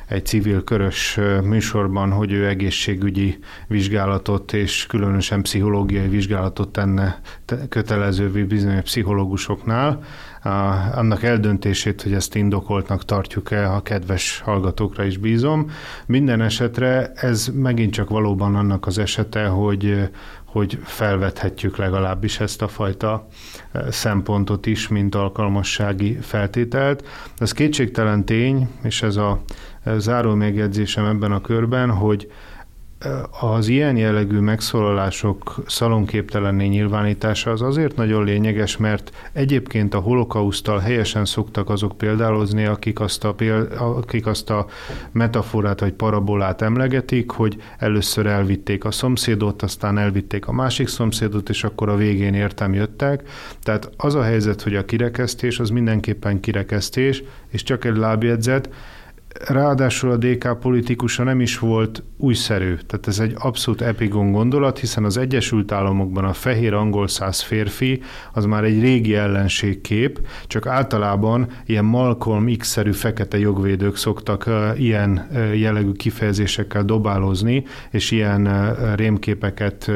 egy 0.07 0.25
civil 0.25 0.63
körös 0.63 1.19
műsorban, 1.43 2.11
hogy 2.11 2.31
ő 2.31 2.47
egészségügyi 2.47 3.39
vizsgálatot 3.67 4.53
és 4.53 4.85
különösen 4.85 5.41
pszichológiai 5.41 6.07
vizsgálatot 6.07 6.69
tenne 6.69 7.21
kötelezővé 7.69 8.43
bizonyos 8.43 8.81
pszichológusoknál. 8.81 10.03
Annak 10.93 11.23
eldöntését, 11.23 12.01
hogy 12.01 12.13
ezt 12.13 12.35
indokoltnak 12.35 13.05
tartjuk-e, 13.05 13.73
a 13.73 13.81
kedves 13.81 14.39
hallgatókra 14.39 15.03
is 15.03 15.17
bízom. 15.17 15.71
Minden 16.05 16.41
esetre 16.41 17.11
ez 17.15 17.47
megint 17.53 17.93
csak 17.93 18.09
valóban 18.09 18.55
annak 18.55 18.88
az 18.88 18.97
esete, 18.97 19.45
hogy, 19.47 20.09
hogy 20.45 20.79
felvethetjük 20.83 21.77
legalábbis 21.77 22.39
ezt 22.39 22.61
a 22.61 22.67
fajta 22.67 23.27
szempontot 23.89 24.65
is, 24.65 24.88
mint 24.88 25.15
alkalmassági 25.15 26.17
feltételt. 26.21 27.07
Ez 27.38 27.51
kétségtelen 27.51 28.25
tény, 28.25 28.67
és 28.83 29.01
ez 29.01 29.15
a 29.15 29.41
záró 29.97 30.33
megjegyzésem 30.33 31.05
ebben 31.05 31.31
a 31.31 31.41
körben, 31.41 31.89
hogy 31.89 32.31
az 33.39 33.68
ilyen 33.68 33.98
jellegű 33.98 34.39
megszólalások 34.39 35.64
szalonképtelenné 35.68 36.68
nyilvánítása 36.68 37.52
az 37.52 37.62
azért 37.62 37.95
nagyon 37.95 38.24
lényeges, 38.24 38.78
mert 38.78 39.30
egyébként 39.34 39.93
a 39.93 40.00
holokausztal 40.00 40.80
helyesen 40.80 41.26
szoktak 41.26 41.70
azok 41.70 41.98
példálozni, 41.98 42.66
akik 42.66 43.00
azt 43.00 43.24
a, 43.24 43.36
akik 43.78 44.26
azt 44.26 44.50
a 44.50 44.66
metaforát 45.12 45.80
vagy 45.80 45.93
parabolát 45.93 46.62
emlegetik, 46.62 47.32
hogy 47.32 47.62
először 47.78 48.26
elvitték 48.26 48.86
a 48.86 48.91
szomszédot, 48.91 49.62
aztán 49.62 49.98
elvitték 49.98 50.48
a 50.48 50.52
másik 50.52 50.88
szomszédot, 50.88 51.50
és 51.50 51.64
akkor 51.64 51.89
a 51.89 51.95
végén 51.95 52.34
értem 52.34 52.74
jöttek. 52.74 53.30
Tehát 53.64 53.89
az 53.98 54.16
a 54.16 54.24
helyzet, 54.24 54.62
hogy 54.62 54.76
a 54.76 54.86
kirekesztés 54.86 55.60
az 55.60 55.70
mindenképpen 55.70 56.39
kirekesztés, 56.39 57.24
és 57.50 57.64
csak 57.64 57.86
egy 57.86 57.98
lábjegyzet, 57.98 58.70
ráadásul 59.47 60.11
a 60.11 60.17
DK 60.17 60.59
politikusa 60.59 61.23
nem 61.23 61.41
is 61.41 61.59
volt 61.59 62.03
újszerű. 62.17 62.75
Tehát 62.88 63.07
ez 63.07 63.19
egy 63.19 63.36
abszolút 63.38 63.82
epigon 63.82 64.32
gondolat, 64.32 64.80
hiszen 64.80 65.03
az 65.03 65.17
Egyesült 65.17 65.71
Államokban 65.71 66.23
a 66.23 66.34
fehér 66.34 66.73
angol 66.73 67.07
száz 67.07 67.41
férfi 67.41 68.01
az 68.34 68.45
már 68.45 68.63
egy 68.63 68.82
régi 68.82 69.15
ellenségkép, 69.15 70.28
csak 70.47 70.67
általában 70.67 71.47
ilyen 71.65 71.86
Malcolm 71.86 72.55
X-szerű 72.57 72.91
fekete 72.91 73.39
jogvédők 73.39 73.95
szoktak 73.95 74.49
ilyen 74.78 75.28
jellegű 75.55 75.91
kifejezésekkel 75.91 76.84
dobálozni, 76.84 77.63
és 77.91 78.11
ilyen 78.11 78.73
rémképeket 78.95 79.91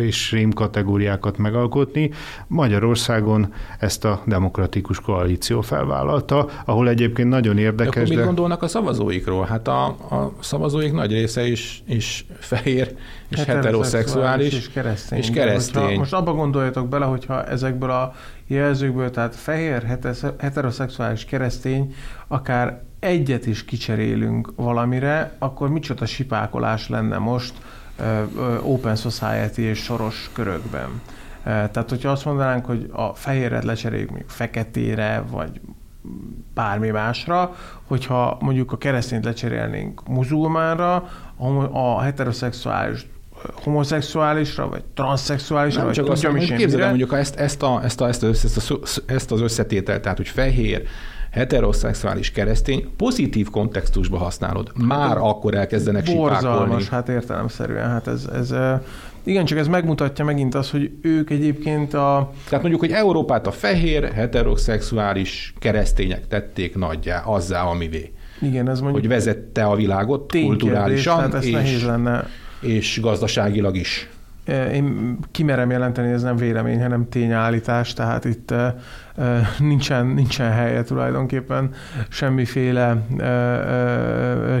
és 0.00 0.30
rémkategóriákat 0.30 1.38
megalkotni. 1.38 2.10
Magyarországon 2.46 3.52
ezt 3.78 4.04
a 4.04 4.22
demokratikus 4.26 5.00
koalíció 5.00 5.60
felvállalta, 5.60 6.48
ahol 6.64 6.88
egyébként 6.88 7.28
nagyon 7.28 7.58
érdekes. 7.58 8.08
De 8.08 8.24
gondolnak 8.42 8.62
a 8.62 8.68
szavazóikról? 8.68 9.44
Hát 9.46 9.68
a, 9.68 9.84
a 9.86 10.32
szavazóik 10.40 10.92
nagy 10.92 11.12
része 11.12 11.46
is, 11.46 11.82
is 11.86 12.26
fehér, 12.38 12.96
és 13.28 13.44
heteroszexuális, 13.44 14.52
és 14.52 14.70
keresztény. 14.70 15.18
És 15.18 15.30
keresztény. 15.30 15.82
Hogyha, 15.82 15.98
most 15.98 16.12
abba 16.12 16.32
gondoljatok 16.32 16.88
bele, 16.88 17.04
hogyha 17.04 17.44
ezekből 17.44 17.90
a 17.90 18.14
jelzőkből, 18.46 19.10
tehát 19.10 19.36
fehér, 19.36 19.98
heteroszexuális, 20.38 21.24
keresztény, 21.24 21.94
akár 22.28 22.82
egyet 22.98 23.46
is 23.46 23.64
kicserélünk 23.64 24.52
valamire, 24.56 25.36
akkor 25.38 25.68
micsoda 25.68 26.06
sipákolás 26.06 26.88
lenne 26.88 27.18
most 27.18 27.54
Open 28.62 28.96
Society 28.96 29.58
és 29.58 29.78
soros 29.78 30.30
körökben. 30.32 31.00
Tehát, 31.44 31.88
hogyha 31.88 32.10
azt 32.10 32.24
mondanánk, 32.24 32.64
hogy 32.64 32.88
a 32.92 33.14
fehéret 33.14 33.64
lecseréljük 33.64 34.10
még 34.10 34.24
feketére, 34.26 35.24
vagy 35.30 35.60
bármi 36.54 36.90
másra, 36.90 37.56
hogyha 37.84 38.36
mondjuk 38.40 38.72
a 38.72 38.78
keresztényt 38.78 39.24
lecserélnénk 39.24 40.08
muzulmánra, 40.08 41.08
a 41.72 42.00
heteroszexuális 42.00 43.06
homoszexuálisra, 43.54 44.68
vagy 44.68 44.84
transzexuálisra, 44.94 45.78
Nem 45.78 45.86
vagy 45.86 45.96
csak 45.96 46.08
azt 46.08 46.22
mondom, 46.22 46.40
hogy 46.40 46.56
képzelem 46.56 46.88
mondjuk 46.88 47.10
ha 47.10 47.16
ezt, 47.16 47.36
ezt, 47.36 47.62
a, 47.62 47.80
ezt, 47.84 48.00
a, 48.00 48.08
ezt, 48.08 48.22
a, 48.22 48.26
ezt, 48.26 48.70
a, 48.70 48.78
ezt 49.06 49.32
az 49.32 49.40
összetételt, 49.40 50.02
tehát 50.02 50.16
hogy 50.16 50.28
fehér, 50.28 50.82
heteroszexuális 51.30 52.30
keresztény 52.30 52.94
pozitív 52.96 53.50
kontextusba 53.50 54.18
használod. 54.18 54.72
Már 54.74 55.08
hát, 55.08 55.16
akkor 55.16 55.54
elkezdenek 55.54 56.04
Borzalmas, 56.04 56.88
hát 56.88 57.08
értelemszerűen. 57.08 57.90
Hát 57.90 58.06
ez, 58.06 58.26
ez 58.32 58.54
igen, 59.24 59.44
csak 59.44 59.58
ez 59.58 59.68
megmutatja 59.68 60.24
megint 60.24 60.54
az, 60.54 60.70
hogy 60.70 60.90
ők 61.02 61.30
egyébként 61.30 61.94
a... 61.94 62.32
Tehát 62.44 62.60
mondjuk, 62.60 62.80
hogy 62.80 62.92
Európát 62.92 63.46
a 63.46 63.50
fehér, 63.50 64.12
heteroszexuális 64.12 65.54
keresztények 65.58 66.28
tették 66.28 66.76
nagyjá, 66.76 67.20
azzá, 67.20 67.62
amivé. 67.62 68.12
Igen, 68.40 68.68
ez 68.68 68.80
mondjuk... 68.80 69.00
Hogy 69.00 69.10
vezette 69.10 69.64
a 69.64 69.76
világot 69.76 70.32
kulturálisan, 70.32 71.16
tehát 71.16 71.34
ezt 71.34 71.44
és, 71.44 71.52
nehéz 71.52 71.84
lenne. 71.84 72.26
és 72.60 73.00
gazdaságilag 73.00 73.76
is. 73.76 74.08
Én 74.72 75.18
kimerem 75.30 75.70
jelenteni, 75.70 76.12
ez 76.12 76.22
nem 76.22 76.36
vélemény, 76.36 76.80
hanem 76.80 77.08
tényállítás, 77.08 77.92
tehát 77.92 78.24
itt 78.24 78.54
nincsen, 79.58 80.06
nincsen 80.06 80.50
helye 80.50 80.82
tulajdonképpen 80.82 81.70
semmiféle 82.08 83.06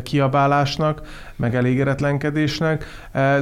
kiabálásnak, 0.02 1.02
meg 1.36 1.54
elégedetlenkedésnek, 1.54 2.84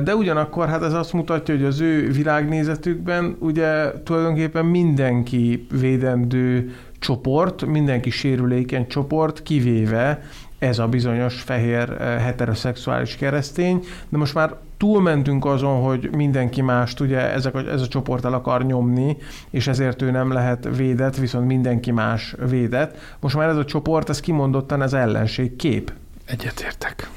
de 0.05 0.15
ugyanakkor 0.15 0.69
hát 0.69 0.83
ez 0.83 0.93
azt 0.93 1.13
mutatja, 1.13 1.55
hogy 1.55 1.65
az 1.65 1.81
ő 1.81 2.11
világnézetükben 2.11 3.37
ugye 3.39 3.93
tulajdonképpen 4.05 4.65
mindenki 4.65 5.67
védendő 5.81 6.75
csoport, 6.99 7.67
mindenki 7.67 8.11
sérülékeny 8.11 8.87
csoport, 8.87 9.43
kivéve 9.43 10.23
ez 10.59 10.79
a 10.79 10.87
bizonyos 10.87 11.41
fehér 11.41 11.97
heteroszexuális 11.99 13.17
keresztény, 13.17 13.85
de 14.09 14.19
most 14.19 14.35
már 14.35 14.55
túlmentünk 14.77 15.45
azon, 15.45 15.83
hogy 15.83 16.11
mindenki 16.17 16.63
mást 16.63 17.01
ugye 17.01 17.33
ezek 17.33 17.55
ez 17.55 17.83
a 17.83 17.89
csoport 17.89 18.25
el 18.25 18.33
akar 18.33 18.65
nyomni, 18.65 19.17
és 19.51 19.67
ezért 19.67 20.03
ő 20.03 20.11
nem 20.11 20.33
lehet 20.33 20.69
védett, 20.77 21.17
viszont 21.17 21.47
mindenki 21.47 21.91
más 21.91 22.35
védett. 22.49 22.97
Most 23.21 23.37
már 23.37 23.49
ez 23.49 23.57
a 23.57 23.65
csoport, 23.65 24.09
ez 24.09 24.21
kimondottan 24.21 24.81
az 24.81 24.95
ellenség 24.95 25.57
kép. 25.57 25.93
Egyetértek. 26.31 27.11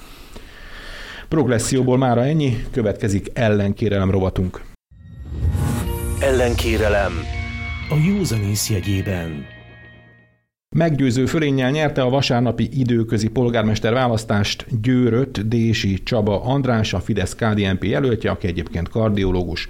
Progresszióból 1.27 1.97
mára 1.97 2.25
ennyi, 2.25 2.63
következik 2.71 3.27
ellenkérelem 3.33 4.11
rovatunk. 4.11 4.61
Ellenkérelem 6.19 7.11
a 7.89 7.95
józanész 8.07 8.69
jegyében. 8.69 9.45
Meggyőző 10.75 11.25
fölénnyel 11.25 11.71
nyerte 11.71 12.01
a 12.01 12.09
vasárnapi 12.09 12.69
időközi 12.79 13.27
polgármester 13.27 13.93
választást 13.93 14.81
Győröt 14.81 15.47
Dési 15.47 16.03
Csaba 16.03 16.43
András, 16.43 16.93
a 16.93 16.99
Fidesz 16.99 17.35
KDNP 17.35 17.83
jelöltje, 17.83 18.31
aki 18.31 18.47
egyébként 18.47 18.89
kardiológus. 18.89 19.67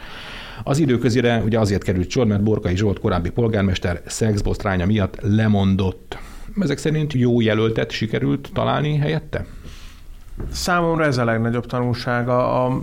Az 0.64 0.78
időközire 0.78 1.42
ugye 1.46 1.60
azért 1.60 1.84
került 1.84 2.10
sor, 2.10 2.28
mert 2.28 2.44
Borkai 2.44 2.76
Zsolt 2.76 3.00
korábbi 3.00 3.30
polgármester 3.30 4.02
szexbosztránya 4.06 4.86
miatt 4.86 5.18
lemondott. 5.22 6.18
Ezek 6.60 6.78
szerint 6.78 7.14
jó 7.14 7.42
jelöltet 7.42 7.92
sikerült 7.92 8.50
találni 8.54 8.98
helyette? 8.98 9.46
Számomra 10.52 11.04
ez 11.06 11.18
a 11.18 11.26
legnagyobb 11.26 11.66
tanulsága 11.66 12.66
a 12.66 12.80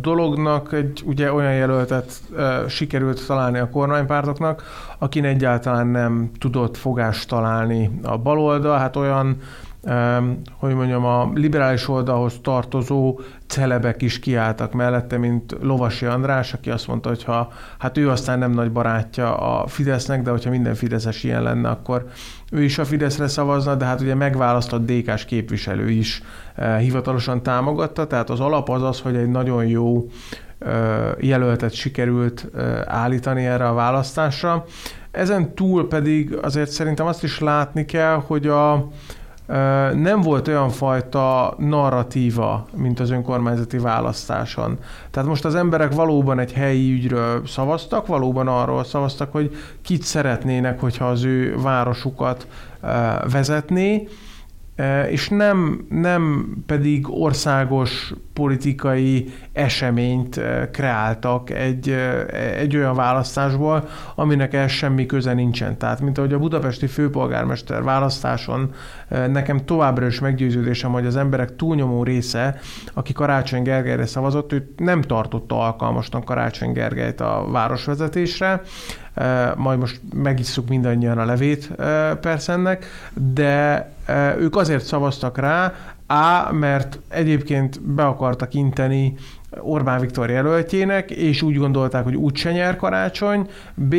dolognak. 0.00 0.72
Egy 0.72 1.02
ugye 1.04 1.32
olyan 1.32 1.54
jelöltet 1.54 2.20
sikerült 2.68 3.26
találni 3.26 3.58
a 3.58 3.68
kormánypártoknak, 3.68 4.62
akin 4.98 5.24
egyáltalán 5.24 5.86
nem 5.86 6.30
tudott 6.38 6.76
fogást 6.76 7.28
találni 7.28 7.90
a 8.02 8.18
baloldal. 8.18 8.78
Hát 8.78 8.96
olyan 8.96 9.36
hogy 10.58 10.74
mondjam, 10.74 11.04
a 11.04 11.30
liberális 11.34 11.88
oldalhoz 11.88 12.38
tartozó 12.42 13.20
celebek 13.46 14.02
is 14.02 14.18
kiálltak 14.18 14.72
mellette, 14.72 15.18
mint 15.18 15.56
Lovasi 15.60 16.06
András, 16.06 16.52
aki 16.52 16.70
azt 16.70 16.86
mondta, 16.86 17.08
hogy 17.08 17.24
ha, 17.24 17.52
hát 17.78 17.98
ő 17.98 18.10
aztán 18.10 18.38
nem 18.38 18.50
nagy 18.50 18.72
barátja 18.72 19.36
a 19.36 19.66
Fidesznek, 19.66 20.22
de 20.22 20.30
hogyha 20.30 20.50
minden 20.50 20.74
Fideszes 20.74 21.24
ilyen 21.24 21.42
lenne, 21.42 21.68
akkor 21.68 22.06
ő 22.50 22.62
is 22.62 22.78
a 22.78 22.84
Fideszre 22.84 23.28
szavazna, 23.28 23.74
de 23.74 23.84
hát 23.84 24.00
ugye 24.00 24.14
megválasztott 24.14 24.90
DK-s 24.90 25.24
képviselő 25.24 25.90
is 25.90 26.22
eh, 26.54 26.78
hivatalosan 26.78 27.42
támogatta, 27.42 28.06
tehát 28.06 28.30
az 28.30 28.40
alap 28.40 28.68
az 28.68 28.82
az, 28.82 29.00
hogy 29.00 29.16
egy 29.16 29.28
nagyon 29.28 29.66
jó 29.66 30.06
eh, 30.58 31.10
jelöltet 31.20 31.72
sikerült 31.72 32.46
eh, 32.54 32.80
állítani 32.86 33.46
erre 33.46 33.68
a 33.68 33.74
választásra. 33.74 34.64
Ezen 35.10 35.54
túl 35.54 35.88
pedig 35.88 36.38
azért 36.42 36.70
szerintem 36.70 37.06
azt 37.06 37.22
is 37.22 37.38
látni 37.38 37.84
kell, 37.84 38.22
hogy 38.26 38.46
a, 38.46 38.88
nem 39.94 40.20
volt 40.20 40.48
olyan 40.48 40.68
fajta 40.68 41.54
narratíva, 41.58 42.66
mint 42.76 43.00
az 43.00 43.10
önkormányzati 43.10 43.78
választáson. 43.78 44.78
Tehát 45.10 45.28
most 45.28 45.44
az 45.44 45.54
emberek 45.54 45.94
valóban 45.94 46.38
egy 46.38 46.52
helyi 46.52 46.92
ügyről 46.92 47.46
szavaztak, 47.46 48.06
valóban 48.06 48.48
arról 48.48 48.84
szavaztak, 48.84 49.32
hogy 49.32 49.56
kit 49.82 50.02
szeretnének, 50.02 50.80
hogyha 50.80 51.08
az 51.08 51.24
ő 51.24 51.56
városukat 51.62 52.46
vezetné, 53.30 54.08
és 55.08 55.28
nem, 55.28 55.86
nem 55.88 56.52
pedig 56.66 57.06
országos 57.10 58.14
politikai 58.36 59.34
eseményt 59.52 60.40
kreáltak 60.72 61.50
egy, 61.50 61.96
egy 62.56 62.76
olyan 62.76 62.94
választásból, 62.94 63.88
aminek 64.14 64.54
el 64.54 64.68
semmi 64.68 65.06
köze 65.06 65.32
nincsen. 65.32 65.78
Tehát, 65.78 66.00
mint 66.00 66.18
ahogy 66.18 66.32
a 66.32 66.38
budapesti 66.38 66.86
főpolgármester 66.86 67.82
választáson 67.82 68.74
nekem 69.08 69.64
továbbra 69.64 70.06
is 70.06 70.20
meggyőződésem, 70.20 70.92
hogy 70.92 71.06
az 71.06 71.16
emberek 71.16 71.56
túlnyomó 71.56 72.02
része, 72.02 72.58
aki 72.94 73.12
Karácsony 73.12 73.62
Gergelyre 73.62 74.06
szavazott, 74.06 74.52
ő 74.52 74.74
nem 74.76 75.02
tartotta 75.02 75.60
alkalmasnak 75.60 76.24
Karácsony 76.24 76.72
Gergelyt 76.72 77.20
a 77.20 77.46
városvezetésre, 77.50 78.62
majd 79.56 79.78
most 79.78 80.00
megisszuk 80.14 80.68
mindannyian 80.68 81.18
a 81.18 81.24
levét 81.24 81.70
persze 82.20 82.52
ennek, 82.52 82.86
de 83.32 83.90
ők 84.38 84.56
azért 84.56 84.84
szavaztak 84.84 85.38
rá, 85.38 85.72
A, 86.06 86.52
mert 86.52 87.00
egyébként 87.08 87.80
be 87.82 88.06
akartak 88.06 88.54
inteni 88.54 89.14
Orbán 89.50 90.00
Viktor 90.00 90.30
jelöltjének, 90.30 91.10
és 91.10 91.42
úgy 91.42 91.56
gondolták, 91.56 92.04
hogy 92.04 92.14
úgyse 92.14 92.52
nyer 92.52 92.76
karácsony. 92.76 93.48
B, 93.74 93.94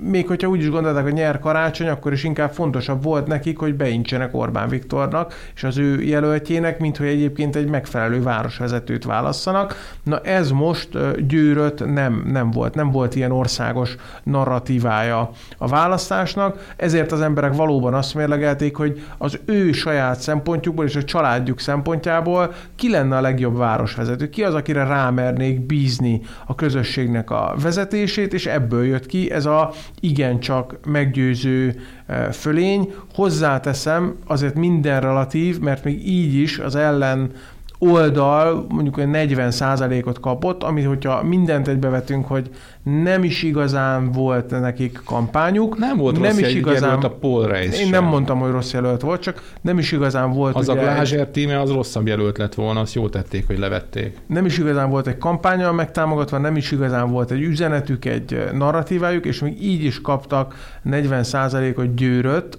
még 0.00 0.26
hogyha 0.26 0.48
úgy 0.48 0.60
is 0.60 0.70
gondolták, 0.70 1.02
hogy 1.02 1.12
nyer 1.12 1.38
karácsony, 1.38 1.88
akkor 1.88 2.12
is 2.12 2.24
inkább 2.24 2.52
fontosabb 2.52 3.02
volt 3.02 3.26
nekik, 3.26 3.58
hogy 3.58 3.74
beintsenek 3.74 4.34
Orbán 4.34 4.68
Viktornak 4.68 5.34
és 5.54 5.64
az 5.64 5.78
ő 5.78 6.02
jelöltjének, 6.02 6.78
mint 6.78 6.96
hogy 6.96 7.06
egyébként 7.06 7.56
egy 7.56 7.68
megfelelő 7.68 8.22
városvezetőt 8.22 9.04
válasszanak. 9.04 9.96
Na 10.02 10.20
ez 10.20 10.50
most 10.50 10.88
gyűrött 11.26 11.92
nem, 11.92 12.22
nem 12.26 12.50
volt, 12.50 12.74
nem 12.74 12.90
volt 12.90 13.14
ilyen 13.14 13.32
országos 13.32 13.96
narratívája 14.22 15.30
a 15.58 15.68
választásnak, 15.68 16.74
ezért 16.76 17.12
az 17.12 17.20
emberek 17.20 17.54
valóban 17.54 17.94
azt 17.94 18.14
mérlegelték, 18.14 18.76
hogy 18.76 19.04
az 19.18 19.38
ő 19.44 19.72
saját 19.72 20.20
szempontjukból 20.20 20.84
és 20.84 20.96
a 20.96 21.04
családjuk 21.04 21.60
szempontjából 21.60 22.54
ki 22.76 22.90
lenne 22.90 23.16
a 23.16 23.20
legjobb 23.20 23.56
városvezető, 23.56 24.28
ki 24.28 24.44
az, 24.44 24.54
akire 24.54 24.84
rámernék 24.86 25.60
bízni 25.60 26.20
a 26.46 26.54
közösségnek 26.54 27.30
a 27.30 27.54
vezetését, 27.62 28.34
és 28.34 28.46
ebből 28.46 28.84
jött 28.84 29.06
ki 29.06 29.30
ez 29.30 29.46
a 29.46 29.72
igencsak 30.00 30.78
meggyőző 30.86 31.80
eh, 32.06 32.32
fölény. 32.32 32.94
Hozzáteszem, 33.14 34.16
azért 34.26 34.54
minden 34.54 35.00
relatív, 35.00 35.58
mert 35.58 35.84
még 35.84 36.08
így 36.08 36.34
is 36.34 36.58
az 36.58 36.74
ellen 36.74 37.30
oldal 37.78 38.66
mondjuk 38.68 38.96
olyan 38.96 39.10
40 39.10 40.02
ot 40.04 40.20
kapott, 40.20 40.62
amit 40.62 40.86
hogyha 40.86 41.22
mindent 41.22 41.68
egybevetünk, 41.68 42.26
hogy 42.26 42.50
nem 42.82 43.24
is 43.24 43.42
igazán 43.42 44.12
volt 44.12 44.60
nekik 44.60 45.00
kampányuk. 45.04 45.78
Nem 45.78 45.96
volt 45.96 46.20
nem 46.20 46.30
rossz 46.30 46.38
is 46.38 46.54
igazán, 46.54 46.98
a 46.98 47.08
Paul 47.08 47.46
Reis 47.46 47.80
Én 47.80 47.90
nem 47.90 48.04
mondtam, 48.04 48.38
hogy 48.38 48.50
rossz 48.50 48.72
jelölt 48.72 49.00
volt, 49.00 49.20
csak 49.20 49.42
nem 49.60 49.78
is 49.78 49.92
igazán 49.92 50.32
volt. 50.32 50.54
Az 50.54 50.68
ugye, 50.68 50.78
a 50.78 50.82
Glázser 50.82 51.28
tíme 51.28 51.60
az 51.60 51.70
rosszabb 51.70 52.06
jelölt 52.06 52.38
lett 52.38 52.54
volna, 52.54 52.80
azt 52.80 52.94
jó 52.94 53.08
tették, 53.08 53.46
hogy 53.46 53.58
levették. 53.58 54.16
Nem 54.26 54.46
is 54.46 54.58
igazán 54.58 54.90
volt 54.90 55.06
egy 55.06 55.18
kampányal 55.18 55.72
megtámogatva, 55.72 56.38
nem 56.38 56.56
is 56.56 56.72
igazán 56.72 57.10
volt 57.10 57.30
egy 57.30 57.42
üzenetük, 57.42 58.04
egy 58.04 58.44
narratívájuk, 58.52 59.24
és 59.24 59.40
még 59.40 59.62
így 59.62 59.84
is 59.84 60.00
kaptak 60.00 60.54
40%-ot 60.90 61.94
győrött, 61.94 62.58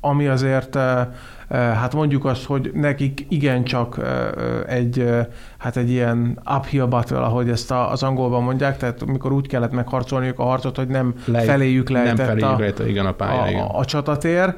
ami 0.00 0.26
azért 0.26 0.78
hát 1.48 1.94
mondjuk 1.94 2.24
azt, 2.24 2.44
hogy 2.44 2.70
nekik 2.74 3.26
igencsak 3.28 4.00
egy, 4.66 5.10
hát 5.58 5.76
egy 5.76 5.90
ilyen 5.90 6.40
uphill 6.56 6.84
battle, 6.84 7.18
ahogy 7.18 7.48
ezt 7.48 7.70
az 7.70 8.02
angolban 8.02 8.42
mondják, 8.42 8.76
tehát 8.76 9.04
mikor 9.04 9.32
úgy 9.32 9.46
kellett 9.46 9.72
megharcolniuk 9.72 10.38
a 10.38 10.42
harcot, 10.42 10.76
hogy 10.76 10.88
nem 10.88 11.14
Lej, 11.24 11.46
feléjük 11.46 11.88
lehetett 11.88 12.16
nem 12.16 12.26
feléjük 12.26 12.50
a, 12.50 12.58
lehetett, 12.58 12.88
igen, 12.88 13.06
a, 13.06 13.12
pálya, 13.12 13.42
a, 13.42 13.48
igen. 13.48 13.66
a 13.66 13.84
csatatér, 13.84 14.54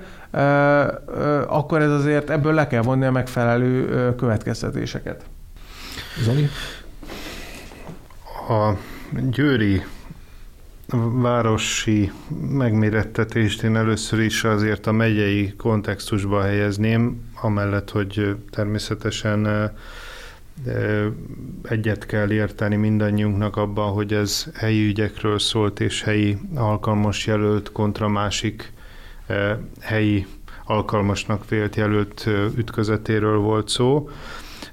akkor 1.47 1.82
ez 1.82 1.91
azért 1.91 2.30
ebből 2.30 2.55
le 2.55 2.66
kell 2.66 2.82
vonni 2.82 3.05
a 3.05 3.11
megfelelő 3.11 4.14
következtetéseket. 4.14 5.24
Zoli? 6.22 6.49
A 8.49 8.72
győri 9.30 9.82
városi 11.12 12.12
megmérettetést 12.51 13.62
én 13.62 13.76
először 13.76 14.18
is 14.20 14.45
azért 14.45 14.86
a 14.86 14.93
megyei 14.93 15.55
kontextusba 15.57 16.43
helyezném, 16.43 17.30
amellett, 17.41 17.91
hogy 17.91 18.36
természetesen 18.51 19.70
egyet 21.62 22.07
kell 22.07 22.30
érteni 22.30 22.76
mindannyiunknak 22.76 23.57
abban, 23.57 23.93
hogy 23.93 24.12
ez 24.12 24.47
helyi 24.55 24.86
ügyekről 24.86 25.38
szólt, 25.38 25.80
és 25.80 26.03
helyi 26.03 26.38
alkalmas 26.55 27.26
jelölt 27.26 27.72
kontra 27.72 28.09
másik 28.09 28.72
helyi 29.80 30.26
alkalmasnak 30.64 31.49
vélt 31.49 31.76
jelölt 31.76 32.28
ütközetéről 32.57 33.38
volt 33.38 33.68
szó. 33.68 34.09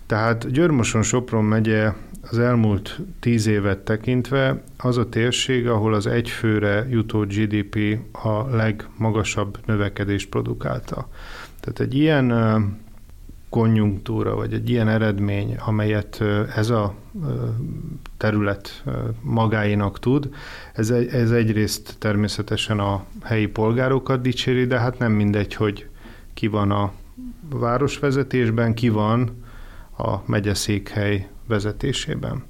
Tehát 0.06 0.52
Györmoson-Sopron 0.52 1.44
megye 1.44 1.94
az 2.30 2.40
elmúlt 2.40 3.00
tíz 3.20 3.48
évet 3.48 3.80
tekintve 3.80 4.64
az 4.78 4.98
a 4.98 5.10
térség, 5.10 5.68
ahol 5.68 5.94
az 5.94 6.08
egyfőre 6.08 6.88
jutó 6.90 7.20
GDP 7.20 8.00
a 8.12 8.56
legmagasabb 8.56 9.58
növekedést 9.66 10.30
produkálta. 10.30 11.10
Tehát 11.60 11.80
egy 11.80 11.96
ilyen 11.96 12.34
konjunktúra, 13.50 14.36
vagy 14.36 14.54
egy 14.54 14.70
ilyen 14.70 14.88
eredmény, 14.88 15.56
amelyet 15.66 16.24
ez 16.56 16.70
a 16.70 16.94
terület 18.18 18.84
magáinak 19.22 20.00
tud, 20.00 20.30
ez, 20.74 20.90
ez 20.90 21.32
egyrészt 21.32 21.96
természetesen 22.00 22.80
a 22.80 23.06
helyi 23.24 23.48
polgárokat 23.48 24.22
dicséri, 24.22 24.66
de 24.66 24.80
hát 24.80 25.00
nem 25.00 25.12
mindegy, 25.12 25.54
hogy 25.54 25.90
ki 26.34 26.48
van 26.48 26.72
a 26.72 26.92
városvezetésben, 27.50 28.74
ki 28.74 28.90
van 28.90 29.44
a 29.98 30.16
megyeszékhely 30.26 31.28
vezetésében. 31.48 32.44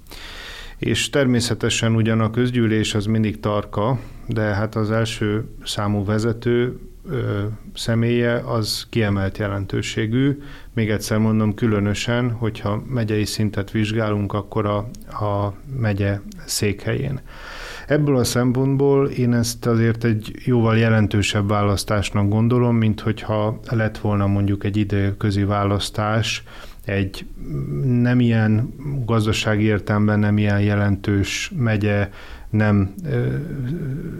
És 0.77 1.09
természetesen 1.09 1.95
ugyan 1.95 2.19
a 2.19 2.29
közgyűlés 2.29 2.95
az 2.95 3.05
mindig 3.05 3.39
tarka, 3.39 3.99
de 4.27 4.41
hát 4.41 4.75
az 4.75 4.91
első 4.91 5.45
számú 5.63 6.05
vezető 6.05 6.79
ö, 7.09 7.43
személye 7.73 8.33
az 8.45 8.85
kiemelt 8.89 9.37
jelentőségű. 9.37 10.41
Még 10.73 10.89
egyszer 10.89 11.17
mondom, 11.17 11.53
különösen, 11.53 12.31
hogyha 12.31 12.83
megyei 12.87 13.25
szintet 13.25 13.71
vizsgálunk, 13.71 14.33
akkor 14.33 14.65
a, 14.65 14.77
a 15.25 15.53
megye 15.79 16.19
székhelyén. 16.45 17.21
Ebből 17.87 18.17
a 18.17 18.23
szempontból 18.23 19.07
én 19.07 19.33
ezt 19.33 19.65
azért 19.65 20.03
egy 20.03 20.31
jóval 20.45 20.77
jelentősebb 20.77 21.47
választásnak 21.47 22.29
gondolom, 22.29 22.75
mint 22.75 22.99
hogyha 22.99 23.59
lett 23.69 23.97
volna 23.97 24.27
mondjuk 24.27 24.63
egy 24.63 24.77
időközi 24.77 25.43
választás, 25.43 26.43
egy 26.87 27.25
nem 27.83 28.19
ilyen 28.19 28.73
gazdasági 29.05 29.63
értelemben 29.63 30.19
nem 30.19 30.37
ilyen 30.37 30.61
jelentős 30.61 31.51
megye 31.57 32.09
nem 32.49 32.93
ö, 33.05 33.27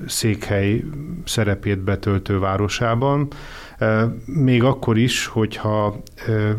székhely 0.08 0.84
szerepét 1.26 1.80
betöltő 1.80 2.40
városában. 2.40 3.28
Még 4.26 4.64
akkor 4.64 4.98
is, 4.98 5.26
hogyha 5.26 5.98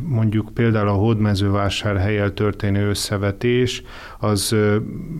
mondjuk 0.02 0.50
például 0.54 0.88
a 0.88 0.92
hódmezővásárhelyel 0.92 2.34
történő 2.34 2.88
összevetés, 2.88 3.82
az 4.18 4.56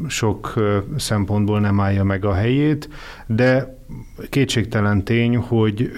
sok 0.09 0.55
szempontból 0.97 1.61
nem 1.61 1.81
állja 1.81 2.05
meg 2.05 2.25
a 2.25 2.33
helyét, 2.33 2.89
de 3.27 3.77
kétségtelen 4.29 5.05
tény, 5.05 5.37
hogy 5.37 5.91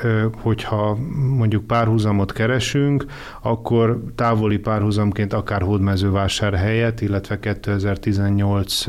hogyha 0.43 0.99
mondjuk 1.37 1.67
párhuzamot 1.67 2.33
keresünk, 2.33 3.05
akkor 3.43 4.05
távoli 4.15 4.59
párhuzamként 4.59 5.33
akár 5.33 5.63
hódmezővásárhelyet, 5.63 7.01
illetve 7.01 7.41
2018 7.41 8.85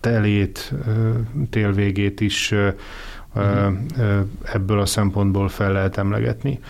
telét, 0.00 0.74
télvégét 1.50 2.20
is 2.20 2.54
ebből 4.42 4.80
a 4.80 4.86
szempontból 4.86 5.48
fel 5.48 5.72
lehet 5.72 5.96
emlegetni. 5.96 6.60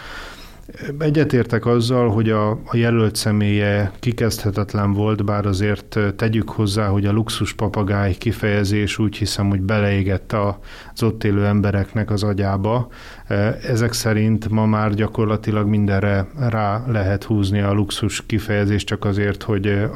Egyetértek 0.98 1.66
azzal, 1.66 2.10
hogy 2.10 2.30
a, 2.30 2.50
a 2.50 2.76
jelölt 2.76 3.16
személye 3.16 3.92
kikezdhetetlen 3.98 4.92
volt, 4.92 5.24
bár 5.24 5.46
azért 5.46 5.98
tegyük 6.16 6.50
hozzá, 6.50 6.86
hogy 6.86 7.06
a 7.06 7.12
luxus 7.12 7.52
papagáj 7.52 8.14
kifejezés 8.14 8.98
úgy 8.98 9.16
hiszem, 9.16 9.48
hogy 9.48 9.60
beleégett 9.60 10.32
az 10.32 11.02
ott 11.02 11.24
élő 11.24 11.46
embereknek 11.46 12.10
az 12.10 12.22
agyába. 12.22 12.88
Ezek 13.62 13.92
szerint 13.92 14.48
ma 14.48 14.66
már 14.66 14.94
gyakorlatilag 14.94 15.66
mindenre 15.66 16.26
rá 16.48 16.84
lehet 16.86 17.24
húzni 17.24 17.60
a 17.60 17.72
luxus 17.72 18.26
kifejezést 18.26 18.86
csak 18.86 19.04
azért, 19.04 19.42
hogy 19.42 19.88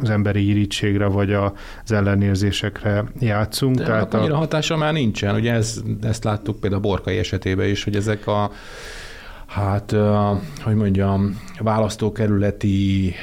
az 0.00 0.10
emberi 0.10 0.48
irítségre 0.48 1.06
vagy 1.06 1.32
az 1.32 1.92
ellenérzésekre 1.92 3.04
játszunk. 3.18 3.76
De 3.76 3.84
Tehát 3.84 4.14
annyira 4.14 4.34
a... 4.34 4.38
hatása 4.38 4.76
már 4.76 4.92
nincsen. 4.92 5.34
Ugye 5.34 5.52
ez, 5.52 5.80
ezt 6.02 6.24
láttuk 6.24 6.60
például 6.60 6.82
a 6.82 6.88
Borkai 6.88 7.18
esetében 7.18 7.68
is, 7.68 7.84
hogy 7.84 7.96
ezek 7.96 8.26
a 8.26 8.50
hát, 9.50 9.94
hogy 10.62 10.74
mondjam, 10.74 11.40
választókerületi 11.58 13.14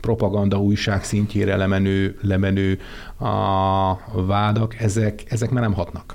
propaganda 0.00 0.60
újság 0.60 1.04
szintjére 1.04 1.56
lemenő, 1.56 2.18
lemenő 2.20 2.78
a 3.18 4.22
vádak, 4.26 4.74
ezek, 4.74 5.22
ezek 5.28 5.50
már 5.50 5.62
nem 5.62 5.72
hatnak. 5.72 6.14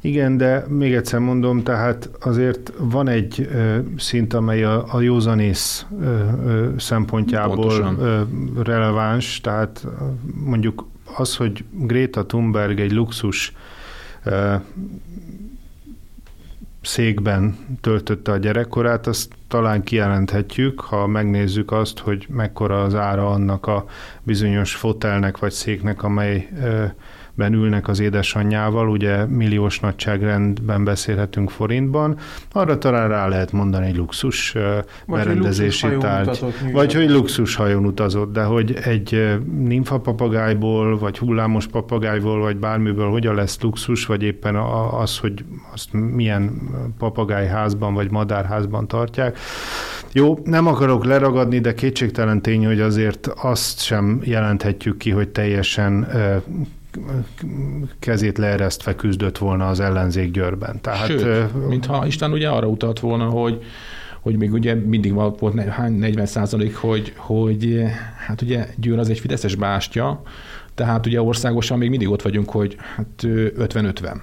Igen, 0.00 0.36
de 0.36 0.64
még 0.68 0.94
egyszer 0.94 1.20
mondom, 1.20 1.62
tehát 1.62 2.10
azért 2.20 2.72
van 2.78 3.08
egy 3.08 3.48
ö, 3.52 3.78
szint, 3.96 4.34
amely 4.34 4.64
a, 4.64 4.84
a 4.94 5.00
józanész 5.00 5.86
ö, 6.00 6.04
ö, 6.44 6.68
szempontjából 6.78 7.96
ö, 7.98 8.22
releváns, 8.62 9.40
tehát 9.40 9.86
mondjuk 10.44 10.86
az, 11.16 11.36
hogy 11.36 11.64
Greta 11.70 12.26
Thunberg 12.26 12.80
egy 12.80 12.92
luxus 12.92 13.52
ö, 14.24 14.54
székben 16.82 17.56
töltötte 17.80 18.32
a 18.32 18.36
gyerekkorát, 18.36 19.06
azt 19.06 19.32
talán 19.48 19.82
kijelenthetjük, 19.82 20.80
ha 20.80 21.06
megnézzük 21.06 21.72
azt, 21.72 21.98
hogy 21.98 22.26
mekkora 22.28 22.82
az 22.82 22.94
ára 22.94 23.30
annak 23.30 23.66
a 23.66 23.84
bizonyos 24.22 24.74
fotelnek 24.74 25.38
vagy 25.38 25.52
széknek, 25.52 26.02
amely 26.02 26.48
ben 27.40 27.52
ülnek 27.52 27.88
az 27.88 28.00
édesanyjával, 28.00 28.88
ugye 28.88 29.24
milliós 29.24 29.80
nagyságrendben 29.80 30.84
beszélhetünk 30.84 31.50
forintban, 31.50 32.16
arra 32.52 32.78
talán 32.78 33.08
rá 33.08 33.28
lehet 33.28 33.52
mondani 33.52 33.86
egy 33.86 33.96
luxus 33.96 34.52
vagy 34.52 35.18
berendezési 35.18 35.86
luxus 35.86 36.02
tárgy. 36.02 36.28
Utazott, 36.28 36.54
vagy 36.72 36.92
hogy 36.94 37.10
luxus 37.10 37.54
hajón 37.54 37.86
utazott, 37.86 38.32
de 38.32 38.42
hogy 38.42 38.78
egy 38.82 39.38
nimfa 39.58 39.98
papagájból, 39.98 40.98
vagy 40.98 41.18
hullámos 41.18 41.66
papagájból, 41.66 42.40
vagy 42.40 42.56
bármiből 42.56 43.10
hogyan 43.10 43.34
lesz 43.34 43.60
luxus, 43.60 44.06
vagy 44.06 44.22
éppen 44.22 44.56
az, 45.00 45.18
hogy 45.18 45.44
azt 45.72 45.92
milyen 45.92 46.50
papagájházban, 46.98 47.94
vagy 47.94 48.10
madárházban 48.10 48.88
tartják. 48.88 49.38
Jó, 50.12 50.38
nem 50.44 50.66
akarok 50.66 51.04
leragadni, 51.04 51.58
de 51.58 51.74
kétségtelen 51.74 52.42
tény, 52.42 52.66
hogy 52.66 52.80
azért 52.80 53.26
azt 53.26 53.82
sem 53.82 54.20
jelenthetjük 54.24 54.96
ki, 54.96 55.10
hogy 55.10 55.28
teljesen 55.28 56.08
kezét 57.98 58.38
leeresztve 58.38 58.94
küzdött 58.94 59.38
volna 59.38 59.68
az 59.68 59.80
ellenzék 59.80 60.30
Győrben. 60.30 60.80
Tehát, 60.80 61.06
Sőt, 61.06 61.68
mintha 61.68 62.06
Isten 62.06 62.32
ugye 62.32 62.48
arra 62.48 62.66
utalt 62.66 63.00
volna, 63.00 63.24
hogy 63.24 63.62
hogy 64.20 64.36
még 64.36 64.52
ugye 64.52 64.74
mindig 64.74 65.12
volt 65.12 65.60
hány 65.68 65.92
40 65.92 66.26
százalék, 66.26 66.76
hogy, 66.76 67.12
hogy 67.16 67.82
hát 68.26 68.42
ugye 68.42 68.66
Győr 68.76 68.98
az 68.98 69.08
egy 69.08 69.18
fideszes 69.18 69.54
bástya, 69.54 70.22
tehát 70.74 71.06
ugye 71.06 71.22
országosan 71.22 71.78
még 71.78 71.90
mindig 71.90 72.08
ott 72.08 72.22
vagyunk, 72.22 72.50
hogy 72.50 72.76
hát 72.96 73.06
50-50. 73.22 74.16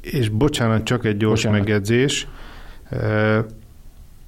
És 0.00 0.28
bocsánat, 0.28 0.84
csak 0.84 1.04
egy 1.04 1.16
gyors 1.16 1.42
bocsánat. 1.42 1.58
megjegyzés. 1.58 2.28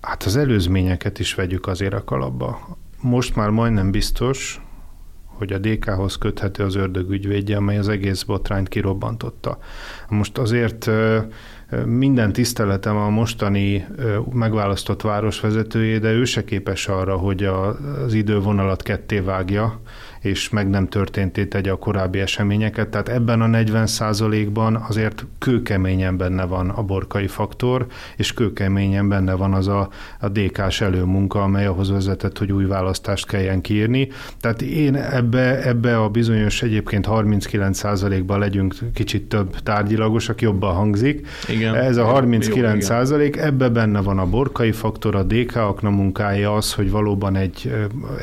Hát 0.00 0.22
az 0.22 0.36
előzményeket 0.36 1.18
is 1.18 1.34
vegyük 1.34 1.66
azért 1.66 1.94
a 1.94 2.04
kalapba. 2.04 2.76
Most 3.00 3.36
már 3.36 3.50
majdnem 3.50 3.90
biztos, 3.90 4.60
hogy 5.42 5.52
a 5.52 5.58
DK-hoz 5.58 6.16
köthető 6.16 6.64
az 6.64 6.74
ördög 6.74 7.10
ügyvédje, 7.10 7.56
amely 7.56 7.78
az 7.78 7.88
egész 7.88 8.22
botrányt 8.22 8.68
kirobbantotta. 8.68 9.58
Most 10.08 10.38
azért 10.38 10.90
minden 11.84 12.32
tiszteletem 12.32 12.96
a 12.96 13.08
mostani 13.08 13.86
megválasztott 14.32 15.02
városvezetőjé, 15.02 15.98
de 15.98 16.12
ő 16.12 16.24
se 16.24 16.44
képes 16.44 16.88
arra, 16.88 17.16
hogy 17.16 17.44
az 18.04 18.14
idővonalat 18.14 18.82
ketté 18.82 19.18
vágja, 19.18 19.80
és 20.22 20.48
meg 20.48 20.70
nem 20.70 20.88
történté 20.88 21.44
tegye 21.44 21.70
a 21.70 21.76
korábbi 21.76 22.20
eseményeket. 22.20 22.88
Tehát 22.88 23.08
ebben 23.08 23.40
a 23.40 23.46
40% 23.46 24.48
ban 24.52 24.76
azért 24.88 25.26
kőkeményen 25.38 26.16
benne 26.16 26.44
van 26.44 26.68
a 26.68 26.82
borkai 26.82 27.26
faktor, 27.26 27.86
és 28.16 28.34
kőkeményen 28.34 29.08
benne 29.08 29.34
van 29.34 29.52
az 29.52 29.68
a, 29.68 29.88
a 30.20 30.28
DK-s 30.28 30.80
előmunka, 30.80 31.42
amely 31.42 31.66
ahhoz 31.66 31.90
vezetett, 31.90 32.38
hogy 32.38 32.52
új 32.52 32.64
választást 32.64 33.26
kelljen 33.26 33.60
kiírni. 33.60 34.08
Tehát 34.40 34.62
én 34.62 34.94
ebbe, 34.94 35.62
ebbe 35.62 35.98
a 35.98 36.08
bizonyos 36.08 36.62
egyébként 36.62 37.06
39% 37.10 38.22
ban 38.26 38.38
legyünk 38.38 38.74
kicsit 38.94 39.28
több 39.28 39.56
tárgyilagosak, 39.62 40.40
jobban 40.40 40.74
hangzik. 40.74 41.26
Igen. 41.48 41.74
Ez 41.74 41.96
a 41.96 42.04
39 42.04 42.84
százalék, 42.84 43.36
ebbe 43.36 43.68
benne 43.68 44.00
van 44.00 44.18
a 44.18 44.26
borkai 44.26 44.72
faktor, 44.72 45.14
a 45.14 45.22
DK 45.22 45.56
akna 45.56 45.90
munkája 45.90 46.54
az, 46.54 46.72
hogy 46.72 46.90
valóban 46.90 47.36
egy 47.36 47.74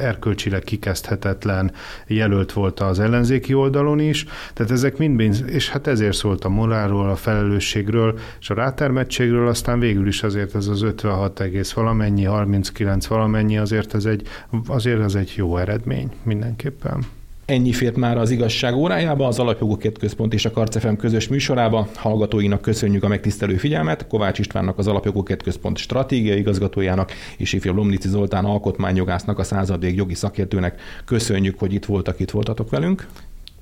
erkölcsileg 0.01 0.63
kikezdhetetlen 0.63 1.71
jelölt 2.07 2.53
volt 2.53 2.79
az 2.79 2.99
ellenzéki 2.99 3.53
oldalon 3.53 3.99
is, 3.99 4.25
tehát 4.53 4.71
ezek 4.71 4.97
mind, 4.97 5.43
és 5.47 5.69
hát 5.69 5.87
ezért 5.87 6.15
szólt 6.15 6.43
a 6.45 6.49
morálról, 6.49 7.09
a 7.09 7.15
felelősségről, 7.15 8.19
és 8.39 8.49
a 8.49 8.53
rátermettségről, 8.53 9.47
aztán 9.47 9.79
végül 9.79 10.07
is 10.07 10.23
azért 10.23 10.55
ez 10.55 10.67
az 10.67 10.81
56 10.81 11.39
egész 11.39 11.71
valamennyi, 11.71 12.23
39 12.23 13.07
valamennyi, 13.07 13.57
azért 13.57 13.93
ez 13.93 14.05
egy, 14.05 14.27
azért 14.67 15.01
ez 15.01 15.15
egy 15.15 15.33
jó 15.35 15.57
eredmény 15.57 16.09
mindenképpen. 16.23 17.18
Ennyi 17.49 17.71
fért 17.71 17.95
már 17.95 18.17
az 18.17 18.29
igazság 18.29 18.75
órájába, 18.75 19.27
az 19.27 19.39
Alapjogokért 19.39 19.97
Központ 19.97 20.33
és 20.33 20.45
a 20.45 20.51
Karcefem 20.51 20.95
közös 20.95 21.27
műsorába. 21.27 21.87
Hallgatóinak 21.95 22.61
köszönjük 22.61 23.03
a 23.03 23.07
megtisztelő 23.07 23.55
figyelmet, 23.57 24.07
Kovács 24.07 24.39
Istvánnak 24.39 24.77
az 24.77 24.87
Alapjogokért 24.87 25.43
Központ 25.43 25.77
stratégiai 25.77 26.37
igazgatójának 26.37 27.11
és 27.37 27.53
ifjabb 27.53 27.75
Lomnici 27.75 28.07
Zoltán 28.07 28.45
alkotmányjogásznak, 28.45 29.39
a 29.39 29.43
századvég 29.43 29.95
jogi 29.95 30.13
szakértőnek 30.13 30.81
köszönjük, 31.05 31.59
hogy 31.59 31.73
itt 31.73 31.85
voltak, 31.85 32.19
itt 32.19 32.31
voltatok 32.31 32.69
velünk. 32.69 33.07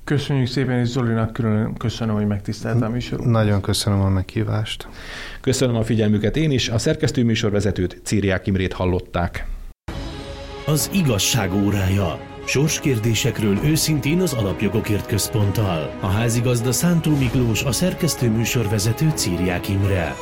Köszönjük 0.03 0.47
szépen, 0.47 0.79
és 0.79 0.87
Zolinak 0.87 1.33
külön 1.33 1.73
köszönöm, 1.77 2.15
hogy 2.15 2.27
megtiszteltem 2.27 2.95
is. 2.95 3.13
Nagyon 3.23 3.61
köszönöm 3.61 4.01
a 4.01 4.09
meghívást. 4.09 4.87
Köszönöm 5.41 5.75
a 5.75 5.83
figyelmüket 5.83 6.37
én 6.37 6.51
is, 6.51 6.69
a 6.69 6.77
szerkesztő 6.77 7.23
műsorvezetőt 7.23 7.99
Círiák 8.03 8.47
Imrét 8.47 8.73
hallották. 8.73 9.47
Az 10.65 10.89
igazság 10.93 11.53
órája 11.53 12.26
Sorskérdésekről 12.47 13.57
őszintén 13.63 14.21
az 14.21 14.33
Alapjogokért 14.33 15.05
Központtal. 15.05 15.97
A 16.01 16.07
házigazda 16.07 16.71
Szántó 16.71 17.15
Miklós, 17.15 17.63
a 17.63 17.71
szerkesztő 17.71 18.29
műsorvezető 18.29 19.11
Círiák 19.15 19.69
Imre. 19.69 20.15